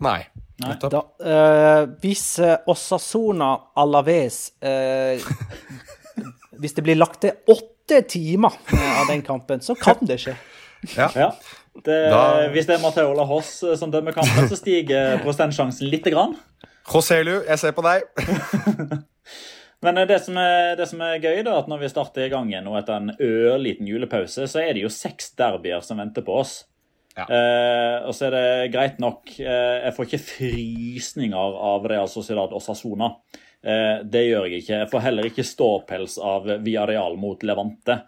Nei. 0.00 0.20
Nei. 0.60 0.74
Da, 0.80 1.00
uh, 1.24 1.82
hvis 2.00 2.24
Osasona 2.68 3.50
Alaves 3.80 4.50
Hvis 6.60 6.74
det 6.76 6.84
blir 6.84 6.98
lagt 7.00 7.22
til 7.24 7.32
åtte 7.48 7.79
åtte 7.90 8.08
timer 8.08 8.52
av 9.00 9.06
den 9.08 9.22
kampen, 9.22 9.60
så 9.60 9.74
kan 9.74 9.96
det 10.00 10.18
skje. 10.18 10.36
Ja. 10.96 11.10
ja. 11.14 11.34
Det, 11.84 11.96
da... 12.10 12.48
Hvis 12.50 12.66
det 12.66 12.78
er 12.78 12.82
Mateola 12.82 13.24
Hoss 13.28 13.60
eh, 13.62 13.76
som 13.78 13.92
dømmer 13.92 14.14
kampen, 14.16 14.48
så 14.50 14.56
stiger 14.58 15.20
prosentsjansen 15.24 15.88
lite 15.90 16.12
grann. 16.12 16.34
Joselu, 16.90 17.42
jeg 17.46 17.60
ser 17.60 17.74
på 17.76 17.84
deg. 17.84 18.06
Men 19.84 20.00
eh, 20.00 20.08
det 20.08 20.20
som, 20.24 20.38
er, 20.40 20.74
det 20.78 20.88
som, 20.90 21.02
er, 21.04 21.20
gøy, 21.20 21.42
da, 21.46 21.58
at 21.60 21.70
når 21.70 21.84
vi 21.84 21.92
starter 21.92 22.26
i 22.26 22.32
gang 22.32 22.50
igjen 22.50 22.66
nå 22.66 22.74
etter 22.78 22.98
en 22.98 23.12
ørliten 23.14 23.88
julepause, 23.88 24.48
så 24.50 24.62
er 24.62 24.74
det 24.76 24.84
jo 24.84 24.92
seks 24.92 25.32
derbyer 25.38 25.84
som 25.86 26.00
venter 26.02 26.26
på 26.26 26.40
oss. 26.42 26.60
Ja. 27.18 27.26
Eh, 27.26 27.96
og 28.06 28.14
så 28.16 28.28
er 28.28 28.36
det 28.36 28.68
greit 28.70 29.00
nok 29.02 29.32
eh, 29.42 29.80
Jeg 29.82 29.94
får 29.96 30.06
ikke 30.06 30.20
frysninger 30.22 31.56
av 31.68 31.88
Real 31.90 32.08
Sociedad 32.08 32.54
og 32.54 32.62
Sasona. 32.64 33.10
Eh, 33.60 34.02
det 34.08 34.26
gjør 34.26 34.48
jeg 34.48 34.62
ikke. 34.62 34.76
Jeg 34.82 34.90
får 34.90 35.06
heller 35.06 35.30
ikke 35.30 35.46
ståpels 35.46 36.18
av 36.22 36.48
Villarreal 36.64 37.18
mot 37.20 37.42
Levante. 37.44 38.02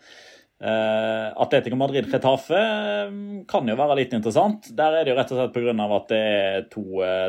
Uh, 0.63 1.35
Atletico 1.43 1.75
Madrid-Retafe 1.75 2.55
uh, 2.55 3.15
kan 3.51 3.67
jo 3.67 3.75
være 3.75 3.97
litt 3.99 4.13
interessant. 4.15 4.69
Der 4.79 4.95
er 4.95 5.03
det 5.03 5.11
jo 5.11 5.17
rett 5.19 5.33
og 5.35 5.41
slett 5.41 5.57
pga. 5.57 5.73
at 5.97 6.13
det 6.13 6.21
er 6.21 6.69
to 6.71 6.85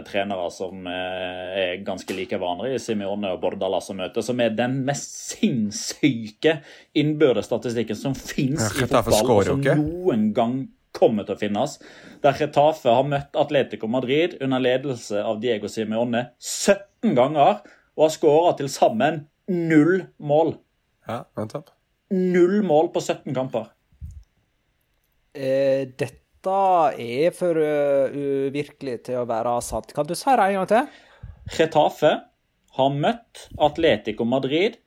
trenere 0.05 0.45
som 0.53 0.85
er 0.85 1.81
ganske 1.81 2.13
like 2.13 2.37
hverandre, 2.37 2.75
i 2.75 2.83
Simione 2.83 3.33
og 3.33 3.41
Bordala 3.41 3.81
som 3.81 3.97
møter, 3.97 4.21
som 4.21 4.37
er 4.37 4.53
den 4.53 4.83
mest 4.85 5.17
sinnssyke 5.33 6.59
innbyrdesstatistikken 6.93 7.97
som 7.97 8.13
fins 8.13 8.69
i 8.69 8.85
fotball, 8.85 9.33
og 9.39 9.49
som 9.49 9.65
noen 9.81 10.29
gang 10.37 10.59
kommer 10.93 11.25
til 11.25 11.33
å 11.33 11.41
finnes. 11.41 11.79
Der 12.21 12.37
Retafe 12.37 12.93
har 12.93 13.07
møtt 13.09 13.33
Atletico 13.33 13.89
Madrid 13.89 14.37
under 14.45 14.61
ledelse 14.61 15.25
av 15.25 15.41
Diego 15.41 15.73
Simione 15.73 16.27
17 16.37 17.17
ganger 17.17 17.65
og 17.97 18.07
har 18.07 18.13
skåra 18.15 18.51
til 18.57 18.69
sammen 18.71 19.23
null 19.51 20.05
mål. 20.17 20.55
Ja, 21.07 21.23
nettopp. 21.37 21.71
Null 22.13 22.61
mål 22.65 22.91
på 22.93 23.01
17 23.01 23.33
kamper. 23.35 23.71
Eh, 25.33 25.89
dette 25.97 26.57
er 26.99 27.33
for 27.33 27.57
uh, 27.57 28.11
uvirkelig 28.13 28.99
til 29.07 29.21
å 29.21 29.27
være 29.29 29.55
sant. 29.65 29.93
Kan 29.95 30.07
du 30.09 30.13
si 30.17 30.29
det 30.29 30.45
en 30.49 30.59
gang 30.59 30.69
til? 30.69 31.01
Retafe 31.57 32.13
har 32.77 32.95
møtt 32.95 33.47
Atletico 33.61 34.27
Madrid 34.27 34.77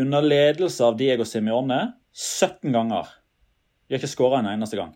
under 0.00 0.24
ledelse 0.24 0.84
av 0.84 0.98
Diego 0.98 1.26
Simione 1.28 1.80
17 2.12 2.72
ganger. 2.74 3.08
De 3.86 3.94
har 3.94 4.02
ikke 4.02 4.12
skåra 4.12 4.40
en 4.40 4.50
eneste 4.52 4.78
gang. 4.78 4.92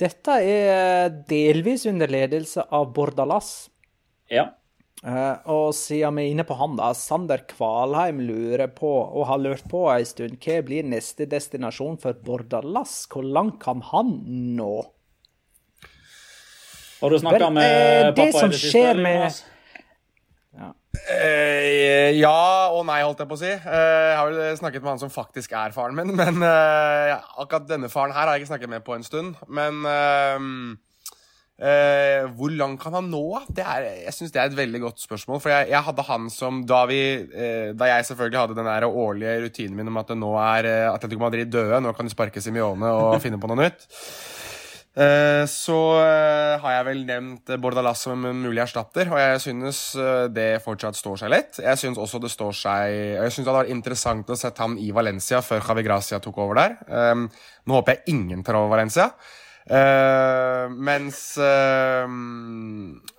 Dette 0.00 0.38
er 0.40 1.10
delvis 1.28 1.84
under 1.90 2.08
ledelse 2.08 2.64
av 2.72 2.88
Bordalas. 2.96 3.68
Ja. 4.32 4.46
Uh, 5.00 5.38
og 5.48 5.70
siden 5.72 6.18
vi 6.18 6.26
er 6.26 6.34
inne 6.34 6.44
på 6.44 6.58
han, 6.58 6.74
da, 6.76 6.90
Sander 6.92 7.40
Kvalheim 7.48 8.18
lurer 8.20 8.68
på, 8.68 8.88
og 9.08 9.30
har 9.30 9.40
lurt 9.40 9.64
på 9.70 9.86
en 9.88 10.04
stund, 10.04 10.36
hva 10.44 10.58
blir 10.66 10.84
neste 10.84 11.24
destinasjon 11.30 11.96
for 12.02 12.18
Bordalas? 12.26 13.06
Hvor 13.08 13.24
langt 13.24 13.56
kan 13.62 13.80
han 13.92 14.18
nå? 14.58 14.74
Har 17.00 17.14
du 17.14 17.16
snakka 17.22 17.48
med 17.48 17.64
uh, 17.64 18.10
pappa 18.10 18.26
det 18.26 18.34
som 18.36 18.52
det 18.52 18.60
siste? 18.60 18.92
Med... 19.00 19.40
Ja. 20.60 20.68
Uh, 21.00 22.10
ja. 22.18 22.36
og 22.74 22.84
nei, 22.90 23.00
holdt 23.00 23.24
jeg 23.24 23.30
på 23.30 23.38
å 23.38 23.40
si. 23.40 23.54
jeg 23.54 24.20
har 24.20 24.28
vel 24.28 24.60
snakket 24.60 24.84
med 24.84 24.92
han 24.92 25.02
som 25.06 25.14
faktisk 25.14 25.56
er 25.56 25.72
faren 25.72 25.96
min, 25.96 26.12
men 26.12 26.44
akkurat 26.44 27.72
denne 27.72 27.88
faren 27.88 28.12
her 28.12 28.26
har 28.26 28.36
jeg 28.36 28.44
ikke 28.44 28.52
snakket 28.52 28.74
med 28.76 28.84
på 28.84 28.98
en 28.98 29.08
stund. 29.08 29.40
Men 29.48 29.80
Eh, 31.60 32.24
hvor 32.38 32.52
langt 32.56 32.80
kan 32.80 32.94
han 32.96 33.10
nå? 33.12 33.22
Det 33.52 33.60
er, 33.60 33.86
jeg 34.06 34.14
synes 34.16 34.32
det 34.32 34.40
er 34.40 34.48
et 34.48 34.56
veldig 34.56 34.80
godt 34.86 35.02
spørsmål. 35.04 35.42
For 35.44 35.52
jeg, 35.52 35.68
jeg 35.74 35.86
hadde 35.90 36.06
han 36.08 36.30
som 36.32 36.62
da, 36.68 36.82
vi, 36.88 37.00
eh, 37.20 37.70
da 37.76 37.90
jeg 37.90 38.08
selvfølgelig 38.08 38.42
hadde 38.42 38.56
den 38.56 38.70
der 38.70 38.88
årlige 38.88 39.38
rutinen 39.44 39.76
min 39.76 39.92
om 39.92 40.00
at 40.00 40.14
nå 40.16 40.34
er 40.40 40.70
eh, 40.70 40.88
Atletico 40.88 41.26
Madrid 41.26 41.52
døde, 41.52 41.82
nå 41.84 41.92
kan 41.96 42.08
de 42.08 42.14
sparke 42.14 42.40
Simione 42.40 42.92
og 42.96 43.18
finne 43.20 43.40
på 43.40 43.50
noe 43.50 43.60
nytt. 43.60 43.88
Eh, 44.90 45.44
så 45.46 45.76
eh, 46.02 46.56
har 46.58 46.72
jeg 46.74 46.86
vel 46.88 47.02
nevnt 47.06 47.52
Bordalas 47.62 48.00
som 48.08 48.24
en 48.26 48.40
mulig 48.42 48.58
erstatter, 48.64 49.06
og 49.12 49.20
jeg 49.20 49.42
synes 49.44 49.82
eh, 49.94 50.24
det 50.34 50.48
fortsatt 50.64 50.98
står 50.98 51.20
seg 51.20 51.30
lett. 51.30 51.60
Jeg 51.62 51.78
synes 51.78 52.00
også 52.02 52.18
det 52.24 52.32
står 52.32 52.56
seg 52.58 52.96
Jeg 52.96 53.30
synes 53.30 53.44
det 53.44 53.52
hadde 53.52 53.60
vært 53.62 53.76
interessant 53.76 54.32
å 54.34 54.38
sette 54.38 54.64
ham 54.64 54.74
i 54.82 54.90
Valencia 54.96 55.44
før 55.46 55.62
Javi 55.62 55.86
Gracia 55.86 56.18
tok 56.24 56.42
over 56.42 56.58
der. 56.58 56.74
nå 57.20 57.78
håper 57.78 58.00
jeg 58.00 58.16
ingen 58.16 58.42
tar 58.42 58.58
over 58.58 58.74
Valencia. 58.74 59.12
Uh, 59.70 60.66
mens 60.82 61.18
uh, 61.38 62.02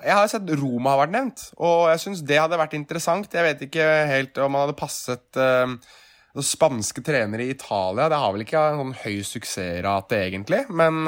Jeg 0.03 0.11
har 0.17 0.27
sett 0.27 0.49
Roma 0.59 0.91
har 0.91 1.05
vært 1.05 1.13
nevnt, 1.15 1.43
og 1.63 1.85
jeg 1.93 2.01
syns 2.03 2.23
det 2.27 2.41
hadde 2.41 2.59
vært 2.59 2.75
interessant. 2.75 3.31
Jeg 3.31 3.47
vet 3.47 3.65
ikke 3.69 3.87
helt 4.09 4.41
om 4.43 4.57
han 4.57 4.65
hadde 4.65 4.79
passet 4.79 5.39
uh, 5.39 5.71
spanske 6.43 7.03
trenere 7.07 7.47
i 7.47 7.53
Italia. 7.55 8.09
Det 8.11 8.19
har 8.19 8.35
vel 8.35 8.43
ikke 8.43 8.65
en 8.67 8.81
sånn 8.81 8.97
høy 9.03 9.17
suksessrate, 9.27 10.19
egentlig. 10.27 10.63
Men 10.71 11.03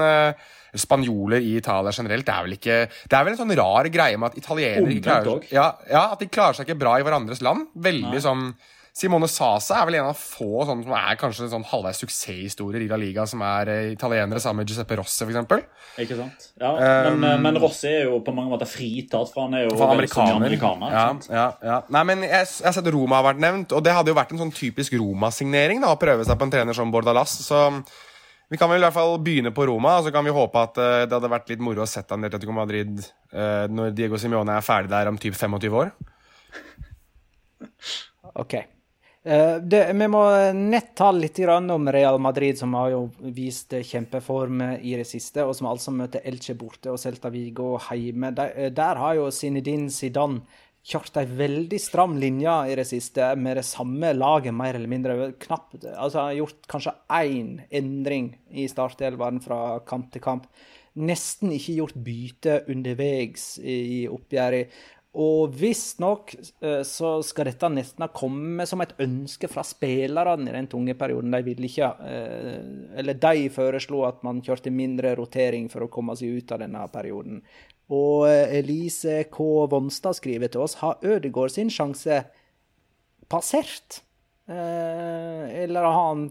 spanjoler 0.75 1.43
i 1.45 1.53
Italia 1.59 1.93
generelt 1.95 2.25
det 2.27 2.33
er 2.33 2.45
vel 2.47 2.55
ikke 2.57 2.77
Det 2.89 3.15
er 3.15 3.23
vel 3.23 3.35
en 3.35 3.39
sånn 3.39 3.53
rar 3.55 3.87
greie 3.93 4.17
med 4.19 4.33
at 4.33 4.39
italienere 4.41 4.97
klarer, 5.05 5.45
ja, 5.53 5.67
ja, 5.85 6.07
at 6.15 6.19
de 6.19 6.27
klarer 6.27 6.57
seg 6.57 6.67
ikke 6.67 6.81
bra 6.81 6.97
i 6.99 7.05
hverandres 7.05 7.43
land. 7.45 7.69
Veldig 7.87 8.15
Nei. 8.17 8.23
sånn 8.25 8.49
Simone 8.93 9.25
Sasa 9.25 9.79
er 9.79 9.87
vel 9.89 9.95
en 9.97 10.11
av 10.11 10.17
få 10.19 10.67
sånn, 10.67 10.83
som 10.85 10.93
er 10.93 11.15
kanskje 11.17 11.47
sånn 11.49 11.63
halvveis 11.65 11.97
suksesshistorier 12.03 12.83
i 12.85 12.89
La 12.91 12.97
Liga, 13.01 13.23
som 13.25 13.41
er 13.41 13.71
uh, 13.73 13.87
italienere, 13.89 14.37
sammen 14.41 14.61
med 14.61 14.69
Giuseppe 14.69 14.99
Rossi, 14.99 15.25
f.eks. 15.25 15.63
Ikke 16.03 16.17
sant. 16.19 16.45
Ja, 16.61 16.75
um, 16.75 17.17
men, 17.17 17.25
eh, 17.31 17.39
men, 17.41 17.57
Rossi 17.63 17.89
er 17.89 18.05
jo 18.11 18.19
på 18.21 18.35
mange 18.37 18.53
måter 18.53 18.69
fritatt, 18.69 19.31
for 19.33 19.47
han 19.47 19.57
er 19.57 19.65
jo 19.65 19.73
amerikaner. 19.87 20.37
amerikaner 20.37 20.93
ja, 20.93 21.07
ja, 21.25 21.47
ja, 21.65 21.79
Nei, 21.93 22.03
men 22.11 22.21
jeg, 22.27 22.45
jeg 22.45 22.67
har 22.69 22.75
sett 22.77 22.91
Roma 22.93 23.17
har 23.17 23.31
vært 23.31 23.41
nevnt, 23.41 23.73
og 23.73 23.81
det 23.85 23.95
hadde 23.97 24.13
jo 24.13 24.17
vært 24.19 24.35
en 24.35 24.43
sånn 24.43 24.53
typisk 24.53 24.93
Roma-signering 25.01 25.81
da, 25.81 25.95
å 25.95 26.01
prøve 26.01 26.29
seg 26.29 26.37
på 26.37 26.45
en 26.45 26.53
trener 26.53 26.77
som 26.77 26.93
Bordalas. 26.93 27.39
så... 27.49 27.67
Vi 28.51 28.57
kan 28.59 28.69
vel 28.69 28.83
i 28.83 28.85
hvert 28.85 28.93
fall 28.93 29.15
begynne 29.23 29.49
på 29.55 29.63
Roma, 29.65 29.95
og 29.97 30.05
så 30.05 30.11
kan 30.13 30.21
vi 30.27 30.33
håpe 30.35 30.61
at 30.61 30.75
uh, 30.77 30.83
det 31.07 31.15
hadde 31.15 31.31
vært 31.31 31.47
litt 31.49 31.63
moro 31.63 31.81
å 31.81 31.89
sette 31.89 32.13
han 32.13 32.21
i 32.21 32.27
Atletico 32.29 32.53
Madrid 32.53 32.99
uh, 33.33 33.65
når 33.71 33.95
Diego 33.97 34.19
Simione 34.21 34.59
er 34.59 34.65
ferdig 34.67 34.91
der 34.91 35.09
om 35.09 35.17
typ 35.17 35.33
25 35.39 35.79
år. 35.79 35.89
OK. 38.43 38.53
Eh, 39.25 39.55
det, 39.55 39.93
vi 39.93 40.07
må 40.11 40.21
nett 40.53 40.89
ta 40.99 41.07
litt 41.15 41.39
om 41.39 41.87
Real 41.89 42.19
Madrid, 42.19 42.57
som 42.59 42.73
har 42.75 42.89
jo 42.91 43.05
vist 43.31 43.71
kjempeform 43.71 44.61
i 44.81 44.97
det 44.99 45.07
siste, 45.07 45.45
og 45.47 45.55
som 45.55 45.69
altså 45.71 45.93
møter 45.95 46.25
Elche 46.27 46.57
borte 46.59 46.91
og 46.91 46.99
Celta 46.99 47.31
Vigo 47.31 47.77
hjemme. 47.79 48.33
Der, 48.35 48.51
eh, 48.57 48.71
der 48.71 48.99
har 48.99 49.15
jo 49.15 49.31
Zinedine 49.31 49.89
Zidane 49.89 50.43
kjørt 50.83 51.15
ei 51.15 51.23
veldig 51.23 51.79
stram 51.79 52.17
linje 52.19 52.51
i 52.67 52.75
det 52.75 52.85
siste, 52.89 53.29
med 53.39 53.55
det 53.55 53.63
samme 53.63 54.11
laget, 54.11 54.53
mer 54.53 54.75
eller 54.75 54.91
mindre. 54.91 55.31
Knapt, 55.39 55.85
altså 55.95 56.25
har 56.27 56.39
gjort 56.41 56.67
kanskje 56.67 56.95
én 57.07 57.61
endring 57.71 58.33
i 58.51 58.67
startelveren 58.67 59.39
fra 59.39 59.79
kamp 59.87 60.11
til 60.11 60.21
kamp. 60.21 60.49
Nesten 60.99 61.55
ikke 61.55 61.77
gjort 61.79 61.95
bytte 62.05 62.59
underveis 62.69 63.55
i 63.63 64.03
oppgjøret. 64.11 64.75
Og 65.13 65.51
visstnok 65.53 66.31
eh, 66.33 66.79
så 66.89 67.09
skal 67.21 67.51
dette 67.51 67.69
nesten 67.69 68.01
ha 68.01 68.09
kommet 68.09 68.65
som 68.69 68.81
et 68.81 68.95
ønske 69.03 69.45
fra 69.51 69.61
spillerne 69.65 70.49
i 70.49 70.55
den 70.55 70.69
tunge 70.71 70.95
perioden. 70.97 71.35
De 71.35 71.41
ville 71.45 71.67
ikke 71.69 71.89
eh, 72.09 72.63
Eller 72.97 73.19
de 73.21 73.43
foreslo 73.53 74.01
at 74.07 74.23
man 74.25 74.41
kjørte 74.41 74.73
mindre 74.73 75.13
rotering 75.19 75.67
for 75.69 75.85
å 75.85 75.91
komme 75.93 76.15
seg 76.17 76.39
ut 76.39 76.55
av 76.55 76.63
denne 76.63 76.81
perioden. 76.93 77.43
Og 77.93 78.25
eh, 78.31 78.55
Elise 78.57 79.19
K. 79.29 79.45
Vonstad 79.69 80.17
skriver 80.17 80.49
til 80.49 80.65
oss 80.65 80.79
har 80.81 80.97
Ødegaard 81.05 81.53
sin 81.53 81.69
sjanse 81.73 82.23
passert? 83.29 84.01
Eller 84.43 85.85
har 85.85 86.09
han 86.09 86.25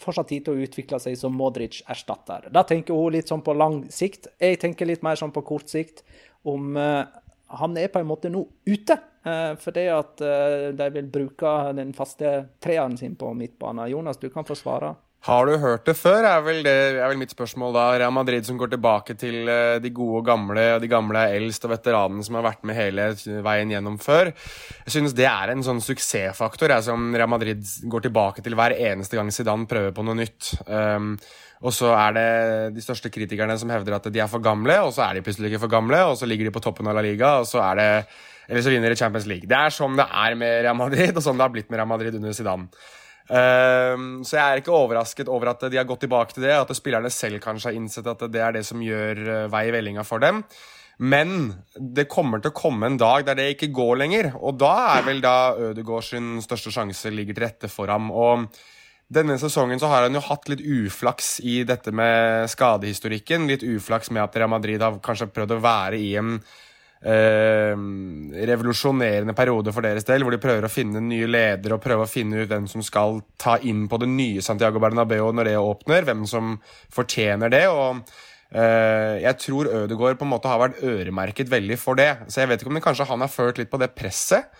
fortsatt 0.00 0.32
tid 0.32 0.42
til 0.44 0.56
å 0.56 0.64
utvikle 0.64 0.98
seg 1.00 1.14
som 1.20 1.36
Modric-erstatter. 1.38 2.48
Da 2.52 2.64
tenker 2.66 2.96
hun 2.96 3.14
litt 3.14 3.30
sånn 3.30 3.44
på 3.44 3.54
lang 3.54 3.84
sikt. 3.92 4.26
Jeg 4.42 4.58
tenker 4.64 4.88
litt 4.88 5.04
mer 5.06 5.20
sånn 5.20 5.32
på 5.32 5.44
kort 5.46 5.70
sikt. 5.70 6.02
Om 6.42 6.74
han 7.46 7.76
er 7.78 7.90
på 7.92 8.02
en 8.02 8.08
måte 8.08 8.30
nå 8.32 8.44
ute. 8.66 8.98
Uh, 9.26 9.56
fordi 9.58 9.88
at 9.90 10.22
uh, 10.22 10.68
de 10.76 10.86
vil 10.94 11.08
bruke 11.10 11.56
den 11.74 11.90
faste 11.96 12.36
treeren 12.62 12.94
sin 12.98 13.16
på 13.18 13.32
midtbanen. 13.34 13.88
Jonas, 13.90 14.20
du 14.22 14.28
kan 14.30 14.46
få 14.46 14.54
svare. 14.58 14.94
Har 15.26 15.48
du 15.48 15.56
hørt 15.58 15.88
det 15.88 15.96
før, 15.98 16.22
er 16.22 16.42
vel, 16.44 16.60
det, 16.62 16.72
er 17.00 17.08
vel 17.10 17.18
mitt 17.18 17.32
spørsmål 17.34 17.72
da. 17.74 17.86
Real 17.98 18.12
Madrid 18.14 18.46
som 18.46 18.58
går 18.60 18.70
tilbake 18.76 19.16
til 19.18 19.48
uh, 19.50 19.80
de 19.82 19.90
gode 19.90 20.20
og 20.20 20.28
gamle, 20.28 20.66
og 20.76 20.84
de 20.84 20.90
gamle 20.92 21.24
er 21.26 21.40
eldst, 21.40 21.66
og 21.66 21.74
veteranene 21.74 22.22
som 22.22 22.38
har 22.38 22.46
vært 22.46 22.62
med 22.68 22.78
hele 22.78 23.08
veien 23.42 23.74
gjennom 23.74 23.98
før. 23.98 24.30
Jeg 24.84 24.94
synes 24.94 25.16
det 25.18 25.26
er 25.26 25.50
en 25.50 25.66
sånn 25.66 25.82
suksessfaktor 25.82 26.76
jeg, 26.76 26.86
som 26.86 27.10
Real 27.16 27.32
Madrid 27.32 27.66
går 27.90 28.06
tilbake 28.06 28.46
til 28.46 28.54
hver 28.58 28.76
eneste 28.78 29.18
gang 29.18 29.34
Zidane 29.34 29.66
prøver 29.66 29.96
på 29.96 30.06
noe 30.06 30.20
nytt. 30.22 30.52
Um, 30.70 31.16
og 31.64 31.72
så 31.72 31.92
er 31.96 32.16
det 32.16 32.28
de 32.76 32.84
største 32.84 33.10
kritikerne 33.12 33.56
som 33.58 33.70
hevder 33.72 33.96
at 33.96 34.08
de 34.12 34.20
er 34.20 34.30
for 34.30 34.44
gamle, 34.44 34.76
og 34.84 34.92
så 34.92 35.06
er 35.06 35.16
de 35.16 35.24
plutselig 35.24 35.52
ikke 35.52 35.64
for 35.64 35.72
gamle, 35.72 36.02
og 36.10 36.18
så 36.20 36.28
ligger 36.28 36.48
de 36.48 36.54
på 36.54 36.62
toppen 36.64 36.88
av 36.90 36.98
La 36.98 37.04
Liga, 37.04 37.38
og 37.40 37.48
så 37.48 37.62
er 37.70 37.80
det 37.80 37.90
Eller 38.46 38.62
så 38.62 38.70
vinner 38.70 38.92
de 38.92 38.96
Champions 38.96 39.26
League. 39.26 39.48
Det 39.50 39.56
er 39.58 39.72
sånn 39.74 39.96
det 39.98 40.04
er 40.06 40.36
med 40.38 40.60
Real 40.62 40.76
Madrid, 40.78 41.16
og 41.16 41.22
sånn 41.24 41.34
det 41.34 41.42
har 41.42 41.50
blitt 41.50 41.66
med 41.66 41.80
Real 41.80 41.88
Madrid 41.90 42.14
under 42.14 42.30
Zidane. 42.32 42.68
Um, 43.26 44.22
så 44.22 44.36
jeg 44.36 44.44
er 44.44 44.60
ikke 44.60 44.70
overrasket 44.70 45.26
over 45.26 45.50
at 45.50 45.64
de 45.66 45.80
har 45.80 45.88
gått 45.88 46.04
tilbake 46.04 46.36
til 46.36 46.46
det, 46.46 46.52
at 46.54 46.70
spillerne 46.78 47.10
selv 47.10 47.40
kanskje 47.42 47.72
har 47.72 47.78
innsett 47.80 48.06
at 48.06 48.22
det 48.30 48.38
er 48.38 48.54
det 48.54 48.62
som 48.68 48.84
gjør 48.84 49.22
uh, 49.26 49.48
vei 49.50 49.64
i 49.66 49.72
vellinga 49.74 50.04
for 50.06 50.22
dem. 50.22 50.44
Men 51.02 51.56
det 51.74 52.06
kommer 52.08 52.38
til 52.38 52.54
å 52.54 52.56
komme 52.56 52.86
en 52.86 53.00
dag 53.02 53.26
der 53.26 53.40
det 53.40 53.50
ikke 53.56 53.72
går 53.74 53.98
lenger, 54.04 54.30
og 54.38 54.62
da 54.62 54.72
er 54.94 55.02
vel 55.10 55.18
da 55.24 55.36
Ødegaard 55.72 56.06
sin 56.06 56.36
største 56.44 56.70
sjanse 56.72 57.10
ligger 57.10 57.34
til 57.34 57.48
rette 57.48 57.72
for 57.72 57.90
ham. 57.90 58.12
og 58.14 58.46
denne 59.06 59.36
sesongen 59.38 59.78
så 59.78 59.86
har 59.90 60.06
han 60.06 60.16
jo 60.18 60.24
hatt 60.26 60.48
litt 60.50 60.62
uflaks 60.64 61.36
i 61.46 61.60
dette 61.66 61.92
med 61.94 62.50
skadehistorikken. 62.50 63.46
Litt 63.46 63.62
uflaks 63.62 64.10
med 64.10 64.24
at 64.24 64.38
Real 64.38 64.50
Madrid 64.50 64.82
har 64.82 64.98
kanskje 65.04 65.30
prøvd 65.30 65.54
å 65.54 65.62
være 65.62 66.00
i 66.02 66.08
en 66.18 66.32
eh, 67.06 67.76
revolusjonerende 68.50 69.36
periode 69.38 69.74
for 69.74 69.86
deres 69.86 70.08
del, 70.08 70.26
hvor 70.26 70.34
de 70.34 70.42
prøver 70.42 70.66
å 70.66 70.72
finne 70.72 71.04
nye 71.06 71.30
ledere 71.30 71.78
og 71.78 71.84
prøve 71.86 72.02
å 72.06 72.10
finne 72.10 72.42
ut 72.42 72.50
hvem 72.50 72.66
som 72.70 72.82
skal 72.82 73.20
ta 73.38 73.60
inn 73.62 73.86
på 73.86 74.02
det 74.02 74.10
nye 74.10 74.42
Santiago 74.42 74.82
Bernabeu 74.82 75.30
når 75.30 75.52
det 75.52 75.58
åpner, 75.60 76.08
hvem 76.08 76.26
som 76.26 76.56
fortjener 76.90 77.52
det. 77.54 77.66
og 77.70 78.02
eh, 78.50 79.22
jeg 79.22 79.38
tror 79.46 79.70
Ødegaard 79.84 80.18
på 80.18 80.26
en 80.26 80.34
måte 80.34 80.50
har 80.50 80.64
vært 80.66 80.82
øremerket 80.82 81.52
veldig 81.52 81.78
for 81.78 81.94
det. 81.94 82.10
Så 82.26 82.42
jeg 82.42 82.50
vet 82.50 82.58
ikke 82.58 82.74
om 82.74 82.80
det 82.80 82.88
kanskje 82.90 83.06
han 83.12 83.22
har 83.22 83.30
ført 83.30 83.62
litt 83.62 83.70
på 83.70 83.78
det 83.78 83.94
presset. 83.94 84.50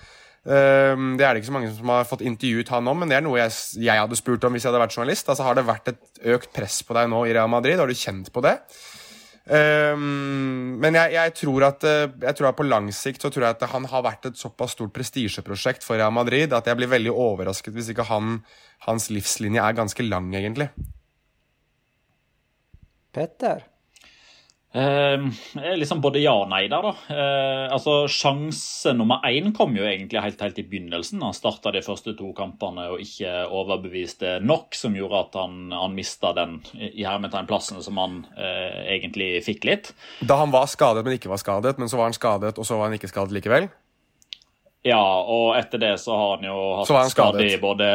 Uh, 0.46 0.94
det 1.18 1.26
er 1.26 1.34
det 1.34 1.42
ikke 1.42 1.50
så 1.50 1.56
mange 1.56 1.72
som 1.74 1.90
har 1.90 2.06
fått 2.06 2.22
intervjuet 2.26 2.70
han 2.70 2.90
om, 2.92 3.00
men 3.02 3.10
det 3.10 3.18
er 3.18 3.24
noe 3.26 3.40
jeg, 3.40 3.54
jeg 3.82 4.02
hadde 4.02 4.18
spurt 4.18 4.44
om 4.46 4.54
hvis 4.54 4.66
jeg 4.66 4.70
hadde 4.70 4.84
vært 4.84 4.98
journalist. 4.98 5.32
Altså 5.32 5.46
Har 5.48 5.58
det 5.58 5.66
vært 5.66 5.90
et 5.94 6.22
økt 6.36 6.52
press 6.54 6.82
på 6.86 6.94
deg 6.96 7.10
nå 7.10 7.24
i 7.26 7.34
Real 7.34 7.50
Madrid? 7.50 7.80
Har 7.82 7.90
du 7.90 7.98
kjent 7.98 8.30
på 8.34 8.44
det? 8.46 8.60
Um, 9.46 10.74
men 10.82 10.96
jeg, 10.98 11.12
jeg, 11.14 11.32
tror 11.38 11.68
at, 11.68 11.84
eh, 11.86 12.08
jeg 12.24 12.34
tror 12.34 12.48
at 12.48 12.56
på 12.58 12.64
lang 12.66 12.88
sikt 12.90 13.22
så 13.22 13.30
tror 13.30 13.44
jeg 13.46 13.54
at 13.54 13.68
han 13.70 13.84
har 13.92 14.02
vært 14.02 14.26
et 14.26 14.40
såpass 14.40 14.74
stort 14.74 14.90
prestisjeprosjekt 14.96 15.86
for 15.86 15.94
Real 15.94 16.10
Madrid 16.10 16.50
at 16.50 16.66
jeg 16.66 16.78
blir 16.80 16.90
veldig 16.90 17.12
overrasket 17.14 17.76
hvis 17.76 17.92
ikke 17.92 18.08
han, 18.08 18.40
hans 18.88 19.06
livslinje 19.14 19.62
er 19.62 19.78
ganske 19.78 20.08
lang, 20.08 20.32
egentlig. 20.34 20.66
Petter? 23.14 23.62
Uh, 24.76 25.30
liksom 25.78 26.02
både 26.04 26.20
ja 26.20 26.34
og 26.36 26.50
nei 26.50 26.66
der, 26.68 26.84
da. 26.84 26.92
Eh, 27.12 27.72
altså, 27.72 27.94
Sjanse 28.12 28.92
nummer 28.96 29.24
én 29.24 29.52
kom 29.56 29.72
jo 29.76 29.86
egentlig 29.88 30.20
helt, 30.20 30.42
helt 30.44 30.60
i 30.60 30.66
begynnelsen. 30.68 31.22
Han 31.24 31.36
starta 31.36 31.72
de 31.72 31.82
første 31.84 32.12
to 32.18 32.32
kampene 32.36 32.90
og 32.92 33.00
ikke 33.02 33.46
overbeviste 33.46 34.36
nok, 34.44 34.76
som 34.76 34.96
gjorde 34.98 35.22
at 35.22 35.40
han, 35.40 35.56
han 35.72 35.96
mista 35.96 36.34
den 36.36 36.58
i 36.76 37.06
hermetegnplassen 37.06 37.80
som 37.84 38.02
han 38.02 38.20
eh, 38.36 38.84
egentlig 38.98 39.30
fikk 39.46 39.66
litt. 39.68 39.92
Da 40.20 40.42
han 40.42 40.52
var 40.54 40.68
skadet, 40.70 41.06
men 41.06 41.16
ikke 41.16 41.32
var 41.32 41.40
skadet, 41.40 41.76
men 41.80 41.90
så 41.90 42.00
var 42.00 42.10
han 42.10 42.18
skadet, 42.18 42.56
og 42.58 42.68
så 42.68 42.78
var 42.78 42.90
han 42.90 43.00
ikke 43.00 43.12
skadet 43.12 43.36
likevel? 43.38 43.70
Ja, 44.86 45.02
og 45.02 45.56
etter 45.58 45.80
det 45.82 45.94
så 45.98 46.14
har 46.14 46.36
han 46.36 46.46
jo 46.46 46.58
hatt 46.78 47.10
skade 47.10 47.42
i 47.42 47.56
både 47.58 47.88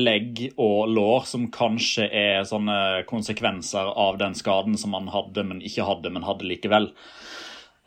legg 0.00 0.46
og 0.56 0.88
lår, 0.88 1.26
som 1.28 1.48
kanskje 1.52 2.06
er 2.08 2.46
sånne 2.48 3.04
konsekvenser 3.08 3.90
av 3.92 4.16
den 4.20 4.36
skaden 4.38 4.78
som 4.80 4.96
han 4.96 5.10
hadde, 5.12 5.44
men 5.44 5.60
ikke 5.60 5.84
hadde, 5.84 6.12
men 6.14 6.24
hadde 6.24 6.48
likevel. 6.48 6.88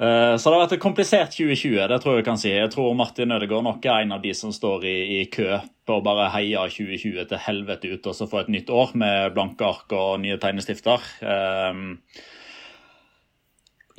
Eh, 0.01 0.35
så 0.37 0.49
det 0.49 0.55
har 0.55 0.63
vært 0.63 0.75
et 0.77 0.83
komplisert 0.83 1.33
2020, 1.33 1.79
det 1.89 1.99
tror 2.01 2.15
jeg 2.15 2.21
vi 2.21 2.27
kan 2.29 2.41
si. 2.41 2.51
Jeg 2.53 2.71
tror 2.73 2.93
Martin 2.97 3.33
Ødegaard 3.33 3.65
nok 3.65 3.85
er 3.85 4.05
en 4.05 4.15
av 4.17 4.21
de 4.23 4.33
som 4.37 4.53
står 4.53 4.85
i, 4.89 4.97
i 5.19 5.23
kø 5.33 5.59
på 5.85 5.97
å 5.97 6.05
bare 6.05 6.29
heie 6.33 6.61
2020 6.73 7.27
til 7.29 7.41
helvete 7.45 7.91
ut 7.95 8.09
og 8.09 8.17
så 8.17 8.29
få 8.29 8.43
et 8.43 8.53
nytt 8.53 8.69
år 8.73 8.93
med 8.97 9.33
blanke 9.35 9.65
ark 9.67 9.93
og 9.97 10.21
nye 10.23 10.37
tegnestifter. 10.41 11.05
Um, 11.21 11.99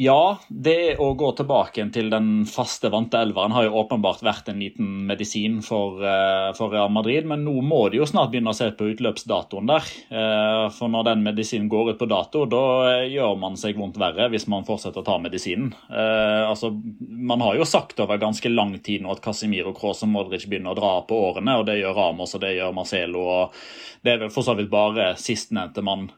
ja, 0.01 0.39
det 0.49 0.97
å 1.03 1.11
gå 1.19 1.29
tilbake 1.37 1.85
til 1.93 2.09
den 2.13 2.45
faste 2.49 2.89
vante 2.93 3.21
elveren 3.21 3.53
har 3.53 3.67
jo 3.67 3.75
åpenbart 3.83 4.23
vært 4.25 4.49
en 4.49 4.63
liten 4.63 4.89
medisin 5.09 5.59
for, 5.65 6.01
uh, 6.01 6.53
for, 6.57 6.73
Real 6.73 6.89
Madrid, 6.93 7.27
men 7.29 7.45
nå 7.45 7.59
må 7.67 7.83
de 7.93 8.01
jo 8.01 8.09
snart 8.09 8.31
begynne 8.33 8.55
å 8.55 8.57
se 8.57 8.71
på 8.77 8.89
utløpsdatoen 8.95 9.69
der. 9.69 9.91
Uh, 10.09 10.71
for 10.73 10.93
når 10.93 11.11
den 11.11 11.27
medisinen 11.27 11.69
går 11.73 11.93
ut 11.93 12.01
på 12.01 12.09
dato, 12.09 12.47
da 12.49 13.03
gjør 13.05 13.37
man 13.41 13.59
seg 13.61 13.77
vondt 13.77 14.01
verre 14.01 14.31
hvis 14.33 14.49
man 14.49 14.67
fortsetter 14.69 15.03
å 15.03 15.07
ta 15.07 15.19
medisinen. 15.21 15.75
Altså, 15.93 16.73
man 16.99 17.43
har 17.45 17.57
jo 17.59 17.67
sagt 17.69 18.01
over 18.03 18.21
ganske 18.21 18.49
lang 18.51 18.75
tid 18.85 19.05
nå 19.05 19.13
at 19.13 19.23
Casemiro, 19.25 19.75
Cross 19.77 20.05
og 20.07 20.13
Modric 20.15 20.47
begynner 20.49 20.73
å 20.73 20.79
dra 20.79 20.93
på 21.07 21.19
årene, 21.29 21.59
og 21.61 21.67
det 21.69 21.79
gjør 21.81 21.97
Ramos 21.99 22.35
og 22.37 22.43
det 22.45 22.55
gjør 22.57 22.75
Marcelo. 22.77 23.23
og 23.23 24.03
Det 24.05 24.15
er 24.15 24.25
vel 24.25 24.33
for 24.35 24.47
så 24.47 24.57
vidt 24.59 24.73
bare 24.73 25.13
sistnevnte 25.21 25.85
man 25.85 26.09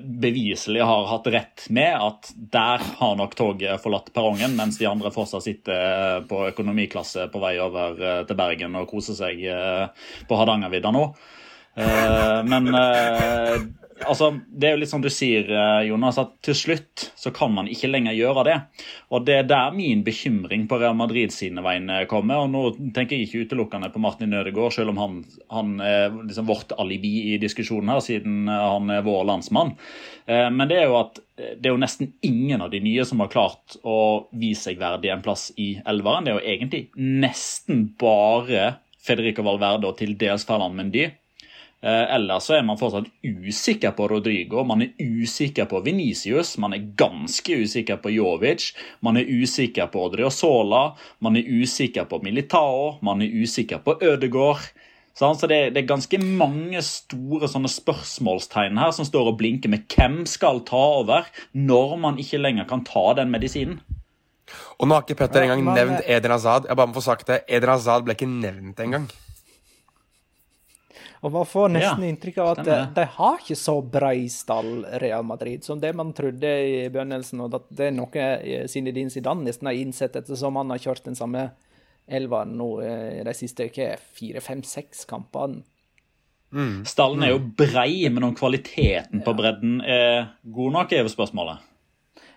beviselig 0.00 0.82
har 0.82 1.04
hatt 1.06 1.28
rett 1.30 1.66
med, 1.70 1.94
at 1.94 2.32
der 2.34 2.82
har 2.98 3.19
nok 3.20 3.36
toget 3.38 3.82
forlatt 3.82 4.08
perrongen, 4.14 4.56
mens 4.58 4.78
de 4.80 4.88
andre 4.88 5.12
fortsatt 5.14 5.44
sitter 5.44 5.76
eh, 5.76 6.16
på 6.28 6.46
økonomiklasse 6.50 7.28
på 7.32 7.42
vei 7.42 7.54
over 7.62 8.00
eh, 8.00 8.22
til 8.28 8.38
Bergen 8.38 8.78
og 8.80 8.88
koser 8.90 9.18
seg 9.18 9.44
eh, 9.44 10.08
på 10.28 10.40
Hardangervidda 10.40 10.94
nå. 10.96 11.04
Men 12.50 12.66
altså, 14.08 14.30
det 14.48 14.68
er 14.68 14.74
jo 14.74 14.80
litt 14.82 14.90
som 14.90 15.02
du 15.04 15.08
sier, 15.12 15.48
Jonas, 15.86 16.18
at 16.20 16.32
til 16.44 16.56
slutt 16.56 17.06
så 17.18 17.32
kan 17.34 17.52
man 17.54 17.68
ikke 17.70 17.90
lenger 17.90 18.16
gjøre 18.16 18.44
det. 18.48 18.56
Og 19.12 19.24
det 19.26 19.36
er 19.36 19.48
der 19.50 19.74
min 19.76 20.04
bekymring 20.06 20.66
på 20.70 20.78
Real 20.80 20.96
Madrid 20.98 21.34
sine 21.34 21.64
vegne 21.64 22.02
kommer. 22.10 22.44
Og 22.44 22.50
nå 22.52 22.92
tenker 22.96 23.16
jeg 23.16 23.28
ikke 23.28 23.44
utelukkende 23.46 23.90
på 23.92 24.02
Martin 24.02 24.34
Ødegaard, 24.36 24.74
selv 24.76 24.94
om 24.94 25.00
han, 25.02 25.20
han 25.52 25.74
er 25.84 26.14
liksom 26.16 26.48
vårt 26.50 26.74
alibi 26.80 27.14
i 27.34 27.38
diskusjonen 27.42 27.92
her, 27.94 28.02
siden 28.04 28.50
han 28.50 28.92
er 28.94 29.06
vår 29.06 29.26
landsmann. 29.30 29.74
Men 30.26 30.66
det 30.70 30.80
er 30.80 30.90
jo 30.90 31.00
at 31.00 31.22
det 31.40 31.70
er 31.70 31.72
jo 31.72 31.80
nesten 31.80 32.12
ingen 32.26 32.60
av 32.60 32.70
de 32.72 32.82
nye 32.84 33.04
som 33.08 33.22
har 33.22 33.32
klart 33.32 33.78
å 33.82 34.28
vise 34.36 34.68
seg 34.68 34.80
verdig 34.80 35.12
en 35.12 35.24
plass 35.24 35.48
i 35.60 35.72
elveren. 35.88 36.26
Det 36.26 36.34
er 36.34 36.38
jo 36.38 36.52
egentlig 36.54 36.82
nesten 37.00 37.88
bare 38.00 38.76
Federico 39.00 39.44
Valverde 39.46 39.88
og 39.88 39.96
til 39.96 40.12
dels 40.20 40.44
Ferland 40.44 40.76
Mendy 40.76 41.06
Eh, 41.82 42.14
ellers 42.14 42.44
så 42.44 42.58
er 42.58 42.64
man 42.68 42.76
fortsatt 42.76 43.06
usikker 43.24 43.94
på 43.96 44.08
Rodrigo, 44.12 44.60
man 44.68 44.82
er 44.84 44.90
usikker 45.00 45.64
på 45.70 45.80
Venicius, 45.80 46.58
man 46.60 46.74
er 46.76 46.90
ganske 47.00 47.56
usikker 47.62 47.96
på 48.02 48.12
Jovic, 48.12 48.74
man 49.00 49.16
er 49.16 49.30
usikker 49.30 49.88
på 49.88 50.02
Odriozola, 50.10 50.90
man 51.24 51.38
er 51.40 51.48
usikker 51.48 52.04
på 52.10 52.20
Militao, 52.26 52.98
man 53.00 53.24
er 53.24 53.32
usikker 53.32 53.80
på 53.86 53.96
Ødegård. 53.96 54.68
Så 55.20 55.32
det, 55.48 55.74
det, 55.74 55.80
er 55.82 55.88
ganske 55.88 56.20
mange 56.20 56.80
store 56.84 57.48
sånne 57.50 57.68
spørsmålstegn 57.68 58.78
her 58.80 58.92
som 58.94 59.08
står 59.08 59.32
og 59.32 59.40
blinker 59.40 59.72
med 59.72 59.88
hvem 59.90 60.22
skal 60.28 60.62
ta 60.68 60.80
over 61.00 61.26
når 61.52 61.96
man 62.00 62.20
ikke 62.22 62.40
lenger 62.40 62.68
kan 62.68 62.84
ta 62.86 63.10
den 63.18 63.32
medisinen. 63.32 63.80
Og 64.78 64.88
nå 64.88 64.96
har 64.96 65.04
ikke 65.04 65.18
Petter 65.18 65.44
engang 65.44 65.64
nevnt 65.74 66.06
Eden 66.08 66.36
Azad. 66.36 66.68
Jeg 66.68 66.76
bare 66.78 66.92
må 66.92 66.96
få 66.96 67.04
sagt 67.04 67.28
det. 67.28 67.42
Eden 67.48 67.72
Azad 67.74 68.06
ble 68.06 68.16
ikke 68.16 68.30
nevnt 68.30 68.80
engang. 68.80 69.10
Og 71.20 71.32
man 71.32 71.44
får 71.44 71.72
nesten 71.74 72.04
ja, 72.04 72.10
inntrykk 72.14 72.38
av 72.40 72.50
at 72.54 72.60
de, 72.64 72.76
de, 72.96 73.04
har 73.16 73.40
ikke 73.42 73.56
så 73.58 73.74
brei 73.84 74.28
stall, 74.32 74.86
Real 75.02 75.26
Madrid, 75.28 75.64
som 75.66 75.80
det 75.80 75.90
man 75.96 76.14
trodde 76.16 76.48
i 76.48 76.86
begynnelsen. 76.88 77.42
Og 77.44 77.58
at 77.58 77.66
det 77.76 77.90
er 77.90 77.96
noe 77.96 78.28
Zinedine 78.72 79.12
Zidane 79.12 79.44
nesten 79.44 79.68
har 79.68 79.76
innsett, 79.76 80.16
ettersom 80.16 80.56
han 80.56 80.72
har 80.72 80.80
kjørt 80.80 81.04
den 81.10 81.18
samme 81.18 81.50
elveren 82.10 82.56
nå 82.58 82.70
eh, 82.82 83.20
i 83.20 83.26
de 83.26 83.34
siste 83.36 83.68
fire, 83.70 84.40
fem, 84.44 84.64
seks 84.66 85.04
kampene. 85.10 85.60
Mm. 86.50 86.80
Stallen 86.88 87.22
er 87.22 87.34
jo 87.34 87.42
brei, 87.60 88.08
men 88.10 88.26
om 88.26 88.34
kvaliteten 88.34 89.20
på 89.22 89.34
bredden 89.38 89.78
er 89.86 90.32
god 90.42 90.74
nok, 90.78 90.96
er 90.96 91.04
jo 91.04 91.12
spørsmålet. 91.12 91.68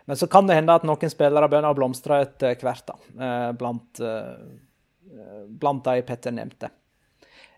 Men 0.06 0.20
så 0.20 0.28
kan 0.28 0.46
det 0.46 0.60
hende 0.60 0.76
at 0.76 0.84
noen 0.86 1.10
spillere 1.10 1.48
begynner 1.50 1.74
å 1.74 1.80
blomstre 1.80 2.20
etter 2.28 2.60
hvert, 2.60 2.86
da. 2.92 3.00
Eh, 3.16 3.50
blant, 3.58 4.04
eh, 4.04 5.48
blant 5.48 5.88
de 5.88 6.04
Petter 6.06 6.36
nevnte. 6.36 6.70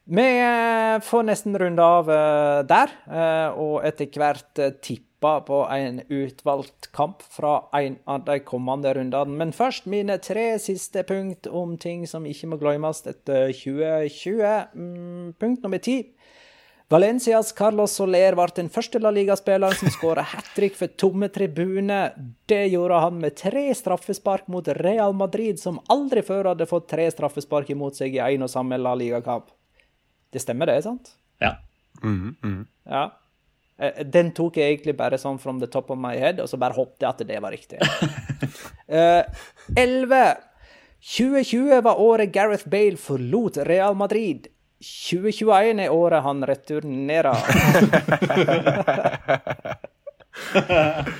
Vi 0.07 0.39
eh, 0.39 1.01
får 1.01 1.23
nesten 1.23 1.57
runde 1.57 1.83
av 1.83 2.09
eh, 2.13 2.59
der, 2.69 2.91
eh, 3.09 3.55
og 3.57 3.79
etter 3.87 4.11
hvert 4.13 4.59
tippa 4.85 5.39
på 5.41 5.63
en 5.73 6.03
utvalgt 6.13 6.91
kamp 6.93 7.23
fra 7.33 7.55
en 7.73 7.95
av 8.05 8.21
de 8.27 8.35
kommende 8.45 8.93
rundene. 8.93 9.33
Men 9.39 9.53
først 9.55 9.89
mine 9.89 10.19
tre 10.21 10.59
siste 10.61 11.01
punkt 11.09 11.49
om 11.49 11.73
ting 11.81 12.05
som 12.05 12.27
ikke 12.29 12.51
må 12.51 12.61
glemmes 12.61 13.01
etter 13.09 13.49
2020. 13.49 14.45
Mm, 14.77 15.33
punkt 15.41 15.65
nummer 15.65 15.81
ti. 15.81 16.03
Valencias 16.93 17.49
Carlos 17.57 17.97
Soler 17.97 18.37
ble 18.37 18.45
den 18.53 18.69
første 18.69 19.01
La 19.01 19.09
Liga-spilleren 19.09 19.73
som 19.73 19.89
skåra 19.89 20.21
hat 20.35 20.53
trick 20.53 20.77
for 20.77 20.93
tomme 21.01 21.31
tribuner. 21.33 22.13
Det 22.45 22.67
gjorde 22.69 23.01
han 23.07 23.17
med 23.25 23.41
tre 23.41 23.71
straffespark 23.73 24.53
mot 24.53 24.69
Real 24.85 25.17
Madrid, 25.17 25.57
som 25.57 25.81
aldri 25.89 26.21
før 26.21 26.53
hadde 26.53 26.69
fått 26.69 26.91
tre 26.93 27.09
straffespark 27.09 27.73
imot 27.73 27.97
seg 27.97 28.13
i 28.13 28.21
én 28.21 28.45
og 28.45 28.53
samme 28.53 28.77
La 28.77 28.93
Liga-kamp. 28.93 29.49
Det 30.35 30.41
stemmer, 30.43 30.67
det, 30.67 30.81
sant? 30.83 31.13
Ja. 31.39 31.53
Ja. 32.03 33.03
Eh, 33.79 34.01
Den 34.11 34.33
tok 34.35 34.57
jeg 34.59 34.73
egentlig 34.73 34.97
bare 34.99 35.19
sånn 35.19 35.39
from 35.39 35.61
the 35.61 35.69
top 35.71 35.93
of 35.95 35.99
my 35.99 36.15
head, 36.19 36.41
og 36.43 36.49
så 36.51 36.59
bare 36.59 36.75
håpte 36.75 37.05
jeg 37.05 37.13
at 37.13 37.23
det 37.29 37.39
var 37.43 37.55
riktig. 37.55 37.79
Eh, 38.85 39.23
11. 39.81 40.35
2020 41.01 41.79
var 41.87 41.97
året 41.97 42.29
Gareth 42.29 42.67
Bale 42.69 42.99
forlot 43.01 43.57
Real 43.65 43.95
Madrid. 43.97 44.45
2021 44.85 45.81
er 45.81 45.89
året 45.89 46.21
han 46.21 46.45
returnerer. 46.45 47.33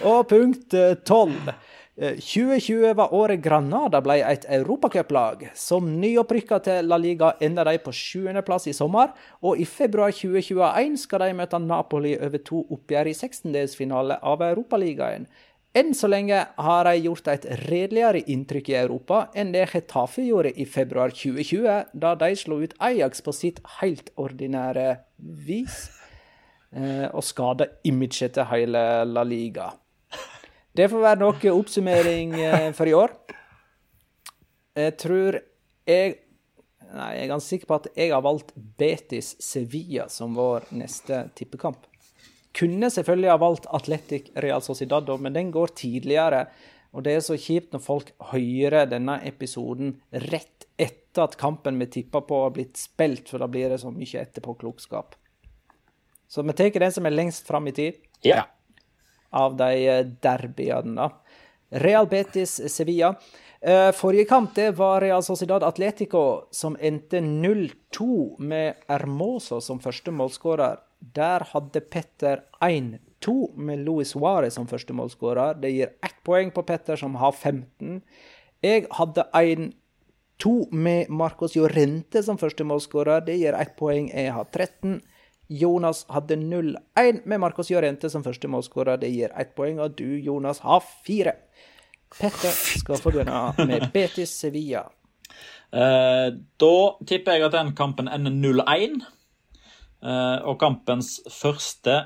og 0.11 0.27
punkt 0.29 0.77
tolv. 1.09 1.49
12. 1.49 1.49
Eh, 1.49 1.64
2020 1.95 2.93
var 2.93 3.13
året 3.15 3.39
Granada 3.39 4.01
ble 4.03 4.17
et 4.19 4.43
europacuplag. 4.51 5.45
Som 5.55 5.93
nyopprykka 6.01 6.59
til 6.65 6.89
La 6.91 6.97
Liga 6.99 7.31
enda 7.39 7.63
de 7.63 7.77
på 7.79 7.93
sjuendeplass 7.95 8.67
i 8.67 8.73
sommer, 8.75 9.13
og 9.39 9.61
i 9.61 9.65
februar 9.65 10.11
2021 10.11 10.97
skal 10.99 11.23
de 11.23 11.37
møte 11.37 11.59
Napoli 11.63 12.17
over 12.19 12.43
to 12.43 12.65
oppgjør 12.75 13.07
i 13.07 13.15
16-delsfinale 13.15 14.19
av 14.19 14.43
Europaligaen. 14.43 15.29
Enn 15.75 15.95
så 15.95 16.07
lenge 16.11 16.41
har 16.67 16.87
de 16.87 16.99
gjort 17.03 17.31
et 17.31 17.47
redeligere 17.65 18.21
inntrykk 18.31 18.69
i 18.71 18.77
Europa 18.79 19.25
enn 19.35 19.51
det 19.55 19.65
Getafe 19.73 20.23
gjorde 20.23 20.53
i 20.55 20.67
februar 20.67 21.15
2020, 21.15 21.95
da 21.95 22.13
de 22.19 22.31
slo 22.39 22.61
ut 22.63 22.75
Ajax 22.79 23.23
på 23.23 23.35
sitt 23.35 23.63
helt 23.79 24.11
ordinære 24.15 25.01
vis, 25.47 25.89
eh, 26.75 27.07
og 27.11 27.23
skada 27.23 27.71
imaget 27.87 28.35
til 28.35 28.47
hele 28.51 28.85
La 29.07 29.23
Liga. 29.27 29.71
Det 30.75 30.89
får 30.91 31.03
være 31.05 31.21
noe 31.21 31.55
oppsummering 31.55 32.35
eh, 32.41 32.69
for 32.75 32.89
i 32.89 32.93
år. 32.97 33.15
Jeg 34.75 34.95
tror 34.99 35.41
jeg 35.87 36.21
Nei, 36.95 37.09
jeg 37.17 37.23
er 37.25 37.31
ganske 37.31 37.49
sikker 37.49 37.67
på 37.67 37.75
at 37.75 37.87
jeg 37.97 38.11
har 38.13 38.21
valgt 38.23 38.51
Betis 38.55 39.33
Sevilla 39.41 40.05
som 40.11 40.35
vår 40.37 40.67
neste 40.77 41.25
tippekamp. 41.35 41.81
Kunne 42.55 42.87
selvfølgelig 42.93 43.31
ha 43.33 43.39
valgt 43.41 43.65
Atletic 43.73 44.29
Real 44.39 44.61
Sociedad, 44.63 45.09
men 45.19 45.33
den 45.35 45.49
går 45.51 45.73
tidligere. 45.75 46.45
Og 46.95 47.03
det 47.03 47.17
er 47.17 47.25
så 47.25 47.35
kjipt 47.41 47.73
når 47.75 47.83
folk 47.83 48.13
hører 48.29 48.87
denne 48.87 49.17
episoden 49.27 49.97
rett 50.29 50.69
etter 50.79 51.25
at 51.25 51.35
kampen 51.41 51.81
vi 51.81 51.89
tippa 51.97 52.21
på 52.23 52.45
har 52.45 52.55
blitt 52.55 52.79
spilt, 52.79 53.27
for 53.27 53.43
da 53.43 53.49
blir 53.51 53.73
det 53.73 53.81
så 53.81 53.91
mye 53.91 54.21
etterpåklokskap. 54.21 55.17
Så 56.31 56.45
vi 56.45 56.55
tar 56.55 56.79
den 56.79 56.95
som 56.95 57.09
er 57.09 57.17
lengst 57.17 57.49
fram 57.49 57.67
i 57.67 57.75
tid 57.75 57.99
ja. 58.23 58.45
Av 59.35 59.57
de 59.59 59.71
eh, 59.87 60.05
derbyene, 60.23 60.95
da. 60.95 61.09
Real 61.85 62.07
Betis 62.07 62.57
Sevilla. 62.71 63.15
Eh, 63.61 63.91
Forrige 63.91 64.25
kamp 64.25 64.55
det 64.55 64.71
var 64.71 65.01
Real 65.01 65.23
Sociedad 65.23 65.63
Atletico, 65.63 66.47
som 66.51 66.77
endte 66.79 67.19
0-2 67.19 68.35
med 68.39 68.73
Hermoso 68.87 69.61
som 69.61 69.79
første 69.79 70.11
målskårer. 70.11 70.77
Der 70.99 71.43
hadde 71.51 71.81
Petter 71.81 72.43
1-2 72.61 73.55
med 73.57 73.79
Luis 73.79 74.13
Suárez 74.13 74.55
som 74.55 74.67
første 74.67 74.93
målskårer. 74.93 75.57
Det 75.61 75.71
gir 75.73 75.91
ett 76.05 76.21
poeng 76.23 76.51
på 76.51 76.63
Petter, 76.63 76.95
som 76.95 77.15
har 77.15 77.31
15. 77.31 78.01
Jeg 78.61 78.85
hadde 78.91 79.25
1-2 79.33 80.53
med 80.71 81.09
Marcos 81.09 81.55
Llorente 81.57 82.23
som 82.23 82.37
første 82.37 82.63
målskårer. 82.63 83.25
Det 83.25 83.35
gir 83.41 83.57
ett 83.57 83.75
poeng. 83.79 84.11
Jeg 84.13 84.33
har 84.33 84.45
13. 84.51 85.01
Jonas 85.47 86.05
hadde 86.09 86.35
0-1 86.35 87.21
med 87.25 87.39
Marcos 87.39 87.69
Llorente 87.69 88.09
som 88.09 88.23
første 88.25 88.49
målskårer. 88.49 88.97
Det 89.01 89.11
gir 89.13 89.33
ett 89.37 89.53
poeng, 89.57 89.79
og 89.79 89.97
du, 89.97 90.17
Jonas, 90.17 90.63
har 90.65 90.81
fire. 91.05 91.35
Petter 92.15 92.53
skal 92.81 93.01
få 93.01 93.11
begynne 93.13 93.67
med 93.67 93.89
Betis 93.93 94.33
Sevilla. 94.39 94.85
Eh, 95.75 96.27
da 96.61 96.75
tipper 97.07 97.37
jeg 97.37 97.47
at 97.47 97.55
den 97.57 97.73
kampen 97.77 98.09
ender 98.09 98.33
0-1. 98.33 99.01
Eh, 100.05 100.37
og 100.45 100.59
kampens 100.61 101.17
første, 101.33 102.05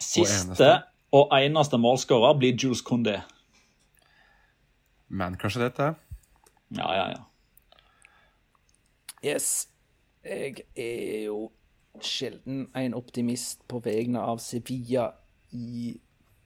siste 0.00 0.70
og 1.12 1.34
eneste 1.36 1.78
målskårer 1.78 2.38
blir 2.40 2.56
Jules 2.56 2.82
Condé. 2.84 3.20
kanskje 5.12 5.66
dette. 5.66 5.94
Ja, 6.76 6.88
ja, 6.96 7.08
ja. 7.12 7.22
Yes. 9.22 9.68
Jeg 10.24 10.64
er 10.76 11.24
jo 11.26 11.50
sjelden 12.00 12.70
en 12.74 12.94
optimist 12.94 13.66
på 13.68 13.80
vegne 13.84 14.20
av 14.20 14.40
Sevilla 14.42 15.10
i 15.52 15.92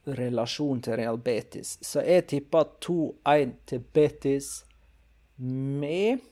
relasjon 0.07 0.81
til 0.83 0.97
Real 0.99 1.19
Betis, 1.19 1.77
så 1.83 2.03
jeg 2.05 2.27
tipper 2.31 2.69
2-1 2.83 3.53
til 3.67 3.83
Betis 3.93 4.51
med 5.37 6.23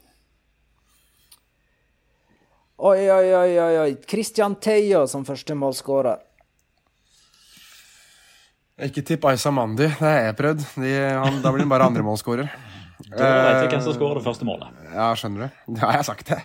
Oi, 2.76 3.08
oi, 3.08 3.28
oi, 3.32 3.52
oi, 3.56 3.76
oi. 3.80 3.92
Christian 4.04 4.58
Theo 4.60 5.06
som 5.08 5.24
første 5.24 5.56
målskårer. 5.56 6.20
Ikke 8.84 9.00
tipp 9.08 9.24
Aisa 9.30 9.54
Mandi. 9.56 9.88
Det 9.88 10.02
har 10.02 10.26
jeg 10.26 10.36
prøvd. 10.36 10.66
De, 10.84 10.92
han, 11.16 11.38
da 11.40 11.54
blir 11.56 11.64
han 11.64 11.72
bare 11.72 11.88
andremålsskårer. 11.88 12.52
Da 13.06 13.28
vet 13.28 13.58
vi 13.60 13.72
hvem 13.74 13.82
som 13.84 13.96
skårer 13.96 14.20
det 14.20 14.24
første 14.24 14.46
målet. 14.48 14.76
Ja, 14.88 15.10
skjønner 15.20 15.46
du. 15.46 15.58
Det 15.76 15.82
har 15.84 15.98
jeg 15.98 16.06
sagt, 16.08 16.30
det. 16.32 16.38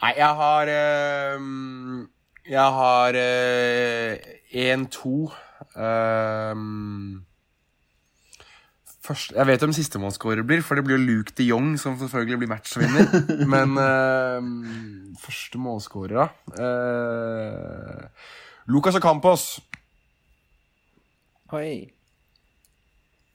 Nei, 0.00 0.12
jeg 0.16 0.36
har 0.40 0.70
eh, 0.72 1.42
Jeg 2.48 2.76
har 2.78 3.18
eh, 3.20 4.30
1-2. 4.56 5.10
Eh, 5.76 6.62
først, 9.04 9.34
jeg 9.36 9.46
vet 9.50 9.64
hvem 9.66 9.74
sistemålsskårer 9.76 10.46
blir, 10.48 10.62
for 10.64 10.80
det 10.80 10.86
blir 10.88 10.96
jo 10.96 11.04
Luke 11.04 11.36
de 11.36 11.46
Jong 11.50 11.74
som 11.80 11.98
selvfølgelig 12.00 12.40
blir 12.42 12.52
matchvinner. 12.54 13.12
Men 13.54 13.76
eh, 13.84 14.40
første 15.20 15.60
målskårer, 15.60 16.16
da 16.16 16.64
eh, 16.64 18.32
Lucas 18.70 18.96
Ocampos. 19.00 19.46
Oi, 21.52 21.90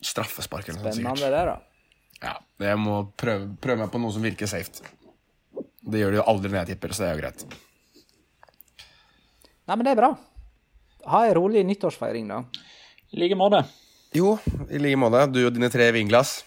Straffespark 0.06 0.70
eller 0.70 0.82
noe 0.82 0.92
sånt. 0.94 1.02
spennende 1.02 1.32
det, 1.34 1.46
da. 1.50 1.56
Ja, 2.24 2.36
jeg 2.64 2.78
må 2.80 3.02
prøve, 3.20 3.50
prøve 3.62 3.82
meg 3.84 3.90
på 3.92 4.00
noe 4.00 4.14
som 4.16 4.24
virker 4.24 4.48
safe. 4.50 4.86
Det 5.86 6.02
gjør 6.02 6.16
det 6.16 6.22
jo 6.22 6.28
aldri 6.32 6.52
når 6.52 6.62
jeg 6.64 6.74
tipper, 6.74 6.94
så 6.96 7.04
det 7.04 7.10
er 7.10 7.16
jo 7.16 7.24
greit. 7.24 7.46
Nei, 9.66 9.76
men 9.76 9.86
det 9.86 9.94
er 9.94 10.00
bra. 10.00 10.12
Ha 11.12 11.26
ei 11.28 11.36
rolig 11.38 11.62
nyttårsfeiring, 11.66 12.30
da. 12.32 12.42
I 13.14 13.22
like 13.22 13.38
måte. 13.38 13.62
Jo, 14.16 14.38
i 14.70 14.82
like 14.82 14.98
måte. 14.98 15.26
Du 15.30 15.44
og 15.46 15.54
dine 15.54 15.70
tre 15.74 15.92
vinglass. 15.96 16.40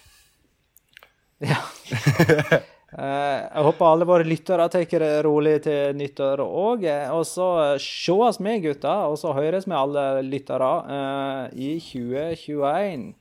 Ja. 1.39 1.63
Eh, 2.89 3.41
jeg 3.53 3.63
håper 3.67 3.85
alle 3.85 4.05
våre 4.09 4.25
lyttere 4.25 4.65
tar 4.73 4.81
det 4.89 5.09
rolig 5.21 5.59
til 5.61 5.93
nyttår 5.93 6.41
òg. 6.41 6.87
Og 7.13 7.21
så 7.29 7.77
sees 7.77 8.39
vi, 8.41 8.55
gutter, 8.63 9.03
og 9.05 9.13
så 9.21 9.35
høres 9.37 9.67
vi 9.69 9.75
alle 9.77 10.05
lyttere 10.25 10.71
eh, 10.95 11.43
i 11.53 11.69
2021. 11.77 13.11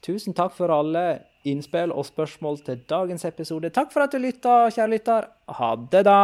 Tusen 0.00 0.32
takk 0.32 0.56
for 0.56 0.72
alle 0.72 1.04
innspill 1.48 1.92
og 1.92 2.06
spørsmål 2.08 2.60
til 2.66 2.82
dagens 2.90 3.24
episode. 3.24 3.70
Takk 3.70 3.92
for 3.94 4.04
at 4.04 4.12
du 4.12 4.20
lytta, 4.20 4.68
kjære 4.74 4.92
lytter. 4.94 5.28
Ha 5.60 5.74
det, 5.92 6.04
da. 6.08 6.20